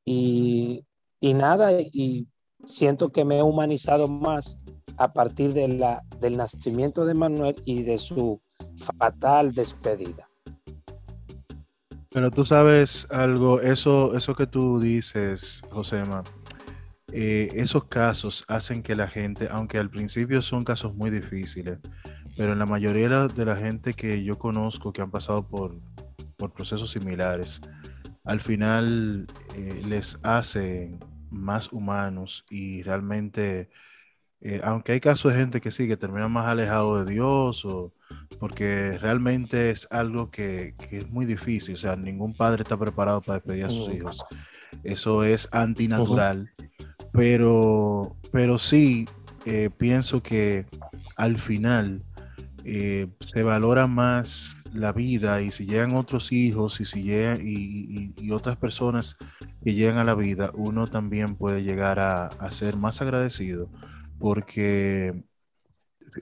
Y, 0.04 0.84
y 1.20 1.34
nada, 1.34 1.72
y 1.80 2.26
siento 2.64 3.10
que 3.10 3.24
me 3.24 3.38
he 3.38 3.42
humanizado 3.42 4.08
más 4.08 4.58
a 4.96 5.12
partir 5.12 5.52
de 5.52 5.68
la, 5.68 6.02
del 6.20 6.36
nacimiento 6.36 7.04
de 7.04 7.14
Manuel 7.14 7.56
y 7.64 7.82
de 7.82 7.98
su 7.98 8.40
fatal 8.76 9.52
despedida. 9.52 10.28
Pero 12.10 12.30
tú 12.30 12.44
sabes 12.44 13.06
algo, 13.10 13.60
eso, 13.60 14.16
eso 14.16 14.34
que 14.34 14.46
tú 14.46 14.80
dices, 14.80 15.62
Josema, 15.70 16.24
eh, 17.12 17.48
esos 17.54 17.84
casos 17.84 18.44
hacen 18.48 18.82
que 18.82 18.96
la 18.96 19.08
gente, 19.08 19.48
aunque 19.50 19.78
al 19.78 19.90
principio 19.90 20.42
son 20.42 20.64
casos 20.64 20.94
muy 20.94 21.10
difíciles, 21.10 21.78
pero 22.36 22.52
en 22.52 22.58
la 22.58 22.66
mayoría 22.66 23.28
de 23.28 23.44
la 23.44 23.56
gente 23.56 23.92
que 23.92 24.24
yo 24.24 24.38
conozco 24.38 24.92
que 24.92 25.02
han 25.02 25.10
pasado 25.10 25.46
por, 25.46 25.76
por 26.36 26.52
procesos 26.52 26.90
similares, 26.90 27.60
al 28.24 28.40
final 28.40 29.26
eh, 29.54 29.82
les 29.88 30.18
hace 30.22 30.98
más 31.30 31.72
humanos 31.72 32.44
y 32.50 32.82
realmente, 32.82 33.68
eh, 34.40 34.60
aunque 34.64 34.92
hay 34.92 35.00
casos 35.00 35.32
de 35.32 35.38
gente 35.38 35.60
que 35.60 35.70
sí, 35.70 35.88
que 35.88 35.96
termina 35.96 36.28
más 36.28 36.46
alejado 36.46 37.04
de 37.04 37.12
Dios, 37.12 37.64
o, 37.64 37.92
porque 38.38 38.98
realmente 38.98 39.70
es 39.70 39.86
algo 39.90 40.30
que, 40.30 40.74
que, 40.88 40.98
es 40.98 41.10
muy 41.10 41.26
difícil, 41.26 41.74
o 41.74 41.78
sea, 41.78 41.96
ningún 41.96 42.34
padre 42.34 42.62
está 42.62 42.76
preparado 42.76 43.20
para 43.20 43.38
despedir 43.38 43.64
a 43.64 43.70
sus 43.70 43.92
hijos. 43.92 44.24
Eso 44.84 45.24
es 45.24 45.48
antinatural, 45.52 46.50
pero, 47.12 48.16
pero 48.32 48.58
sí, 48.58 49.06
eh, 49.46 49.70
pienso 49.76 50.22
que 50.22 50.66
al 51.16 51.38
final 51.38 52.02
eh, 52.64 53.08
se 53.20 53.42
valora 53.42 53.86
más 53.86 54.62
la 54.72 54.92
vida 54.92 55.40
y 55.40 55.50
si 55.50 55.66
llegan 55.66 55.96
otros 55.96 56.30
hijos 56.30 56.80
y 56.80 56.84
si 56.84 57.02
llegan 57.02 57.40
y, 57.42 58.30
otras 58.30 58.56
personas 58.56 59.16
que 59.62 59.74
llegan 59.74 59.98
a 59.98 60.04
la 60.04 60.14
vida, 60.14 60.50
uno 60.54 60.86
también 60.86 61.36
puede 61.36 61.62
llegar 61.62 61.98
a, 62.00 62.30
ser 62.50 62.76
más 62.76 63.00
agradecido 63.00 63.68
porque 64.18 65.22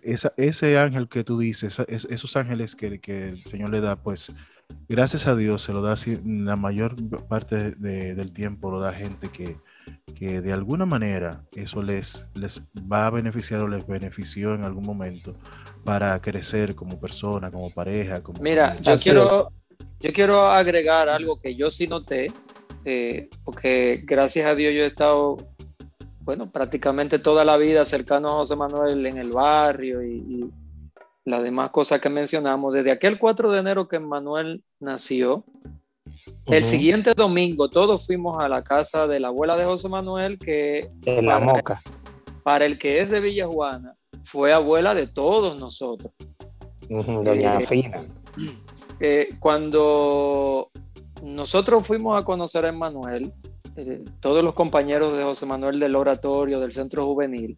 ese 0.02 0.78
ángel 0.78 1.08
que 1.08 1.24
tú 1.24 1.38
dices, 1.38 1.78
esos 1.88 2.36
ángeles 2.36 2.76
que, 2.76 3.00
el 3.08 3.42
Señor 3.44 3.70
le 3.70 3.80
da, 3.80 3.96
pues 3.96 4.32
gracias 4.88 5.26
a 5.26 5.34
Dios 5.34 5.62
se 5.62 5.72
lo 5.72 5.82
da 5.82 5.94
la 6.24 6.56
mayor 6.56 6.94
parte 7.26 7.72
del 7.72 8.32
tiempo, 8.32 8.70
lo 8.70 8.80
da 8.80 8.92
gente 8.92 9.28
que, 9.30 9.56
que 10.14 10.40
de 10.40 10.52
alguna 10.52 10.84
manera 10.84 11.44
eso 11.52 11.82
les, 11.82 12.26
les 12.34 12.62
va 12.90 13.06
a 13.06 13.10
beneficiar 13.10 13.60
o 13.60 13.68
les 13.68 13.86
benefició 13.86 14.54
en 14.54 14.64
algún 14.64 14.84
momento 14.84 15.34
para 15.84 16.20
crecer 16.20 16.74
como 16.74 17.00
persona, 17.00 17.50
como 17.50 17.70
pareja. 17.70 18.22
Como 18.22 18.42
Mira, 18.42 18.76
yo 18.80 18.96
quiero, 18.96 19.52
yo 20.00 20.12
quiero 20.12 20.46
agregar 20.46 21.08
algo 21.08 21.40
que 21.40 21.54
yo 21.54 21.70
sí 21.70 21.86
noté, 21.86 22.30
eh, 22.84 23.28
porque 23.44 24.02
gracias 24.04 24.46
a 24.46 24.54
Dios 24.54 24.72
yo 24.74 24.82
he 24.82 24.86
estado, 24.86 25.36
bueno, 26.20 26.50
prácticamente 26.50 27.18
toda 27.18 27.44
la 27.44 27.56
vida 27.56 27.84
cercano 27.84 28.28
a 28.28 28.32
José 28.32 28.56
Manuel 28.56 29.04
en 29.06 29.18
el 29.18 29.30
barrio 29.30 30.02
y, 30.02 30.16
y 30.16 30.50
las 31.24 31.42
demás 31.42 31.70
cosas 31.70 32.00
que 32.00 32.08
mencionamos. 32.08 32.72
Desde 32.72 32.90
aquel 32.90 33.18
4 33.18 33.52
de 33.52 33.60
enero 33.60 33.88
que 33.88 33.98
Manuel 33.98 34.62
nació, 34.80 35.44
el 36.46 36.64
siguiente 36.64 37.12
domingo 37.14 37.68
todos 37.68 38.06
fuimos 38.06 38.38
a 38.40 38.48
la 38.48 38.62
casa 38.62 39.06
de 39.06 39.20
la 39.20 39.28
abuela 39.28 39.56
de 39.56 39.64
José 39.64 39.88
Manuel, 39.88 40.38
que... 40.38 40.90
En 41.04 41.26
la 41.26 41.38
Moca. 41.38 41.80
Para 42.42 42.64
el 42.64 42.78
que 42.78 43.00
es 43.00 43.10
de 43.10 43.20
Villa 43.20 43.46
Juana, 43.46 43.94
fue 44.24 44.52
abuela 44.52 44.94
de 44.94 45.06
todos 45.06 45.58
nosotros. 45.58 46.12
doña 46.88 47.60
eh, 47.60 47.66
Fina. 47.66 48.06
Eh, 49.00 49.30
cuando 49.38 50.70
nosotros 51.22 51.86
fuimos 51.86 52.20
a 52.20 52.24
conocer 52.24 52.64
a 52.64 52.68
Emanuel, 52.68 53.32
eh, 53.76 54.04
todos 54.20 54.42
los 54.42 54.54
compañeros 54.54 55.16
de 55.16 55.24
José 55.24 55.46
Manuel 55.46 55.78
del 55.80 55.96
oratorio, 55.96 56.60
del 56.60 56.72
centro 56.72 57.06
juvenil, 57.06 57.56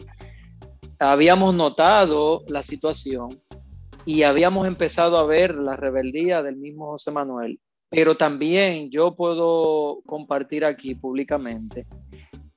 habíamos 0.98 1.54
notado 1.54 2.42
la 2.48 2.62
situación 2.62 3.40
y 4.04 4.22
habíamos 4.22 4.66
empezado 4.66 5.18
a 5.18 5.26
ver 5.26 5.54
la 5.54 5.76
rebeldía 5.76 6.42
del 6.42 6.56
mismo 6.56 6.86
José 6.86 7.10
Manuel 7.10 7.60
pero 7.90 8.16
también 8.16 8.88
yo 8.88 9.16
puedo 9.16 10.00
compartir 10.06 10.64
aquí 10.64 10.94
públicamente 10.94 11.86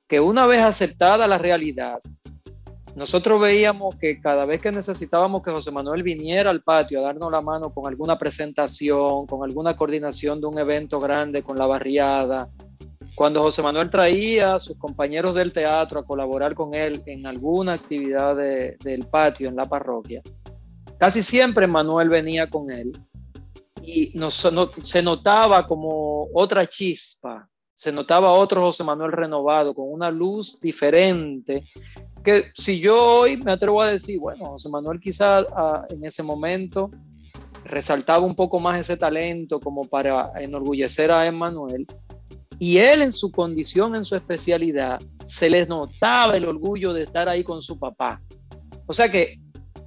que 0.06 0.20
una 0.20 0.46
vez 0.46 0.62
aceptada 0.62 1.26
la 1.26 1.38
realidad, 1.38 1.98
nosotros 2.96 3.40
veíamos 3.40 3.96
que 3.96 4.20
cada 4.20 4.44
vez 4.44 4.60
que 4.60 4.70
necesitábamos 4.70 5.42
que 5.42 5.50
José 5.50 5.72
Manuel 5.72 6.02
viniera 6.02 6.50
al 6.50 6.62
patio 6.62 7.00
a 7.00 7.02
darnos 7.02 7.30
la 7.32 7.40
mano 7.40 7.72
con 7.72 7.88
alguna 7.88 8.18
presentación, 8.18 9.26
con 9.26 9.42
alguna 9.42 9.76
coordinación 9.76 10.40
de 10.40 10.46
un 10.46 10.58
evento 10.58 11.00
grande 11.00 11.42
con 11.42 11.58
la 11.58 11.66
barriada, 11.66 12.48
cuando 13.16 13.42
José 13.42 13.62
Manuel 13.62 13.90
traía 13.90 14.54
a 14.54 14.60
sus 14.60 14.76
compañeros 14.76 15.34
del 15.34 15.52
teatro 15.52 16.00
a 16.00 16.04
colaborar 16.04 16.54
con 16.54 16.74
él 16.74 17.02
en 17.06 17.26
alguna 17.26 17.74
actividad 17.74 18.36
del 18.36 19.06
patio 19.10 19.48
en 19.48 19.56
la 19.56 19.66
parroquia, 19.66 20.22
casi 20.98 21.22
siempre 21.22 21.66
Manuel 21.66 22.08
venía 22.08 22.48
con 22.48 22.70
él 22.70 22.92
y 23.82 24.12
se 24.82 25.02
notaba 25.02 25.66
como 25.66 26.28
otra 26.32 26.66
chispa, 26.66 27.48
se 27.74 27.92
notaba 27.92 28.32
otro 28.32 28.62
José 28.62 28.82
Manuel 28.82 29.12
renovado, 29.12 29.74
con 29.74 29.90
una 29.90 30.10
luz 30.10 30.60
diferente, 30.60 31.64
que 32.24 32.46
si 32.54 32.80
yo 32.80 33.20
hoy 33.20 33.36
me 33.36 33.52
atrevo 33.52 33.82
a 33.82 33.90
decir, 33.90 34.18
bueno, 34.18 34.46
José 34.46 34.70
Manuel 34.70 34.98
quizás 34.98 35.46
ah, 35.54 35.86
en 35.90 36.04
ese 36.04 36.22
momento 36.22 36.90
resaltaba 37.64 38.24
un 38.24 38.34
poco 38.34 38.58
más 38.58 38.80
ese 38.80 38.96
talento 38.96 39.60
como 39.60 39.84
para 39.84 40.32
enorgullecer 40.40 41.10
a 41.12 41.26
Emmanuel, 41.26 41.86
y 42.58 42.78
él 42.78 43.02
en 43.02 43.12
su 43.12 43.30
condición, 43.30 43.94
en 43.94 44.04
su 44.04 44.16
especialidad, 44.16 45.00
se 45.26 45.50
les 45.50 45.68
notaba 45.68 46.36
el 46.36 46.46
orgullo 46.46 46.92
de 46.92 47.02
estar 47.02 47.28
ahí 47.28 47.44
con 47.44 47.62
su 47.62 47.78
papá. 47.78 48.22
O 48.86 48.94
sea 48.94 49.10
que 49.10 49.38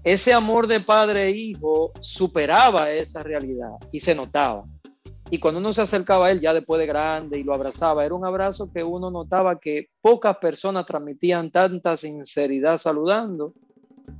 ese 0.04 0.34
amor 0.34 0.67
de 0.67 0.80
padre 0.80 1.28
e 1.28 1.32
hijo 1.32 1.91
superaba 2.02 2.91
esa 2.91 3.23
realidad 3.23 3.71
y 3.91 4.00
se 4.00 4.15
notaba. 4.15 4.63
Y 5.29 5.39
cuando 5.39 5.59
uno 5.59 5.73
se 5.73 5.81
acercaba 5.81 6.27
a 6.27 6.31
él 6.31 6.39
ya 6.39 6.53
después 6.53 6.79
de 6.79 6.85
grande 6.85 7.39
y 7.39 7.43
lo 7.43 7.53
abrazaba, 7.53 8.05
era 8.05 8.15
un 8.15 8.25
abrazo 8.25 8.71
que 8.71 8.83
uno 8.83 9.11
notaba 9.11 9.59
que 9.59 9.89
pocas 10.01 10.37
personas 10.37 10.85
transmitían 10.85 11.51
tanta 11.51 11.97
sinceridad 11.97 12.77
saludando 12.77 13.53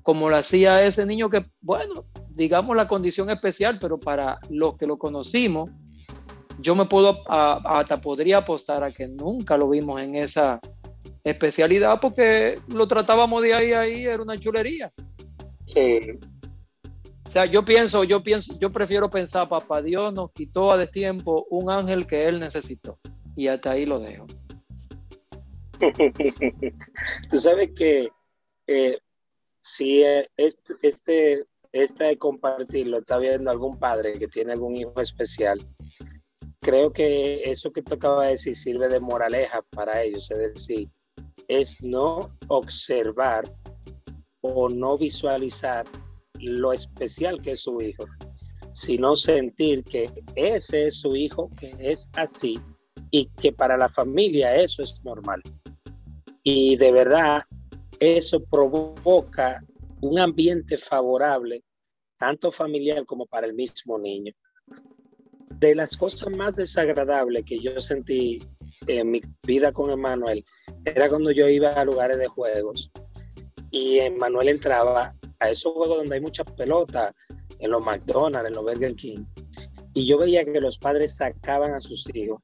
como 0.04 0.30
lo 0.30 0.36
hacía 0.36 0.84
ese 0.84 1.06
niño 1.06 1.30
que, 1.30 1.46
bueno, 1.62 2.06
digamos 2.30 2.76
la 2.76 2.88
condición 2.88 3.30
especial, 3.30 3.80
pero 3.80 4.00
para 4.00 4.40
los 4.50 4.78
que 4.78 4.86
lo 4.86 4.98
conocimos, 4.98 5.70
yo 6.60 6.76
me 6.76 6.86
puedo, 6.86 7.24
hasta 7.28 8.02
podría 8.02 8.40
apostar 8.40 8.84
a 8.84 8.92
que 8.92 9.08
nunca 9.08 9.58
lo 9.58 9.70
vimos 9.70 10.02
en 10.02 10.16
esa 10.16 10.60
especialidad 11.24 12.00
porque 12.02 12.60
lo 12.74 12.88
tratábamos 12.88 13.44
de 13.44 13.54
ahí 13.54 13.74
a 13.74 13.82
ahí, 13.82 14.06
era 14.06 14.22
una 14.22 14.40
chulería. 14.40 14.92
Sí. 15.66 16.20
O 17.28 17.30
sea, 17.30 17.46
yo 17.46 17.66
pienso, 17.66 18.06
yo 18.06 18.24
pienso, 18.24 18.58
yo 18.58 18.72
prefiero 18.72 19.10
pensar, 19.10 19.50
papá 19.50 19.82
Dios 19.82 20.14
nos 20.14 20.32
quitó 20.32 20.72
a 20.72 20.78
destiempo 20.78 21.46
un 21.50 21.70
ángel 21.70 22.08
que 22.08 22.26
él 22.26 22.40
necesitó. 22.40 23.00
Y 23.36 23.48
hasta 23.48 23.72
ahí 23.72 23.86
lo 23.86 24.00
dejo. 24.00 24.26
Tú 27.30 27.38
sabes 27.38 27.72
que 27.76 28.10
eh, 28.66 28.98
si 29.62 30.04
eh, 30.04 30.28
este, 30.38 30.74
este, 30.82 31.46
este 31.74 32.04
de 32.06 32.18
compartirlo 32.18 33.00
está 33.00 33.18
viendo 33.20 33.52
algún 33.52 33.78
padre 33.78 34.18
que 34.18 34.28
tiene 34.28 34.54
algún 34.54 34.76
hijo 34.76 35.00
especial, 35.02 35.60
creo 36.62 36.94
que 36.94 37.44
eso 37.44 37.72
que 37.72 37.82
tú 37.82 37.96
acabas 37.96 38.26
de 38.26 38.32
decir 38.32 38.56
sirve 38.56 38.90
de 38.90 39.00
moraleja 39.00 39.62
para 39.72 40.02
ellos, 40.02 40.32
es 40.32 40.54
decir, 40.54 40.90
es 41.48 41.82
no 41.82 42.36
observar 42.48 43.54
o 44.42 44.70
no 44.70 44.98
visualizar 44.98 45.86
lo 46.40 46.74
especial 46.74 47.42
que 47.42 47.52
es 47.52 47.62
su 47.62 47.82
hijo, 47.82 48.06
sino 48.72 49.16
sentir 49.16 49.84
que 49.84 50.10
ese 50.36 50.88
es 50.88 51.00
su 51.00 51.16
hijo, 51.16 51.50
que 51.58 51.76
es 51.80 52.10
así 52.14 52.60
y 53.12 53.26
que 53.26 53.52
para 53.52 53.78
la 53.78 53.90
familia 53.90 54.56
eso 54.56 54.84
es 54.84 55.04
normal. 55.04 55.42
Y 56.44 56.76
de 56.78 56.92
verdad, 56.92 57.44
eso 58.00 58.40
provoca 58.40 59.64
un 60.02 60.20
ambiente 60.20 60.78
favorable, 60.78 61.64
tanto 62.18 62.52
familiar 62.52 63.06
como 63.06 63.26
para 63.26 63.48
el 63.48 63.54
mismo 63.54 63.98
niño. 63.98 64.34
De 65.60 65.74
las 65.74 65.98
cosas 65.98 66.30
más 66.36 66.56
desagradables 66.56 67.44
que 67.46 67.60
yo 67.60 67.80
sentí 67.82 68.40
en 68.86 69.12
mi 69.12 69.22
vida 69.44 69.72
con 69.72 69.90
Emanuel 69.90 70.44
era 70.86 71.10
cuando 71.10 71.32
yo 71.32 71.48
iba 71.48 71.70
a 71.72 71.86
lugares 71.86 72.20
de 72.20 72.28
juegos 72.28 72.92
y 73.72 74.00
Emanuel 74.00 74.50
entraba 74.50 75.16
a 75.40 75.50
esos 75.50 75.74
juegos 75.74 75.98
donde 75.98 76.16
hay 76.16 76.22
muchas 76.22 76.46
pelotas, 76.52 77.14
en 77.60 77.72
los 77.72 77.82
McDonald's, 77.82 78.48
en 78.48 78.56
los 78.56 78.64
Burger 78.64 78.96
King, 78.96 79.26
y 79.94 80.06
yo 80.06 80.20
veía 80.20 80.46
que 80.46 80.62
los 80.62 80.78
padres 80.78 81.16
sacaban 81.16 81.74
a 81.74 81.80
sus 81.80 82.08
hijos 82.14 82.42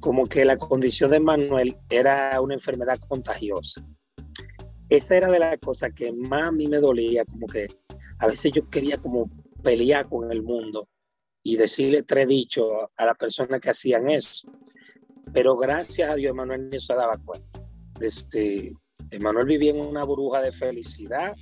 como 0.00 0.26
que 0.26 0.44
la 0.44 0.58
condición 0.58 1.12
de 1.12 1.18
Emanuel 1.18 1.76
era 1.88 2.38
una 2.40 2.54
enfermedad 2.54 2.98
contagiosa. 3.08 3.82
Esa 4.88 5.16
era 5.16 5.30
de 5.30 5.38
las 5.38 5.58
cosas 5.58 5.92
que 5.94 6.12
más 6.12 6.48
a 6.48 6.52
mí 6.52 6.66
me 6.66 6.78
dolía, 6.78 7.24
como 7.24 7.46
que 7.46 7.68
a 8.18 8.26
veces 8.26 8.52
yo 8.52 8.68
quería 8.68 8.98
como 8.98 9.30
pelear 9.62 10.08
con 10.08 10.30
el 10.30 10.42
mundo 10.42 10.88
y 11.42 11.56
decirle 11.56 12.02
tres 12.02 12.26
dichos 12.26 12.68
a 12.96 13.06
las 13.06 13.16
personas 13.16 13.60
que 13.60 13.70
hacían 13.70 14.10
eso. 14.10 14.52
Pero 15.32 15.56
gracias 15.56 16.12
a 16.12 16.16
Dios, 16.16 16.32
Emanuel 16.32 16.68
no 16.68 16.78
se 16.78 16.94
daba 16.94 17.16
cuenta. 17.16 17.62
Este, 18.00 18.72
Emanuel 19.10 19.46
vivía 19.46 19.70
en 19.70 19.80
una 19.80 20.04
burbuja 20.04 20.42
de 20.42 20.50
felicidad 20.50 21.32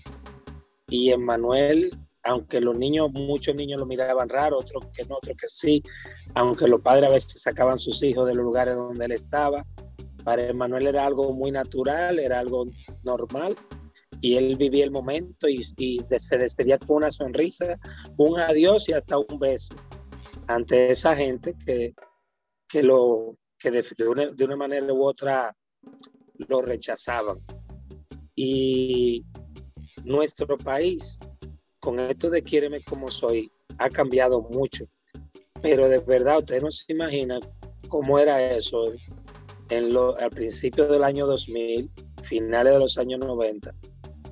y 0.91 1.11
Emanuel, 1.11 1.91
aunque 2.23 2.61
los 2.61 2.77
niños, 2.77 3.11
muchos 3.13 3.55
niños 3.55 3.81
lo 3.81 3.87
miraban 3.87 4.29
raro, 4.29 4.59
otros 4.59 4.87
que 4.93 5.05
no, 5.05 5.17
otros 5.17 5.37
que 5.37 5.49
sí, 5.49 5.83
aunque 6.35 6.69
los 6.69 6.83
padres 6.83 7.07
a 7.07 7.13
veces 7.13 7.41
sacaban 7.41 7.79
sus 7.79 8.03
hijos 8.03 8.27
de 8.27 8.35
los 8.35 8.45
lugares 8.45 8.77
donde 8.77 9.07
él 9.07 9.13
estaba, 9.13 9.65
para 10.25 10.49
Emanuel 10.49 10.89
era 10.89 11.07
algo 11.07 11.33
muy 11.33 11.51
natural, 11.51 12.19
era 12.19 12.39
algo 12.39 12.67
normal 13.05 13.57
y 14.21 14.35
él 14.35 14.57
vivía 14.57 14.85
el 14.85 14.91
momento 14.91 15.49
y, 15.49 15.63
se 15.63 16.37
despedía 16.37 16.79
con 16.79 16.97
una 16.97 17.11
sonrisa, 17.11 17.79
un 18.19 18.39
adiós 18.39 18.89
y 18.89 18.93
hasta 18.93 19.17
un 19.17 19.39
beso 19.39 19.75
ante 20.47 20.91
esa 20.91 21.17
gente 21.17 21.55
que, 21.65 21.95
que 22.69 22.83
lo 22.83 23.37
que 23.59 23.71
de, 23.71 24.09
una, 24.09 24.57
manera 24.57 24.93
u 24.93 25.05
otra 25.05 25.55
lo 26.49 26.63
rechazaban. 26.63 27.39
Y 28.35 29.25
nuestro 30.05 30.59
país, 30.59 31.19
con 31.81 31.99
esto 31.99 32.31
de 32.31 32.43
Quiéreme 32.43 32.83
como 32.85 33.11
soy, 33.11 33.51
ha 33.79 33.89
cambiado 33.89 34.43
mucho. 34.43 34.85
Pero 35.63 35.89
de 35.89 35.99
verdad, 35.99 36.39
ustedes 36.39 36.63
no 36.63 36.71
se 36.71 36.85
imaginan 36.89 37.41
cómo 37.89 38.19
era 38.19 38.53
eso 38.53 38.93
en 39.69 39.93
lo, 39.93 40.17
al 40.19 40.31
principio 40.31 40.87
del 40.87 41.05
año 41.05 41.27
2000, 41.27 41.91
finales 42.23 42.73
de 42.73 42.79
los 42.79 42.99
años 42.99 43.21
90. 43.21 43.75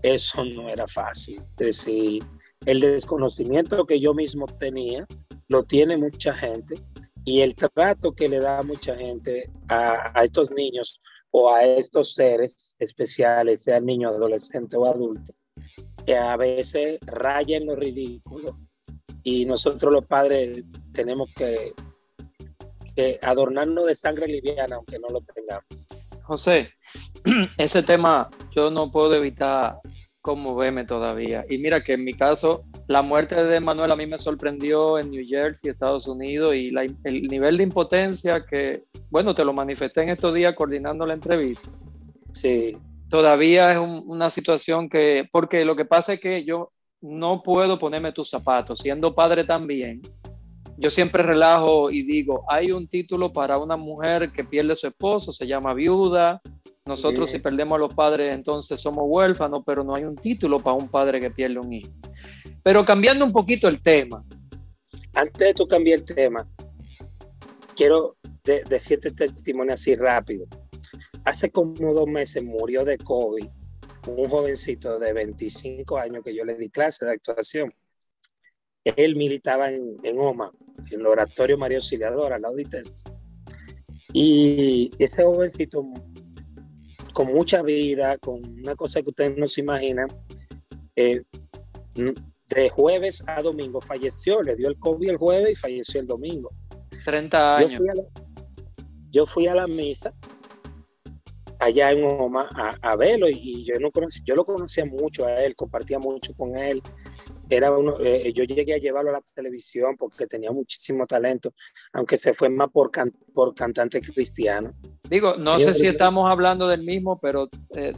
Eso 0.02 0.44
no 0.44 0.68
era 0.68 0.86
fácil. 0.86 1.40
Es 1.58 1.66
decir, 1.66 2.24
el 2.66 2.80
desconocimiento 2.80 3.84
que 3.86 4.00
yo 4.00 4.14
mismo 4.14 4.46
tenía, 4.46 5.06
lo 5.48 5.64
tiene 5.64 5.96
mucha 5.96 6.34
gente. 6.34 6.80
Y 7.24 7.40
el 7.40 7.54
trato 7.54 8.12
que 8.12 8.28
le 8.28 8.40
da 8.40 8.62
mucha 8.62 8.96
gente 8.96 9.50
a, 9.68 10.18
a 10.18 10.24
estos 10.24 10.50
niños 10.50 11.00
o 11.30 11.52
a 11.52 11.64
estos 11.64 12.14
seres 12.14 12.76
especiales, 12.78 13.62
sean 13.62 13.84
niños, 13.84 14.12
adolescentes 14.12 14.78
o 14.78 14.86
adultos, 14.86 15.36
que 16.08 16.16
a 16.16 16.38
veces 16.38 16.98
rayen 17.04 17.66
lo 17.66 17.76
ridículo 17.76 18.56
y 19.22 19.44
nosotros 19.44 19.92
los 19.92 20.06
padres 20.06 20.64
tenemos 20.94 21.28
que, 21.36 21.74
que 22.96 23.18
adornarnos 23.20 23.88
de 23.88 23.94
sangre 23.94 24.26
liviana 24.26 24.76
aunque 24.76 24.98
no 24.98 25.08
lo 25.08 25.20
tengamos. 25.20 25.86
José, 26.22 26.72
ese 27.58 27.82
tema 27.82 28.30
yo 28.56 28.70
no 28.70 28.90
puedo 28.90 29.14
evitar 29.16 29.80
conmoverme 30.22 30.86
todavía. 30.86 31.44
Y 31.46 31.58
mira 31.58 31.84
que 31.84 31.92
en 31.92 32.04
mi 32.04 32.14
caso, 32.14 32.64
la 32.86 33.02
muerte 33.02 33.44
de 33.44 33.60
Manuel 33.60 33.92
a 33.92 33.96
mí 33.96 34.06
me 34.06 34.18
sorprendió 34.18 34.98
en 34.98 35.10
New 35.10 35.26
Jersey, 35.28 35.68
Estados 35.68 36.08
Unidos, 36.08 36.54
y 36.54 36.72
el 37.04 37.22
nivel 37.24 37.58
de 37.58 37.64
impotencia 37.64 38.46
que, 38.46 38.84
bueno, 39.10 39.34
te 39.34 39.44
lo 39.44 39.52
manifesté 39.52 40.04
en 40.04 40.08
estos 40.08 40.32
días 40.32 40.54
coordinando 40.54 41.06
la 41.06 41.12
entrevista. 41.12 41.68
Sí. 42.32 42.78
Todavía 43.08 43.72
es 43.72 43.78
una 43.78 44.30
situación 44.30 44.88
que, 44.88 45.28
porque 45.32 45.64
lo 45.64 45.76
que 45.76 45.84
pasa 45.84 46.14
es 46.14 46.20
que 46.20 46.44
yo 46.44 46.72
no 47.00 47.42
puedo 47.42 47.78
ponerme 47.78 48.12
tus 48.12 48.28
zapatos, 48.28 48.80
siendo 48.80 49.14
padre 49.14 49.44
también. 49.44 50.02
Yo 50.76 50.90
siempre 50.90 51.22
relajo 51.22 51.90
y 51.90 52.02
digo, 52.02 52.44
hay 52.48 52.70
un 52.70 52.86
título 52.86 53.32
para 53.32 53.58
una 53.58 53.76
mujer 53.76 54.30
que 54.30 54.44
pierde 54.44 54.72
a 54.72 54.76
su 54.76 54.86
esposo, 54.86 55.32
se 55.32 55.46
llama 55.46 55.74
viuda, 55.74 56.40
nosotros 56.88 57.30
si 57.30 57.38
perdemos 57.38 57.76
a 57.76 57.80
los 57.80 57.94
padres 57.94 58.32
entonces 58.32 58.80
somos 58.80 59.04
huérfanos, 59.06 59.62
pero 59.66 59.84
no 59.84 59.94
hay 59.94 60.04
un 60.04 60.16
título 60.16 60.58
para 60.58 60.74
un 60.74 60.88
padre 60.88 61.20
que 61.20 61.30
pierde 61.30 61.58
un 61.58 61.72
hijo. 61.72 61.90
Pero 62.62 62.84
cambiando 62.84 63.24
un 63.24 63.32
poquito 63.32 63.68
el 63.68 63.82
tema. 63.82 64.24
Antes 65.12 65.38
de 65.48 65.54
tú 65.54 65.66
cambiar 65.66 65.98
el 65.98 66.04
tema, 66.06 66.48
quiero 67.76 68.16
decirte 68.42 69.10
testimonio 69.10 69.74
así 69.74 69.94
rápido. 69.96 70.46
Hace 71.28 71.50
como 71.50 71.92
dos 71.92 72.06
meses 72.06 72.42
murió 72.42 72.86
de 72.86 72.96
COVID 72.96 73.44
un 74.06 74.30
jovencito 74.30 74.98
de 74.98 75.12
25 75.12 75.98
años 75.98 76.24
que 76.24 76.34
yo 76.34 76.42
le 76.42 76.54
di 76.54 76.70
clase 76.70 77.04
de 77.04 77.12
actuación. 77.12 77.70
Él 78.82 79.14
militaba 79.14 79.70
en, 79.70 79.98
en 80.04 80.18
OMA, 80.18 80.50
en 80.90 81.00
el 81.00 81.06
oratorio 81.06 81.58
María 81.58 81.76
Auxiliadora, 81.76 82.38
la 82.38 82.48
Auditencia. 82.48 83.12
Y 84.14 84.90
ese 84.98 85.22
jovencito 85.22 85.84
con 87.12 87.26
mucha 87.26 87.60
vida, 87.60 88.16
con 88.16 88.42
una 88.60 88.74
cosa 88.74 89.02
que 89.02 89.10
ustedes 89.10 89.36
no 89.36 89.46
se 89.48 89.60
imaginan, 89.60 90.08
eh, 90.96 91.24
de 91.94 92.68
jueves 92.70 93.22
a 93.26 93.42
domingo 93.42 93.82
falleció, 93.82 94.42
le 94.42 94.56
dio 94.56 94.68
el 94.68 94.78
COVID 94.78 95.10
el 95.10 95.16
jueves 95.18 95.50
y 95.52 95.56
falleció 95.56 96.00
el 96.00 96.06
domingo. 96.06 96.50
30 97.04 97.56
años. 97.58 97.82
Yo 99.10 99.26
fui 99.26 99.46
a 99.46 99.54
la, 99.54 99.66
misa 99.66 100.14
allá 101.58 101.90
en 101.90 102.04
Oma 102.04 102.48
a, 102.82 102.96
verlo 102.96 103.28
y, 103.28 103.64
yo 103.64 103.74
no 103.80 103.90
conocí, 103.90 104.20
yo 104.24 104.34
lo 104.34 104.44
conocía 104.44 104.84
mucho 104.84 105.26
a 105.26 105.42
él, 105.42 105.54
compartía 105.56 105.98
mucho 105.98 106.34
con 106.34 106.56
él. 106.56 106.82
Era 107.50 107.76
uno, 107.76 107.94
eh, 108.00 108.32
yo 108.34 108.44
llegué 108.44 108.74
a 108.74 108.78
llevarlo 108.78 109.10
a 109.10 109.14
la 109.14 109.22
televisión 109.34 109.96
porque 109.96 110.26
tenía 110.26 110.52
muchísimo 110.52 111.06
talento, 111.06 111.54
aunque 111.92 112.18
se 112.18 112.34
fue 112.34 112.50
más 112.50 112.68
por, 112.68 112.90
por 113.32 113.54
cantante 113.54 114.00
cristiano. 114.00 114.74
Digo, 115.08 115.34
no 115.38 115.58
sé 115.58 115.72
si 115.74 115.86
estamos 115.86 116.30
hablando 116.30 116.68
del 116.68 116.82
mismo, 116.82 117.18
pero 117.18 117.48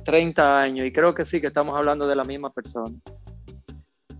30 0.04 0.42
eh, 0.42 0.64
años, 0.64 0.86
y 0.86 0.92
creo 0.92 1.14
que 1.14 1.24
sí 1.24 1.40
que 1.40 1.48
estamos 1.48 1.76
hablando 1.76 2.06
de 2.06 2.16
la 2.16 2.24
misma 2.24 2.52
persona. 2.52 2.94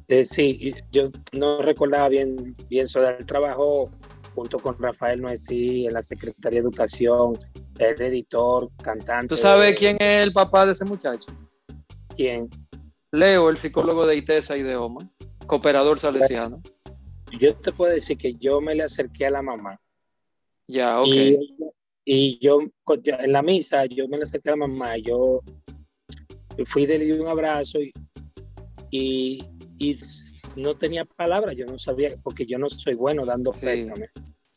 Eh, 0.08 0.26
sí, 0.26 0.74
yo 0.90 1.04
no 1.32 1.62
recordaba 1.62 2.08
bien, 2.08 2.56
bien 2.68 2.88
sobre 2.88 3.18
el 3.18 3.26
trabajo 3.26 3.90
junto 4.34 4.58
con 4.58 4.76
Rafael 4.78 5.20
Noesí 5.20 5.86
en 5.86 5.94
la 5.94 6.02
Secretaría 6.02 6.60
de 6.60 6.66
Educación, 6.66 7.38
el 7.80 8.00
editor, 8.02 8.70
cantante. 8.82 9.28
¿Tú 9.28 9.36
sabes 9.36 9.78
quién 9.78 9.96
es 10.00 10.22
el 10.22 10.32
papá 10.32 10.66
de 10.66 10.72
ese 10.72 10.84
muchacho? 10.84 11.32
¿Quién? 12.16 12.48
Leo, 13.12 13.50
el 13.50 13.56
psicólogo 13.56 14.06
de 14.06 14.16
ITESA 14.16 14.56
y 14.56 14.62
de 14.62 14.76
OMA, 14.76 15.00
cooperador 15.46 15.98
salesiano. 15.98 16.62
Yo 17.38 17.54
te 17.56 17.72
puedo 17.72 17.92
decir 17.92 18.18
que 18.18 18.34
yo 18.34 18.60
me 18.60 18.74
le 18.74 18.84
acerqué 18.84 19.26
a 19.26 19.30
la 19.30 19.42
mamá. 19.42 19.80
Ya, 20.68 21.00
ok. 21.00 21.08
Y, 21.08 21.56
y 22.04 22.38
yo, 22.40 22.60
en 22.94 23.32
la 23.32 23.42
misa, 23.42 23.86
yo 23.86 24.06
me 24.08 24.16
le 24.16 24.24
acerqué 24.24 24.50
a 24.50 24.52
la 24.52 24.66
mamá, 24.66 24.96
yo 24.96 25.40
fui 26.66 26.86
de 26.86 27.20
un 27.20 27.28
abrazo 27.28 27.80
y, 27.80 27.92
y, 28.90 29.44
y, 29.78 29.96
no 30.56 30.76
tenía 30.76 31.04
palabras, 31.04 31.56
yo 31.56 31.66
no 31.66 31.78
sabía, 31.78 32.16
porque 32.22 32.46
yo 32.46 32.58
no 32.58 32.68
soy 32.68 32.94
bueno 32.94 33.24
dando 33.24 33.52
sí. 33.52 33.60
pésame. 33.62 34.08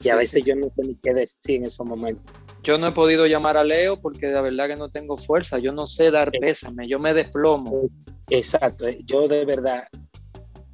Y 0.03 0.09
a 0.09 0.15
veces 0.15 0.43
yo 0.43 0.55
no 0.55 0.69
sé 0.69 0.81
ni 0.83 0.95
qué 0.95 1.13
decir 1.13 1.55
en 1.55 1.65
esos 1.65 1.85
momentos. 1.85 2.33
Yo 2.63 2.77
no 2.77 2.87
he 2.87 2.91
podido 2.93 3.27
llamar 3.27 3.57
a 3.57 3.63
Leo 3.63 3.99
porque 3.99 4.27
de 4.27 4.41
verdad 4.41 4.67
que 4.67 4.77
no 4.77 4.89
tengo 4.89 5.17
fuerza, 5.17 5.59
yo 5.59 5.73
no 5.73 5.85
sé 5.85 6.11
dar 6.11 6.31
pésame, 6.31 6.87
yo 6.87 6.97
me 6.97 7.13
desplomo. 7.13 7.89
Exacto, 8.29 8.87
eh, 8.87 8.99
yo 9.05 9.27
de 9.27 9.43
verdad. 9.43 9.83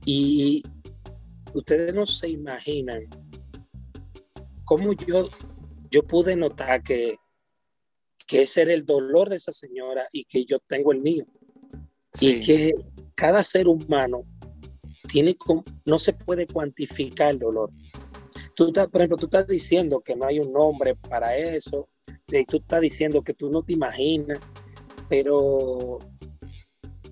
Y 0.05 0.63
ustedes 1.53 1.93
no 1.93 2.05
se 2.05 2.29
imaginan 2.29 3.07
cómo 4.65 4.93
yo, 4.93 5.29
yo 5.89 6.03
pude 6.03 6.35
notar 6.35 6.83
que, 6.83 7.17
que 8.27 8.43
ese 8.43 8.61
era 8.61 8.73
el 8.73 8.85
dolor 8.85 9.29
de 9.29 9.37
esa 9.37 9.51
señora 9.51 10.07
y 10.11 10.25
que 10.25 10.45
yo 10.45 10.59
tengo 10.67 10.91
el 10.91 11.01
mío. 11.01 11.25
Sí. 12.13 12.35
Y 12.35 12.41
que 12.41 12.71
cada 13.15 13.43
ser 13.43 13.67
humano 13.67 14.25
tiene, 15.07 15.35
no 15.85 15.97
se 15.97 16.13
puede 16.13 16.45
cuantificar 16.45 17.31
el 17.31 17.39
dolor. 17.39 17.71
Tú 18.59 18.73
por 18.73 18.97
ejemplo, 18.97 19.15
tú 19.15 19.27
estás 19.27 19.47
diciendo 19.47 20.01
que 20.01 20.17
no 20.17 20.25
hay 20.25 20.41
un 20.41 20.51
nombre 20.51 20.93
para 20.93 21.37
eso, 21.37 21.87
y 22.27 22.43
tú 22.43 22.57
estás 22.57 22.81
diciendo 22.81 23.21
que 23.21 23.33
tú 23.33 23.49
no 23.49 23.63
te 23.63 23.71
imaginas, 23.71 24.37
pero 25.07 25.99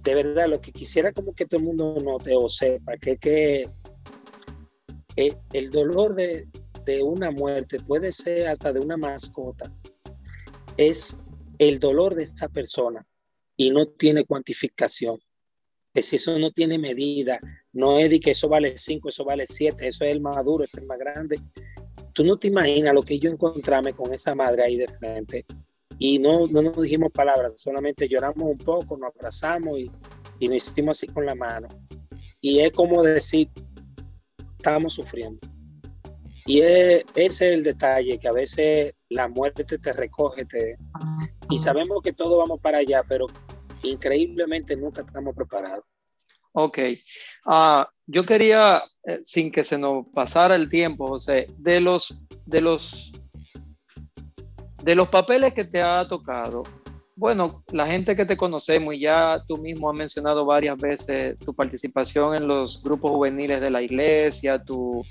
de 0.03 0.13
verdad 0.13 0.49
lo 0.49 0.59
que 0.59 0.73
quisiera 0.73 1.13
como 1.13 1.33
que 1.33 1.45
todo 1.45 1.61
el 1.61 1.65
mundo 1.65 1.95
note 2.03 2.35
o 2.35 2.49
sepa, 2.49 2.97
que, 2.97 3.15
que 3.15 3.69
el, 5.15 5.37
el 5.53 5.71
dolor 5.71 6.15
de, 6.15 6.49
de 6.83 7.01
una 7.01 7.31
muerte 7.31 7.79
puede 7.79 8.11
ser 8.11 8.49
hasta 8.49 8.73
de 8.73 8.81
una 8.81 8.97
mascota, 8.97 9.71
es 10.75 11.17
el 11.59 11.79
dolor 11.79 12.15
de 12.15 12.23
esta 12.23 12.49
persona 12.49 13.07
y 13.55 13.69
no 13.71 13.85
tiene 13.85 14.25
cuantificación. 14.25 15.17
Es 15.93 16.11
eso 16.11 16.37
no 16.39 16.51
tiene 16.51 16.77
medida, 16.77 17.39
no 17.73 17.99
es 17.99 18.09
de 18.09 18.19
que 18.19 18.31
eso 18.31 18.47
vale 18.47 18.77
5, 18.77 19.09
eso 19.09 19.25
vale 19.25 19.45
7, 19.47 19.87
eso 19.87 20.03
es 20.03 20.11
el 20.11 20.21
más 20.21 20.43
duro, 20.43 20.63
es 20.63 20.73
el 20.75 20.85
más 20.85 20.97
grande. 20.97 21.39
Tú 22.13 22.23
no 22.23 22.37
te 22.37 22.47
imaginas 22.47 22.93
lo 22.93 23.03
que 23.03 23.19
yo 23.19 23.29
encontrarme 23.29 23.93
con 23.93 24.13
esa 24.13 24.33
madre 24.33 24.63
ahí 24.63 24.77
de 24.77 24.87
frente 24.87 25.45
y 25.99 26.19
no, 26.19 26.47
no 26.47 26.61
nos 26.61 26.81
dijimos 26.81 27.11
palabras, 27.11 27.53
solamente 27.57 28.07
lloramos 28.07 28.49
un 28.49 28.57
poco, 28.57 28.97
nos 28.97 29.15
abrazamos 29.15 29.79
y, 29.79 29.91
y 30.39 30.47
nos 30.47 30.57
hicimos 30.57 30.97
así 30.97 31.07
con 31.07 31.25
la 31.25 31.35
mano. 31.35 31.67
Y 32.39 32.59
es 32.59 32.71
como 32.71 33.03
decir, 33.03 33.49
estamos 34.57 34.93
sufriendo. 34.93 35.39
Y 36.45 36.61
es, 36.61 37.03
ese 37.15 37.25
es 37.25 37.41
el 37.41 37.63
detalle, 37.63 38.19
que 38.19 38.27
a 38.27 38.31
veces 38.31 38.93
la 39.09 39.27
muerte 39.27 39.65
te 39.65 39.93
recoge 39.93 40.45
te, 40.45 40.77
y 41.49 41.57
sabemos 41.59 42.01
que 42.01 42.13
todos 42.13 42.37
vamos 42.37 42.59
para 42.61 42.77
allá, 42.77 43.03
pero 43.07 43.27
increíblemente 43.83 44.75
nunca 44.75 45.01
estamos 45.01 45.35
preparados. 45.35 45.83
Ok. 46.53 46.79
Uh, 47.45 47.83
yo 48.05 48.25
quería, 48.25 48.83
eh, 49.03 49.19
sin 49.21 49.51
que 49.51 49.63
se 49.63 49.77
nos 49.77 50.05
pasara 50.13 50.55
el 50.55 50.69
tiempo, 50.69 51.07
José, 51.07 51.47
de 51.57 51.81
los, 51.81 52.17
de 52.45 52.61
los, 52.61 53.11
de 54.83 54.95
los 54.95 55.07
papeles 55.09 55.53
que 55.53 55.65
te 55.65 55.81
ha 55.81 56.07
tocado, 56.07 56.63
bueno, 57.17 57.63
la 57.71 57.87
gente 57.87 58.15
que 58.15 58.25
te 58.25 58.37
conocemos 58.37 58.93
y 58.93 58.99
ya 58.99 59.43
tú 59.47 59.57
mismo 59.57 59.89
has 59.89 59.97
mencionado 59.97 60.45
varias 60.45 60.77
veces 60.77 61.37
tu 61.39 61.53
participación 61.53 62.35
en 62.35 62.47
los 62.47 62.83
grupos 62.83 63.09
juveniles 63.09 63.59
de 63.59 63.71
la 63.71 63.81
iglesia, 63.81 64.63
tu, 64.63 65.03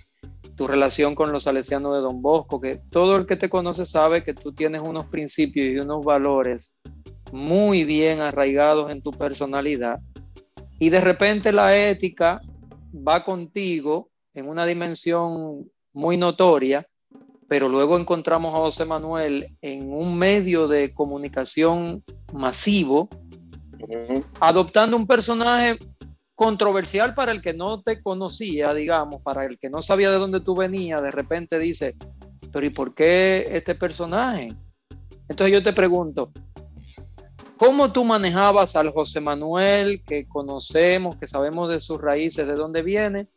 tu 0.55 0.69
relación 0.69 1.17
con 1.17 1.33
los 1.33 1.43
salesianos 1.43 1.95
de 1.95 2.01
Don 2.01 2.23
Bosco, 2.23 2.61
que 2.61 2.81
todo 2.91 3.17
el 3.17 3.27
que 3.27 3.37
te 3.37 3.49
conoce 3.49 3.85
sabe 3.85 4.23
que 4.23 4.35
tú 4.35 4.53
tienes 4.53 4.83
unos 4.83 5.07
principios 5.07 5.67
y 5.67 5.79
unos 5.79 6.05
valores 6.05 6.81
muy 7.33 7.85
bien 7.85 8.21
arraigados 8.21 8.93
en 8.93 9.03
tu 9.03 9.11
personalidad 9.11 9.99
y 10.79 10.91
de 10.91 11.01
repente 11.01 11.53
la 11.53 11.77
ética 11.77 12.41
va 12.93 13.25
contigo 13.25 14.11
en 14.35 14.49
una 14.49 14.67
dimensión 14.67 15.71
muy 15.93 16.17
notoria, 16.17 16.87
pero 17.49 17.69
luego 17.69 17.99
encontramos 17.99 18.55
a 18.55 18.59
José 18.59 18.85
Manuel 18.85 19.57
en 19.63 19.93
un 19.93 20.19
medio 20.19 20.69
de 20.69 20.93
comunicación 20.93 22.03
masivo, 22.33 23.09
adoptando 24.41 24.97
un 24.97 25.07
personaje 25.07 25.79
controversial 26.35 27.15
para 27.15 27.33
el 27.33 27.41
que 27.41 27.55
no 27.55 27.83
te 27.83 28.03
conocía, 28.03 28.75
digamos, 28.75 29.23
para 29.23 29.47
el 29.47 29.59
que 29.59 29.71
no 29.71 29.81
sabía 29.81 30.11
de 30.11 30.19
dónde 30.19 30.41
tú 30.41 30.55
venías, 30.55 31.03
de 31.03 31.11
repente 31.11 31.59
dice, 31.59 31.97
pero 32.53 32.67
¿y 32.67 32.71
por 32.71 32.95
qué 32.95 33.47
este 33.51 33.75
personaje? 33.75 34.49
Entonces 35.29 35.53
yo 35.53 35.63
te 35.63 35.73
pregunto, 35.73 36.33
¿Cómo 37.59 37.91
tú 37.91 38.05
manejabas 38.05 38.77
al 38.77 38.91
José 38.91 39.21
Manuel 39.21 40.03
que 40.05 40.29
conocemos, 40.29 41.17
que 41.17 41.27
sabemos 41.27 41.71
de 41.71 41.81
sus 41.81 41.99
raíces, 41.99 42.47
de 42.47 42.55
dónde 42.55 42.83
viene, 42.83 43.29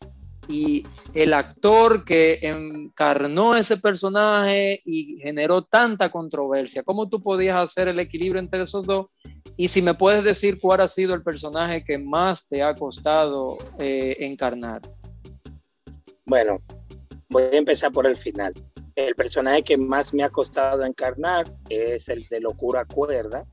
y 0.50 0.86
el 1.14 1.34
actor 1.34 2.04
que 2.04 2.40
encarnó 2.42 3.56
ese 3.56 3.78
personaje 3.78 4.82
y 4.84 5.20
generó 5.22 5.64
tanta 5.64 6.12
controversia? 6.12 6.84
¿Cómo 6.84 7.08
tú 7.08 7.24
podías 7.24 7.64
hacer 7.64 7.88
el 7.88 8.00
equilibrio 8.00 8.42
entre 8.42 8.64
esos 8.64 8.86
dos? 8.86 9.08
Y 9.56 9.70
si 9.70 9.82
me 9.82 9.94
puedes 9.94 10.24
decir 10.26 10.60
cuál 10.60 10.82
ha 10.82 10.90
sido 10.90 11.14
el 11.14 11.24
personaje 11.24 11.86
que 11.86 11.98
más 11.98 12.46
te 12.46 12.62
ha 12.62 12.76
costado 12.76 13.58
eh, 13.80 14.18
encarnar. 14.20 14.82
Bueno, 16.26 16.60
voy 17.30 17.44
a 17.44 17.58
empezar 17.58 17.94
por 17.94 18.06
el 18.06 18.18
final. 18.18 18.54
El 18.96 19.16
personaje 19.16 19.64
que 19.64 19.78
más 19.78 20.14
me 20.14 20.24
ha 20.24 20.30
costado 20.30 20.84
encarnar 20.84 21.46
es 21.70 22.10
el 22.10 22.28
de 22.28 22.42
Locura 22.42 22.84
Cuerda, 22.84 23.46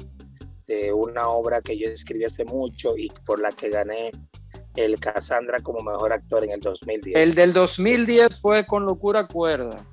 de 0.66 0.92
una 0.92 1.28
obra 1.28 1.62
que 1.62 1.78
yo 1.78 1.88
escribí 1.88 2.24
hace 2.24 2.44
mucho 2.44 2.96
y 2.96 3.08
por 3.24 3.40
la 3.40 3.50
que 3.50 3.70
gané 3.70 4.10
el 4.74 4.98
Cassandra 4.98 5.60
como 5.60 5.80
mejor 5.80 6.12
actor 6.12 6.44
en 6.44 6.50
el 6.50 6.60
2010. 6.60 7.16
El 7.16 7.34
del 7.34 7.52
2010 7.52 8.40
fue 8.40 8.66
con 8.66 8.84
locura 8.84 9.26
cuerda. 9.26 9.86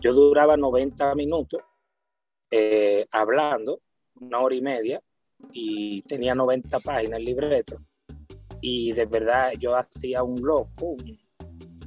Yo 0.00 0.12
duraba 0.12 0.56
90 0.56 1.14
minutos 1.14 1.60
eh, 2.50 3.06
hablando, 3.10 3.80
una 4.20 4.40
hora 4.40 4.54
y 4.54 4.60
media, 4.60 5.02
y 5.52 6.02
tenía 6.02 6.34
90 6.34 6.80
páginas 6.80 7.18
el 7.18 7.24
libreto. 7.24 7.76
Y 8.60 8.92
de 8.92 9.06
verdad 9.06 9.52
yo 9.58 9.76
hacía 9.76 10.22
un 10.22 10.40
loco, 10.40 10.86
un 10.86 11.18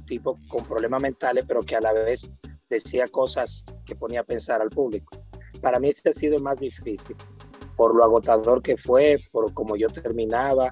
tipo 0.06 0.38
con 0.48 0.64
problemas 0.64 1.02
mentales, 1.02 1.44
pero 1.48 1.62
que 1.62 1.76
a 1.76 1.80
la 1.80 1.92
vez 1.92 2.28
decía 2.68 3.08
cosas 3.08 3.64
que 3.84 3.96
ponía 3.96 4.20
a 4.20 4.24
pensar 4.24 4.60
al 4.60 4.70
público. 4.70 5.16
Para 5.60 5.80
mí 5.80 5.88
ese 5.88 6.10
ha 6.10 6.12
sido 6.12 6.36
el 6.36 6.42
más 6.42 6.60
difícil 6.60 7.16
por 7.76 7.94
lo 7.94 8.02
agotador 8.02 8.62
que 8.62 8.76
fue, 8.76 9.18
por 9.30 9.52
cómo 9.52 9.76
yo 9.76 9.88
terminaba 9.88 10.70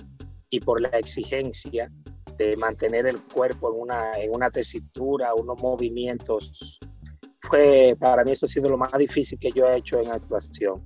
y 0.50 0.60
por 0.60 0.80
la 0.80 0.88
exigencia 0.88 1.90
de 2.36 2.56
mantener 2.56 3.06
el 3.06 3.22
cuerpo 3.22 3.72
en 3.72 4.30
una, 4.32 4.50
tesitura, 4.50 5.34
unos 5.34 5.60
movimientos. 5.60 6.78
Fue, 7.42 7.96
para 7.98 8.24
mí 8.24 8.32
eso 8.32 8.46
ha 8.46 8.48
sido 8.48 8.68
lo 8.68 8.78
más 8.78 8.92
difícil 8.92 9.38
que 9.38 9.52
yo 9.52 9.68
he 9.68 9.76
hecho 9.76 10.00
en 10.00 10.10
actuación. 10.10 10.82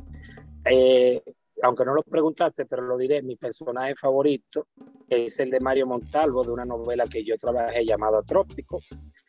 Eh, 0.68 1.22
aunque 1.62 1.85
no 1.85 1.94
lo 1.94 2.03
preguntaste, 2.03 2.66
pero 2.66 2.83
lo 2.83 2.97
diré, 2.97 3.23
mi 3.23 3.37
personaje 3.37 3.94
favorito 3.97 4.66
es 5.09 5.38
el 5.40 5.51
de 5.51 5.61
Mario 5.61 5.87
Montalvo, 5.87 6.44
de 6.44 6.51
una 6.51 6.64
novela 6.64 7.07
que 7.07 7.25
yo 7.25 7.37
trabajé 7.37 7.85
llamada 7.85 8.23
Trópico, 8.23 8.81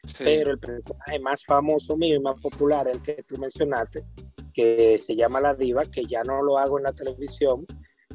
sí. 0.04 0.24
pero 0.24 0.52
el 0.52 0.60
personaje 0.60 1.20
más 1.20 1.44
famoso 1.46 1.98
mío 1.98 2.16
y 2.16 2.20
más 2.20 2.40
popular, 2.42 2.88
el 2.88 3.02
que 3.02 3.24
tú 3.24 3.38
mencionaste, 3.38 4.04
que 4.54 4.98
se 4.98 5.16
llama 5.16 5.42
La 5.42 5.56
Diva, 5.56 5.86
que 5.86 6.04
ya 6.04 6.24
no 6.24 6.42
lo 6.44 6.58
hago 6.58 6.78
en 6.78 6.84
la 6.84 6.94
televisión, 6.94 7.66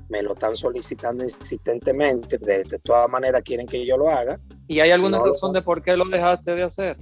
me 0.08 0.22
lo 0.22 0.34
están 0.34 0.54
solicitando 0.54 1.24
insistentemente, 1.24 2.38
de, 2.38 2.64
de 2.64 2.78
todas 2.80 3.08
maneras 3.08 3.42
quieren 3.42 3.66
que 3.66 3.84
yo 3.86 3.96
lo 3.96 4.10
haga. 4.10 4.38
¿Y 4.68 4.80
hay 4.80 4.90
alguna 4.90 5.18
no 5.18 5.26
razón 5.26 5.52
de 5.52 5.62
por 5.62 5.82
qué 5.82 5.96
lo 5.96 6.04
dejaste 6.04 6.54
de 6.54 6.62
hacer? 6.62 6.96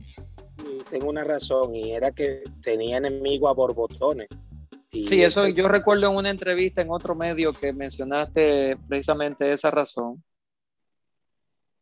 Tengo 0.89 1.09
una 1.09 1.25
razón, 1.25 1.75
y 1.75 1.93
era 1.93 2.13
que 2.13 2.43
tenía 2.63 2.99
enemigo 2.99 3.49
a 3.49 3.55
borbotones. 3.55 4.29
Y 4.95 5.07
sí, 5.07 5.23
eso 5.23 5.49
yo 5.49 5.69
recuerdo 5.69 6.11
en 6.11 6.17
una 6.17 6.29
entrevista 6.29 6.83
en 6.83 6.91
otro 6.91 7.15
medio 7.15 7.55
que 7.55 7.73
mencionaste 7.73 8.77
precisamente 8.87 9.51
esa 9.51 9.71
razón. 9.71 10.23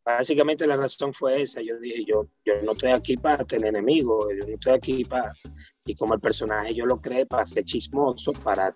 Básicamente 0.05 0.65
la 0.67 0.77
razón 0.77 1.13
fue 1.13 1.43
esa. 1.43 1.61
Yo 1.61 1.79
dije, 1.81 2.05
yo, 2.05 2.29
yo 2.45 2.63
no 2.63 2.73
estoy 2.73 2.93
aquí 2.93 3.17
para 3.17 3.45
tener 3.45 3.71
enemigos, 3.71 4.27
yo 4.39 4.47
no 4.47 4.55
estoy 4.55 4.73
aquí 4.73 5.05
para... 5.05 5.33
Y 5.85 5.95
como 5.97 6.15
el 6.15 6.21
personaje 6.21 6.73
yo 6.73 6.87
lo 6.87 7.01
creé 7.01 7.27
para 7.27 7.45
ser 7.45 7.65
chismoso, 7.65 8.33
para... 8.33 8.73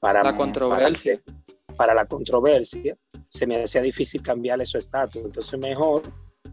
para 0.00 0.24
la 0.24 0.34
controversia. 0.34 1.20
Para, 1.24 1.76
para 1.76 1.94
la 1.94 2.06
controversia, 2.06 2.96
se 3.28 3.46
me 3.46 3.62
hacía 3.62 3.82
difícil 3.82 4.22
cambiarle 4.22 4.64
su 4.64 4.78
estatus. 4.78 5.22
Entonces 5.22 5.58
mejor 5.60 6.02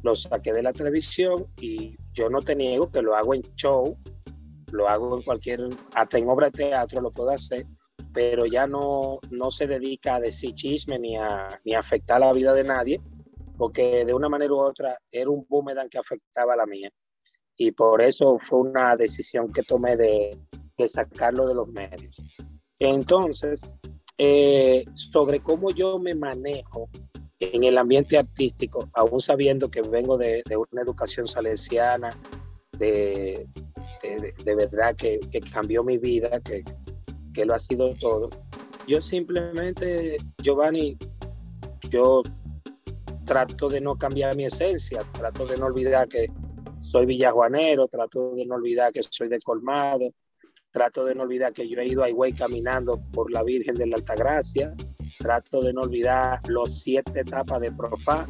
lo 0.04 0.14
saqué 0.16 0.52
de 0.52 0.64
la 0.64 0.74
televisión 0.74 1.48
y 1.62 1.96
yo 2.12 2.30
no 2.30 2.42
te 2.42 2.54
niego 2.54 2.92
que 2.92 3.02
lo 3.02 3.16
hago 3.16 3.34
en 3.34 3.44
show, 3.56 3.98
lo 4.74 4.90
hago 4.90 5.16
en 5.16 5.24
cualquier, 5.24 5.70
hasta 5.94 6.18
en 6.18 6.28
obra 6.28 6.48
de 6.48 6.64
teatro 6.64 7.00
lo 7.00 7.12
puedo 7.12 7.30
hacer, 7.30 7.66
pero 8.12 8.46
ya 8.46 8.68
no, 8.68 9.20
no 9.30 9.52
se 9.52 9.68
dedica 9.68 10.16
a 10.16 10.20
decir 10.20 10.54
chisme 10.56 11.00
ni 11.00 11.16
a, 11.16 11.48
ni 11.64 11.74
afectar 11.76 12.20
la 12.20 12.34
vida 12.34 12.54
de 12.54 12.64
nadie, 12.64 13.02
porque 13.58 14.04
de 14.04 14.14
una 14.14 14.30
manera 14.30 14.54
u 14.54 14.60
otra 14.60 14.98
era 15.12 15.30
un 15.30 15.46
boomerang 15.48 15.90
que 15.90 16.00
afectaba 16.00 16.54
a 16.54 16.58
la 16.58 16.66
mía. 16.66 16.90
Y 17.56 17.72
por 17.72 18.02
eso 18.02 18.40
fue 18.40 18.62
una 18.62 18.96
decisión 18.96 19.54
que 19.54 19.62
tomé 19.62 19.96
de, 19.96 20.40
de 20.76 20.90
sacarlo 20.90 21.48
de 21.48 21.54
los 21.54 21.68
medios. 21.68 22.20
Entonces, 22.80 23.62
eh, 24.18 24.84
sobre 24.94 25.40
cómo 25.40 25.70
yo 25.70 26.00
me 26.00 26.16
manejo 26.16 26.90
en 27.40 27.64
el 27.64 27.78
ambiente 27.78 28.18
artístico, 28.18 28.90
aún 28.94 29.20
sabiendo 29.20 29.70
que 29.70 29.82
vengo 29.82 30.18
de, 30.18 30.42
de 30.48 30.58
una 30.58 30.82
educación 30.82 31.28
salesiana, 31.28 32.10
de, 32.78 33.48
de, 34.02 34.56
verdad 34.56 34.96
que, 34.96 35.20
que, 35.32 35.40
cambió 35.42 35.84
mi 35.84 35.98
vida, 35.98 36.40
que, 36.42 36.64
que 37.34 37.46
lo 37.46 37.54
ha 37.54 37.60
sido 37.60 37.94
todo. 37.96 38.30
Yo 38.88 39.02
simplemente, 39.02 40.18
Giovanni, 40.42 40.98
yo 41.90 42.22
trato 43.26 43.70
de 43.70 43.82
no 43.82 43.96
cambiar 43.96 44.36
mi 44.36 44.46
esencia, 44.46 45.04
trato 45.14 45.46
de 45.46 45.58
no 45.58 45.68
olvidar 45.68 46.08
que 46.08 46.28
soy 46.82 47.06
villajuanero, 47.06 47.88
trato 47.88 48.34
de 48.36 48.46
no 48.46 48.56
olvidar 48.56 48.92
que 48.92 49.02
soy 49.02 49.30
de 49.30 49.40
Colmado, 49.40 50.12
trato 50.72 51.06
de 51.06 51.16
no 51.16 51.24
olvidar 51.24 51.54
que 51.54 51.70
yo 51.70 51.80
he 51.80 51.88
ido 51.88 52.04
a 52.04 52.10
Higüey 52.10 52.34
caminando 52.34 53.02
por 53.14 53.32
la 53.32 53.44
Virgen 53.44 53.76
de 53.76 53.88
la 53.88 53.96
Altagracia, 53.96 54.74
trato 55.18 55.62
de 55.62 55.72
no 55.72 55.82
olvidar 55.82 56.40
los 56.48 56.82
siete 56.82 57.22
etapas 57.22 57.62
de 57.62 57.72
Profá 57.72 58.28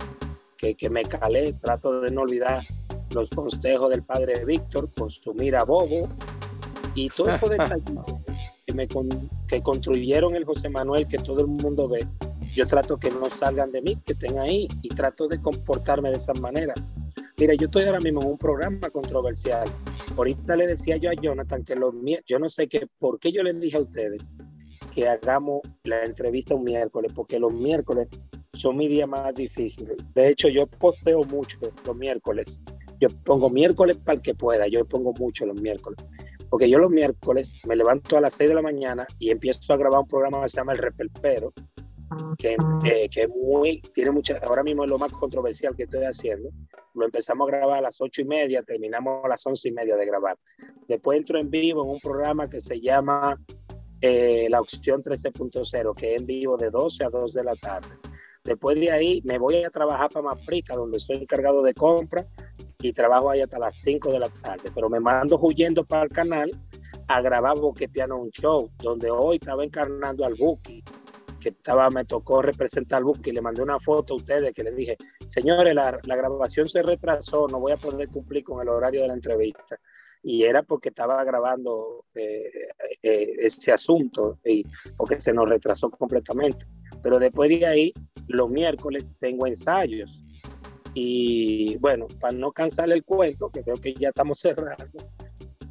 que, 0.57 0.75
que 0.75 0.89
me 0.89 1.03
calé, 1.03 1.53
trato 1.53 2.01
de 2.01 2.11
no 2.11 2.21
olvidar 2.21 2.63
los 3.13 3.29
consejos 3.29 3.89
del 3.89 4.03
padre 4.03 4.43
Víctor, 4.45 4.89
consumir 4.97 5.55
a 5.55 5.63
bobo 5.63 6.09
y 6.95 7.09
todo 7.09 7.29
eso 7.29 7.47
detalles 7.47 7.83
que, 8.67 8.73
me, 8.73 8.87
que 9.47 9.61
construyeron 9.61 10.35
el 10.35 10.45
José 10.45 10.69
Manuel 10.69 11.07
que 11.07 11.17
todo 11.17 11.41
el 11.41 11.47
mundo 11.47 11.87
ve. 11.87 12.05
Yo 12.53 12.67
trato 12.67 12.97
que 12.97 13.09
no 13.09 13.25
salgan 13.31 13.71
de 13.71 13.81
mí, 13.81 13.97
que 14.05 14.13
estén 14.13 14.37
ahí 14.37 14.67
y 14.81 14.89
trato 14.89 15.27
de 15.27 15.41
comportarme 15.41 16.11
de 16.11 16.17
esa 16.17 16.33
manera. 16.33 16.73
Mira, 17.37 17.55
yo 17.55 17.65
estoy 17.65 17.83
ahora 17.83 17.99
mismo 17.99 18.21
en 18.21 18.27
un 18.27 18.37
programa 18.37 18.89
controversial. 18.91 19.67
Ahorita 20.15 20.55
le 20.55 20.67
decía 20.67 20.97
yo 20.97 21.09
a 21.09 21.13
Jonathan 21.13 21.63
que 21.63 21.75
los 21.75 21.93
yo 22.27 22.37
no 22.37 22.47
sé 22.47 22.67
qué, 22.67 22.87
por 22.99 23.19
qué 23.19 23.31
yo 23.31 23.41
les 23.41 23.59
dije 23.59 23.77
a 23.77 23.81
ustedes 23.81 24.31
que 24.93 25.07
hagamos 25.07 25.61
la 25.83 26.03
entrevista 26.03 26.53
un 26.53 26.63
miércoles, 26.63 27.11
porque 27.15 27.39
los 27.39 27.51
miércoles 27.51 28.07
son 28.53 28.77
mi 28.77 28.87
día 28.87 29.07
más 29.07 29.33
difíciles. 29.33 29.97
De 30.13 30.29
hecho, 30.29 30.49
yo 30.49 30.67
posteo 30.67 31.23
mucho 31.23 31.57
los 31.85 31.95
miércoles. 31.95 32.61
Yo 32.99 33.09
pongo 33.23 33.49
miércoles 33.49 33.97
para 33.97 34.15
el 34.15 34.21
que 34.21 34.35
pueda, 34.35 34.67
yo 34.67 34.85
pongo 34.85 35.13
mucho 35.13 35.45
los 35.45 35.59
miércoles. 35.61 35.97
Porque 36.49 36.69
yo 36.69 36.77
los 36.79 36.91
miércoles 36.91 37.55
me 37.67 37.75
levanto 37.75 38.17
a 38.17 38.21
las 38.21 38.33
6 38.35 38.49
de 38.49 38.55
la 38.55 38.61
mañana 38.61 39.07
y 39.19 39.31
empiezo 39.31 39.73
a 39.73 39.77
grabar 39.77 40.01
un 40.01 40.07
programa 40.07 40.41
que 40.41 40.49
se 40.49 40.57
llama 40.57 40.73
El 40.73 40.77
Repelpero, 40.79 41.51
que, 42.37 42.55
eh, 42.85 43.09
que 43.09 43.27
muy, 43.27 43.79
tiene 43.93 44.11
mucha, 44.11 44.37
ahora 44.37 44.63
mismo 44.63 44.83
es 44.83 44.89
lo 44.89 44.99
más 44.99 45.11
controversial 45.13 45.75
que 45.75 45.83
estoy 45.83 46.03
haciendo. 46.03 46.49
Lo 46.93 47.05
empezamos 47.05 47.47
a 47.47 47.57
grabar 47.57 47.79
a 47.79 47.81
las 47.81 47.99
ocho 47.99 48.21
y 48.21 48.25
media, 48.25 48.61
terminamos 48.61 49.25
a 49.25 49.27
las 49.27 49.45
once 49.47 49.67
y 49.67 49.71
media 49.71 49.95
de 49.95 50.05
grabar. 50.05 50.37
Después 50.87 51.17
entro 51.17 51.39
en 51.39 51.49
vivo 51.49 51.83
en 51.83 51.89
un 51.89 51.99
programa 51.99 52.47
que 52.47 52.61
se 52.61 52.79
llama 52.79 53.35
eh, 53.99 54.47
La 54.49 54.61
Opción 54.61 55.01
13.0, 55.01 55.95
que 55.95 56.13
es 56.13 56.21
en 56.21 56.27
vivo 56.27 56.57
de 56.57 56.69
12 56.69 57.05
a 57.05 57.09
2 57.09 57.33
de 57.33 57.43
la 57.43 57.55
tarde. 57.55 57.89
Después 58.43 58.77
de 58.77 58.91
ahí 58.91 59.21
me 59.23 59.37
voy 59.37 59.63
a 59.63 59.69
trabajar 59.69 60.09
para 60.09 60.35
Maprica, 60.35 60.75
donde 60.75 60.99
soy 60.99 61.17
encargado 61.17 61.63
de 61.63 61.73
compra 61.73 62.25
y 62.79 62.91
trabajo 62.91 63.29
ahí 63.29 63.41
hasta 63.41 63.57
las 63.57 63.75
5 63.75 64.11
de 64.11 64.19
la 64.19 64.29
tarde. 64.29 64.69
Pero 64.75 64.89
me 64.89 64.99
mando 64.99 65.37
huyendo 65.39 65.85
para 65.85 66.03
el 66.03 66.09
canal 66.09 66.51
a 67.07 67.21
grabar 67.21 67.57
Boquepiano 67.57 68.17
un 68.17 68.31
show, 68.31 68.69
donde 68.79 69.09
hoy 69.09 69.37
estaba 69.37 69.63
encarnando 69.63 70.25
al 70.25 70.35
Buki, 70.35 70.83
que 71.39 71.49
estaba, 71.49 71.89
me 71.89 72.03
tocó 72.03 72.41
representar 72.41 72.97
al 72.97 73.05
Buki, 73.05 73.31
le 73.31 73.41
mandé 73.41 73.61
una 73.61 73.79
foto 73.79 74.13
a 74.13 74.17
ustedes 74.17 74.53
que 74.53 74.63
les 74.63 74.75
dije, 74.75 74.97
señores, 75.25 75.73
la, 75.73 75.97
la, 76.03 76.15
grabación 76.15 76.67
se 76.67 76.81
retrasó, 76.81 77.47
no 77.47 77.59
voy 77.59 77.71
a 77.71 77.77
poder 77.77 78.09
cumplir 78.09 78.43
con 78.43 78.61
el 78.61 78.69
horario 78.69 79.01
de 79.01 79.07
la 79.07 79.13
entrevista. 79.13 79.77
Y 80.21 80.43
era 80.43 80.63
porque 80.63 80.89
estaba 80.89 81.21
grabando 81.25 82.05
eh, 82.15 82.49
eh, 83.01 83.35
ese 83.39 83.73
asunto 83.73 84.39
y 84.45 84.65
porque 84.95 85.19
se 85.19 85.33
nos 85.33 85.49
retrasó 85.49 85.89
completamente. 85.89 86.65
Pero 87.01 87.19
después 87.19 87.49
de 87.49 87.65
ahí, 87.65 87.93
los 88.27 88.49
miércoles 88.49 89.05
tengo 89.19 89.47
ensayos. 89.47 90.23
Y 90.93 91.77
bueno, 91.77 92.07
para 92.19 92.35
no 92.35 92.51
cansar 92.51 92.91
el 92.91 93.03
cuento, 93.03 93.49
que 93.49 93.63
creo 93.63 93.77
que 93.77 93.93
ya 93.93 94.09
estamos 94.09 94.39
cerrando, 94.41 95.09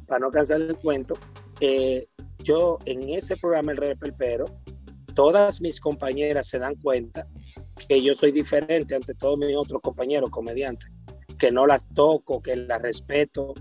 para 0.07 0.19
no 0.19 0.31
cansar 0.31 0.61
el 0.61 0.77
cuento, 0.77 1.15
eh, 1.59 2.07
yo 2.39 2.77
en 2.85 3.09
ese 3.09 3.37
programa 3.37 3.71
El 3.71 3.77
Repelpero, 3.77 4.45
todas 5.15 5.61
mis 5.61 5.79
compañeras 5.79 6.47
se 6.47 6.59
dan 6.59 6.75
cuenta 6.75 7.27
que 7.87 8.01
yo 8.01 8.15
soy 8.15 8.31
diferente 8.31 8.95
ante 8.95 9.13
todos 9.13 9.37
mis 9.37 9.55
otros 9.55 9.81
compañeros 9.81 10.29
comediantes, 10.29 10.89
que 11.37 11.51
no 11.51 11.65
las 11.65 11.87
toco, 11.93 12.41
que 12.41 12.55
las 12.55 12.81
respeto, 12.81 13.53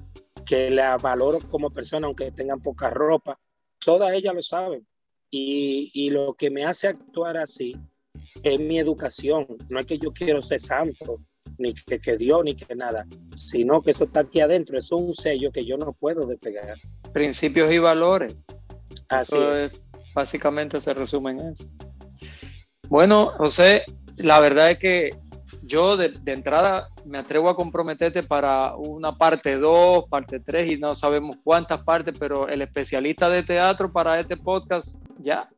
que 0.44 0.70
las 0.70 1.00
valoro 1.00 1.38
como 1.50 1.70
persona 1.70 2.06
aunque 2.06 2.32
tengan 2.32 2.60
poca 2.60 2.90
ropa, 2.90 3.38
todas 3.78 4.12
ellas 4.14 4.34
lo 4.34 4.42
saben. 4.42 4.86
Y, 5.30 5.90
y, 5.94 6.10
lo 6.10 6.34
que 6.34 6.50
me 6.50 6.66
hace 6.66 6.88
actuar 6.88 7.38
así 7.38 7.74
es 8.42 8.60
mi 8.60 8.78
educación, 8.78 9.46
no 9.68 9.80
es 9.80 9.86
que 9.86 9.98
yo 9.98 10.12
quiero 10.12 10.42
ser 10.42 10.60
santo, 10.60 11.20
ni 11.58 11.74
que, 11.74 12.00
que 12.00 12.16
Dios, 12.16 12.42
ni 12.44 12.54
que 12.54 12.74
nada, 12.74 13.06
sino 13.36 13.82
que 13.82 13.92
eso 13.92 14.04
está 14.04 14.20
aquí 14.20 14.40
adentro, 14.40 14.78
eso 14.78 14.96
es 14.96 15.02
un 15.02 15.14
sello 15.14 15.52
que 15.52 15.64
yo 15.64 15.76
no 15.76 15.92
puedo 15.92 16.26
despegar. 16.26 16.76
Principios 17.12 17.72
y 17.72 17.78
valores. 17.78 18.34
Así 19.08 19.36
eso 19.36 19.52
es. 19.52 19.60
es, 19.60 19.80
básicamente 20.14 20.80
se 20.80 20.94
resume 20.94 21.32
en 21.32 21.40
eso. 21.40 21.66
Bueno, 22.88 23.26
José, 23.38 23.84
la 24.16 24.40
verdad 24.40 24.72
es 24.72 24.78
que 24.78 25.10
yo 25.62 25.96
de, 25.96 26.10
de, 26.10 26.32
entrada 26.32 26.88
me 27.04 27.18
atrevo 27.18 27.48
a 27.48 27.56
comprometerte 27.56 28.22
para 28.22 28.74
una 28.76 29.16
parte 29.16 29.56
2, 29.56 30.08
parte 30.08 30.40
3 30.40 30.72
y 30.72 30.76
no 30.78 30.94
sabemos 30.94 31.36
cuántas 31.44 31.82
partes, 31.82 32.14
pero 32.18 32.48
el 32.48 32.62
especialista 32.62 33.28
de 33.28 33.42
teatro 33.42 33.92
para 33.92 34.18
este 34.18 34.36
podcast 34.36 35.02
ya 35.18 35.48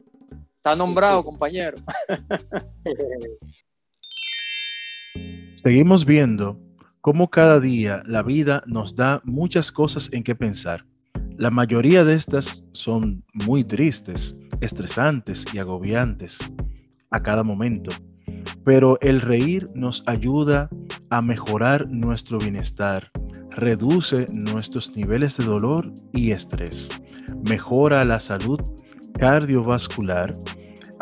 está 0.65 0.75
nombrado, 0.75 1.23
compañero. 1.23 1.77
Seguimos 5.57 6.07
viendo 6.07 6.59
cómo 7.03 7.29
cada 7.29 7.61
día 7.61 8.03
la 8.07 8.23
vida 8.23 8.63
nos 8.67 8.97
da 8.97 9.21
muchas 9.25 9.71
cosas 9.71 10.09
en 10.11 10.25
que 10.25 10.35
pensar. 10.35 10.87
La 11.37 11.51
mayoría 11.51 12.03
de 12.03 12.15
estas 12.15 12.65
son 12.73 13.23
muy 13.47 13.63
tristes, 13.63 14.35
estresantes 14.63 15.45
y 15.53 15.59
agobiantes 15.59 16.39
a 17.11 17.23
cada 17.23 17.43
momento 17.43 17.95
pero 18.65 18.99
el 19.01 19.21
reír 19.21 19.71
nos 19.75 20.03
ayuda 20.07 20.71
a 21.11 21.21
mejorar 21.21 21.89
nuestro 21.89 22.39
bienestar, 22.39 23.11
reduce 23.51 24.27
nuestros 24.33 24.97
niveles 24.97 25.37
de 25.37 25.45
dolor 25.45 25.93
y 26.13 26.31
estrés, 26.31 26.89
mejora 27.49 28.05
la 28.05 28.21
salud 28.21 28.61
cardiovascular, 29.19 30.33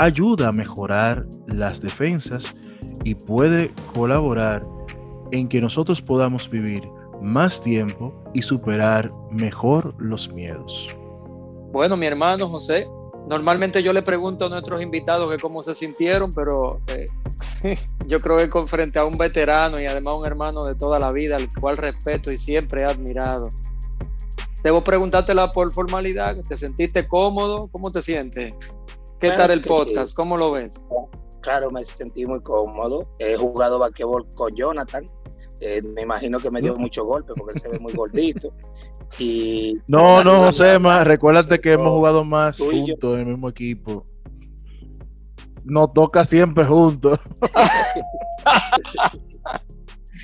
ayuda 0.02 0.48
a 0.48 0.52
mejorar 0.52 1.26
las 1.46 1.80
defensas 1.80 2.56
y 3.04 3.14
puede 3.14 3.70
colaborar 3.94 4.66
en 5.30 5.48
que 5.48 5.60
nosotros 5.60 6.02
podamos 6.02 6.50
vivir 6.50 6.82
más 7.20 7.60
tiempo 7.60 8.12
y 8.34 8.42
superar 8.42 9.12
mejor 9.30 9.94
los 9.98 10.28
miedos. 10.32 10.88
Bueno, 11.70 11.96
mi 11.96 12.06
hermano 12.06 12.48
José, 12.48 12.88
normalmente 13.28 13.80
yo 13.80 13.92
le 13.92 14.02
pregunto 14.02 14.46
a 14.46 14.48
nuestros 14.48 14.82
invitados 14.82 15.30
que 15.30 15.38
cómo 15.40 15.62
se 15.62 15.72
sintieron, 15.72 16.32
pero 16.32 16.80
eh, 16.88 17.78
yo 18.08 18.18
creo 18.18 18.38
que 18.38 18.50
con 18.50 18.66
frente 18.66 18.98
a 18.98 19.04
un 19.04 19.16
veterano 19.16 19.80
y 19.80 19.86
además 19.86 20.14
un 20.18 20.26
hermano 20.26 20.64
de 20.64 20.74
toda 20.74 20.98
la 20.98 21.12
vida, 21.12 21.36
al 21.36 21.48
cual 21.60 21.76
respeto 21.76 22.32
y 22.32 22.38
siempre 22.38 22.80
he 22.80 22.84
admirado. 22.84 23.50
Debo 24.64 24.82
preguntártela 24.82 25.48
por 25.50 25.72
formalidad, 25.72 26.36
¿te 26.48 26.56
sentiste 26.56 27.06
cómodo? 27.06 27.68
¿Cómo 27.70 27.92
te 27.92 28.02
sientes? 28.02 28.54
¿Qué 29.22 29.28
Claro 29.28 29.42
tal 29.42 29.50
el 29.52 29.62
podcast? 29.62 30.08
sí. 30.10 30.16
¿Cómo 30.16 30.36
lo 30.36 30.50
ves? 30.50 30.74
Claro, 31.42 31.70
me 31.70 31.84
sentí 31.84 32.26
muy 32.26 32.40
cómodo. 32.40 33.08
He 33.20 33.36
jugado 33.36 33.78
basquetbol 33.78 34.26
con 34.34 34.52
Jonathan. 34.56 35.04
Eh, 35.60 35.80
me 35.94 36.02
imagino 36.02 36.38
que 36.40 36.50
me 36.50 36.60
dio 36.60 36.74
mucho 36.74 37.04
golpe 37.04 37.32
porque 37.36 37.54
él 37.54 37.60
se 37.60 37.68
ve 37.68 37.78
muy 37.78 37.92
gordito. 37.92 38.52
Y 39.18 39.74
No, 39.88 40.24
no, 40.24 40.44
José, 40.44 40.78
más, 40.78 41.06
recuérdate 41.06 41.60
que 41.60 41.72
hemos 41.72 41.90
jugado 41.90 42.24
más 42.24 42.58
juntos 42.58 43.14
en 43.14 43.20
el 43.20 43.26
mismo 43.26 43.50
equipo. 43.50 44.06
Nos 45.64 45.92
toca 45.92 46.24
siempre 46.24 46.64
juntos. 46.64 47.20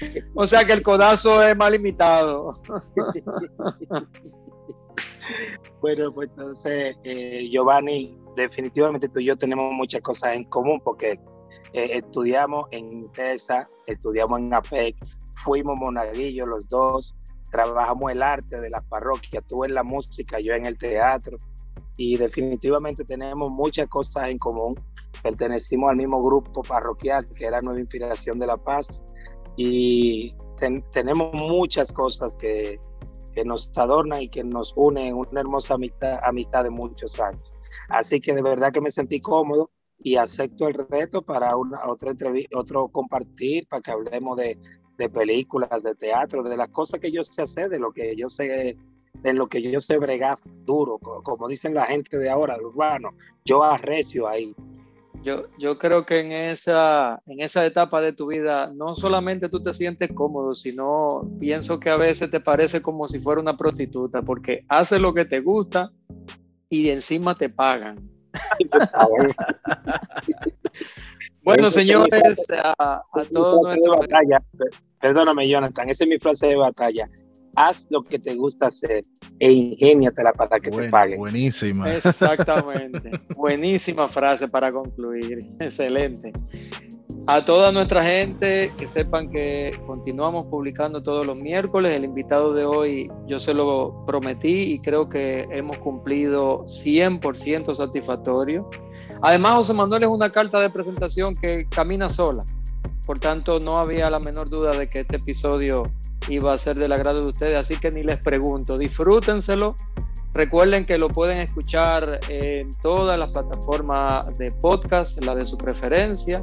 O 0.34 0.46
sea 0.46 0.64
que 0.64 0.72
el 0.72 0.82
codazo 0.82 1.42
es 1.42 1.56
más 1.56 1.70
limitado. 1.70 2.54
Bueno, 5.80 6.12
pues 6.12 6.30
entonces, 6.30 6.96
eh, 7.04 7.48
Giovanni, 7.50 8.16
definitivamente 8.36 9.08
tú 9.08 9.20
y 9.20 9.26
yo 9.26 9.36
tenemos 9.36 9.72
muchas 9.72 10.00
cosas 10.02 10.34
en 10.34 10.44
común 10.44 10.80
porque 10.82 11.20
eh, 11.72 11.90
estudiamos 11.92 12.64
en 12.70 13.10
TESA, 13.12 13.68
estudiamos 13.86 14.40
en 14.40 14.54
APEC, 14.54 14.96
fuimos 15.44 15.78
monaguillos 15.78 16.48
los 16.48 16.68
dos, 16.68 17.14
trabajamos 17.50 18.12
el 18.12 18.22
arte 18.22 18.60
de 18.60 18.70
las 18.70 18.84
parroquias, 18.84 19.44
tú 19.46 19.64
en 19.64 19.74
la 19.74 19.82
música, 19.82 20.40
yo 20.40 20.54
en 20.54 20.66
el 20.66 20.78
teatro. 20.78 21.36
y 21.96 22.16
definitivamente 22.16 23.04
tenemos 23.04 23.50
muchas 23.50 23.88
cosas 23.88 24.28
en 24.28 24.38
común. 24.38 24.74
Pertenecimos 25.22 25.90
al 25.90 25.96
mismo 25.96 26.22
grupo 26.22 26.62
parroquial 26.62 27.26
que 27.34 27.46
era 27.46 27.60
Nueva 27.60 27.80
Inspiración 27.80 28.38
de 28.38 28.46
la 28.46 28.56
Paz 28.56 29.02
y 29.56 30.32
tenemos 30.92 31.32
muchas 31.32 31.92
cosas 31.92 32.36
que, 32.36 32.78
que, 33.38 33.44
nos 33.44 33.70
adornan 33.76 34.22
y 34.22 34.28
que 34.28 34.42
nos 34.42 34.72
unen 34.76 35.06
en 35.06 35.14
una 35.14 35.40
hermosa 35.40 35.74
amistad, 35.74 36.18
amistad 36.22 36.64
de 36.64 36.70
muchos 36.70 37.18
años. 37.20 37.58
Así 37.88 38.20
que 38.20 38.34
de 38.34 38.42
verdad 38.42 38.72
que 38.72 38.80
me 38.80 38.90
sentí 38.90 39.20
cómodo 39.20 39.70
y 40.00 40.16
acepto 40.16 40.68
el 40.68 40.74
reto 40.74 41.22
para 41.22 41.56
una, 41.56 41.88
otra 41.88 42.12
otro 42.54 42.88
compartir, 42.88 43.66
para 43.68 43.82
que 43.82 43.90
hablemos 43.90 44.36
de, 44.36 44.58
de 44.96 45.08
películas, 45.08 45.82
de 45.82 45.94
teatro, 45.94 46.42
de 46.42 46.56
las 46.56 46.68
cosas 46.68 47.00
que 47.00 47.10
yo 47.10 47.22
sé 47.24 47.42
hacer, 47.42 47.68
de 47.68 47.78
lo 47.78 47.92
que 47.92 48.16
yo 48.16 48.28
sé 48.28 48.76
de 49.22 49.32
lo 49.32 49.48
que 49.48 49.60
yo 49.60 49.80
sé 49.80 49.98
bregar 49.98 50.38
duro, 50.64 50.98
como 50.98 51.48
dicen 51.48 51.74
la 51.74 51.86
gente 51.86 52.18
de 52.18 52.30
ahora, 52.30 52.56
urbano, 52.56 53.10
yo 53.44 53.64
arrecio 53.64 54.28
ahí. 54.28 54.54
Yo, 55.22 55.46
yo 55.58 55.78
creo 55.78 56.06
que 56.06 56.20
en 56.20 56.32
esa, 56.32 57.20
en 57.26 57.40
esa 57.40 57.66
etapa 57.66 58.00
de 58.00 58.12
tu 58.12 58.28
vida 58.28 58.72
no 58.74 58.96
solamente 58.96 59.48
tú 59.48 59.62
te 59.62 59.74
sientes 59.74 60.10
cómodo, 60.12 60.54
sino 60.54 61.28
pienso 61.40 61.80
que 61.80 61.90
a 61.90 61.96
veces 61.96 62.30
te 62.30 62.40
parece 62.40 62.80
como 62.80 63.08
si 63.08 63.18
fuera 63.18 63.40
una 63.40 63.56
prostituta, 63.56 64.22
porque 64.22 64.64
haces 64.68 65.00
lo 65.00 65.12
que 65.12 65.24
te 65.24 65.40
gusta 65.40 65.90
y 66.70 66.90
encima 66.90 67.36
te 67.36 67.48
pagan. 67.48 67.98
bueno, 71.42 71.70
señores, 71.70 72.46
a, 72.74 73.02
todos 73.32 73.62
nuestros... 73.62 74.06
Perdóname, 75.00 75.48
Jonathan, 75.48 75.88
esa 75.90 76.04
es 76.04 76.10
mi 76.10 76.18
frase 76.18 76.48
de 76.48 76.56
batalla 76.56 77.08
haz 77.58 77.86
lo 77.90 78.02
que 78.02 78.18
te 78.18 78.34
gusta 78.34 78.68
hacer 78.68 79.04
e 79.40 79.50
ingéniatela 79.50 80.32
para 80.32 80.60
que 80.60 80.70
te 80.70 80.88
paguen. 80.88 81.18
Buenísima. 81.18 81.92
Exactamente. 81.94 83.10
Buenísima 83.34 84.06
frase 84.06 84.48
para 84.48 84.72
concluir. 84.72 85.38
Excelente. 85.60 86.32
A 87.26 87.44
toda 87.44 87.72
nuestra 87.72 88.02
gente, 88.02 88.72
que 88.78 88.86
sepan 88.86 89.28
que 89.28 89.78
continuamos 89.86 90.46
publicando 90.46 91.02
todos 91.02 91.26
los 91.26 91.36
miércoles. 91.36 91.94
El 91.94 92.04
invitado 92.04 92.54
de 92.54 92.64
hoy 92.64 93.10
yo 93.26 93.38
se 93.38 93.52
lo 93.52 94.04
prometí 94.06 94.72
y 94.72 94.78
creo 94.78 95.10
que 95.10 95.46
hemos 95.50 95.76
cumplido 95.78 96.64
100% 96.64 97.74
satisfactorio. 97.74 98.70
Además, 99.20 99.56
José 99.56 99.74
Manuel 99.74 100.04
es 100.04 100.08
una 100.08 100.30
carta 100.30 100.58
de 100.60 100.70
presentación 100.70 101.34
que 101.34 101.66
camina 101.68 102.08
sola. 102.08 102.44
Por 103.06 103.18
tanto, 103.18 103.58
no 103.58 103.78
había 103.78 104.08
la 104.08 104.20
menor 104.20 104.48
duda 104.48 104.70
de 104.70 104.88
que 104.88 105.00
este 105.00 105.16
episodio 105.16 105.82
iba 106.28 106.52
a 106.52 106.58
ser 106.58 106.76
del 106.76 106.92
agrado 106.92 107.22
de 107.22 107.28
ustedes, 107.28 107.56
así 107.56 107.76
que 107.78 107.90
ni 107.90 108.02
les 108.02 108.20
pregunto, 108.20 108.78
disfrútenselo. 108.78 109.74
Recuerden 110.34 110.86
que 110.86 110.98
lo 110.98 111.08
pueden 111.08 111.38
escuchar 111.38 112.20
en 112.28 112.70
todas 112.82 113.18
las 113.18 113.30
plataformas 113.30 114.38
de 114.38 114.52
podcast, 114.52 115.24
la 115.24 115.34
de 115.34 115.44
su 115.44 115.56
preferencia. 115.56 116.42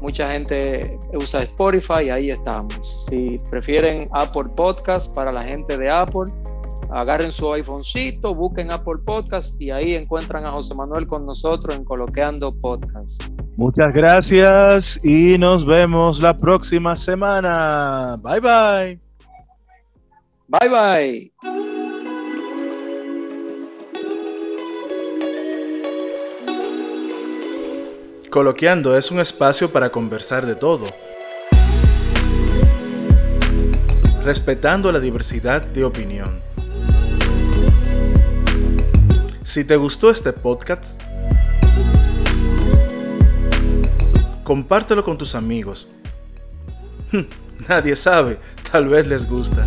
Mucha 0.00 0.30
gente 0.30 0.98
usa 1.14 1.42
Spotify, 1.42 2.10
ahí 2.10 2.30
estamos. 2.30 3.06
Si 3.08 3.40
prefieren 3.50 4.08
Apple 4.12 4.50
Podcast 4.54 5.14
para 5.14 5.32
la 5.32 5.42
gente 5.42 5.76
de 5.76 5.90
Apple, 5.90 6.32
agarren 6.90 7.32
su 7.32 7.52
iPhonecito, 7.52 8.34
busquen 8.34 8.70
Apple 8.70 8.98
Podcast 9.04 9.60
y 9.60 9.70
ahí 9.70 9.94
encuentran 9.94 10.44
a 10.46 10.52
José 10.52 10.74
Manuel 10.74 11.06
con 11.06 11.26
nosotros 11.26 11.76
en 11.76 11.84
Coloqueando 11.84 12.54
Podcast. 12.54 13.22
Muchas 13.56 13.92
gracias 13.92 15.02
y 15.02 15.38
nos 15.38 15.66
vemos 15.66 16.20
la 16.20 16.36
próxima 16.36 16.94
semana. 16.94 18.18
Bye 18.22 18.40
bye. 18.40 19.05
Bye 20.48 20.68
bye. 20.68 21.32
Coloqueando 28.30 28.96
es 28.96 29.10
un 29.10 29.18
espacio 29.18 29.72
para 29.72 29.90
conversar 29.90 30.46
de 30.46 30.54
todo, 30.54 30.86
respetando 34.22 34.92
la 34.92 35.00
diversidad 35.00 35.66
de 35.66 35.84
opinión. 35.84 36.40
Si 39.42 39.64
te 39.64 39.74
gustó 39.76 40.10
este 40.10 40.32
podcast, 40.32 41.02
compártelo 44.44 45.02
con 45.02 45.18
tus 45.18 45.34
amigos. 45.34 45.90
Nadie 47.68 47.96
sabe, 47.96 48.38
tal 48.70 48.88
vez 48.88 49.08
les 49.08 49.28
gusta. 49.28 49.66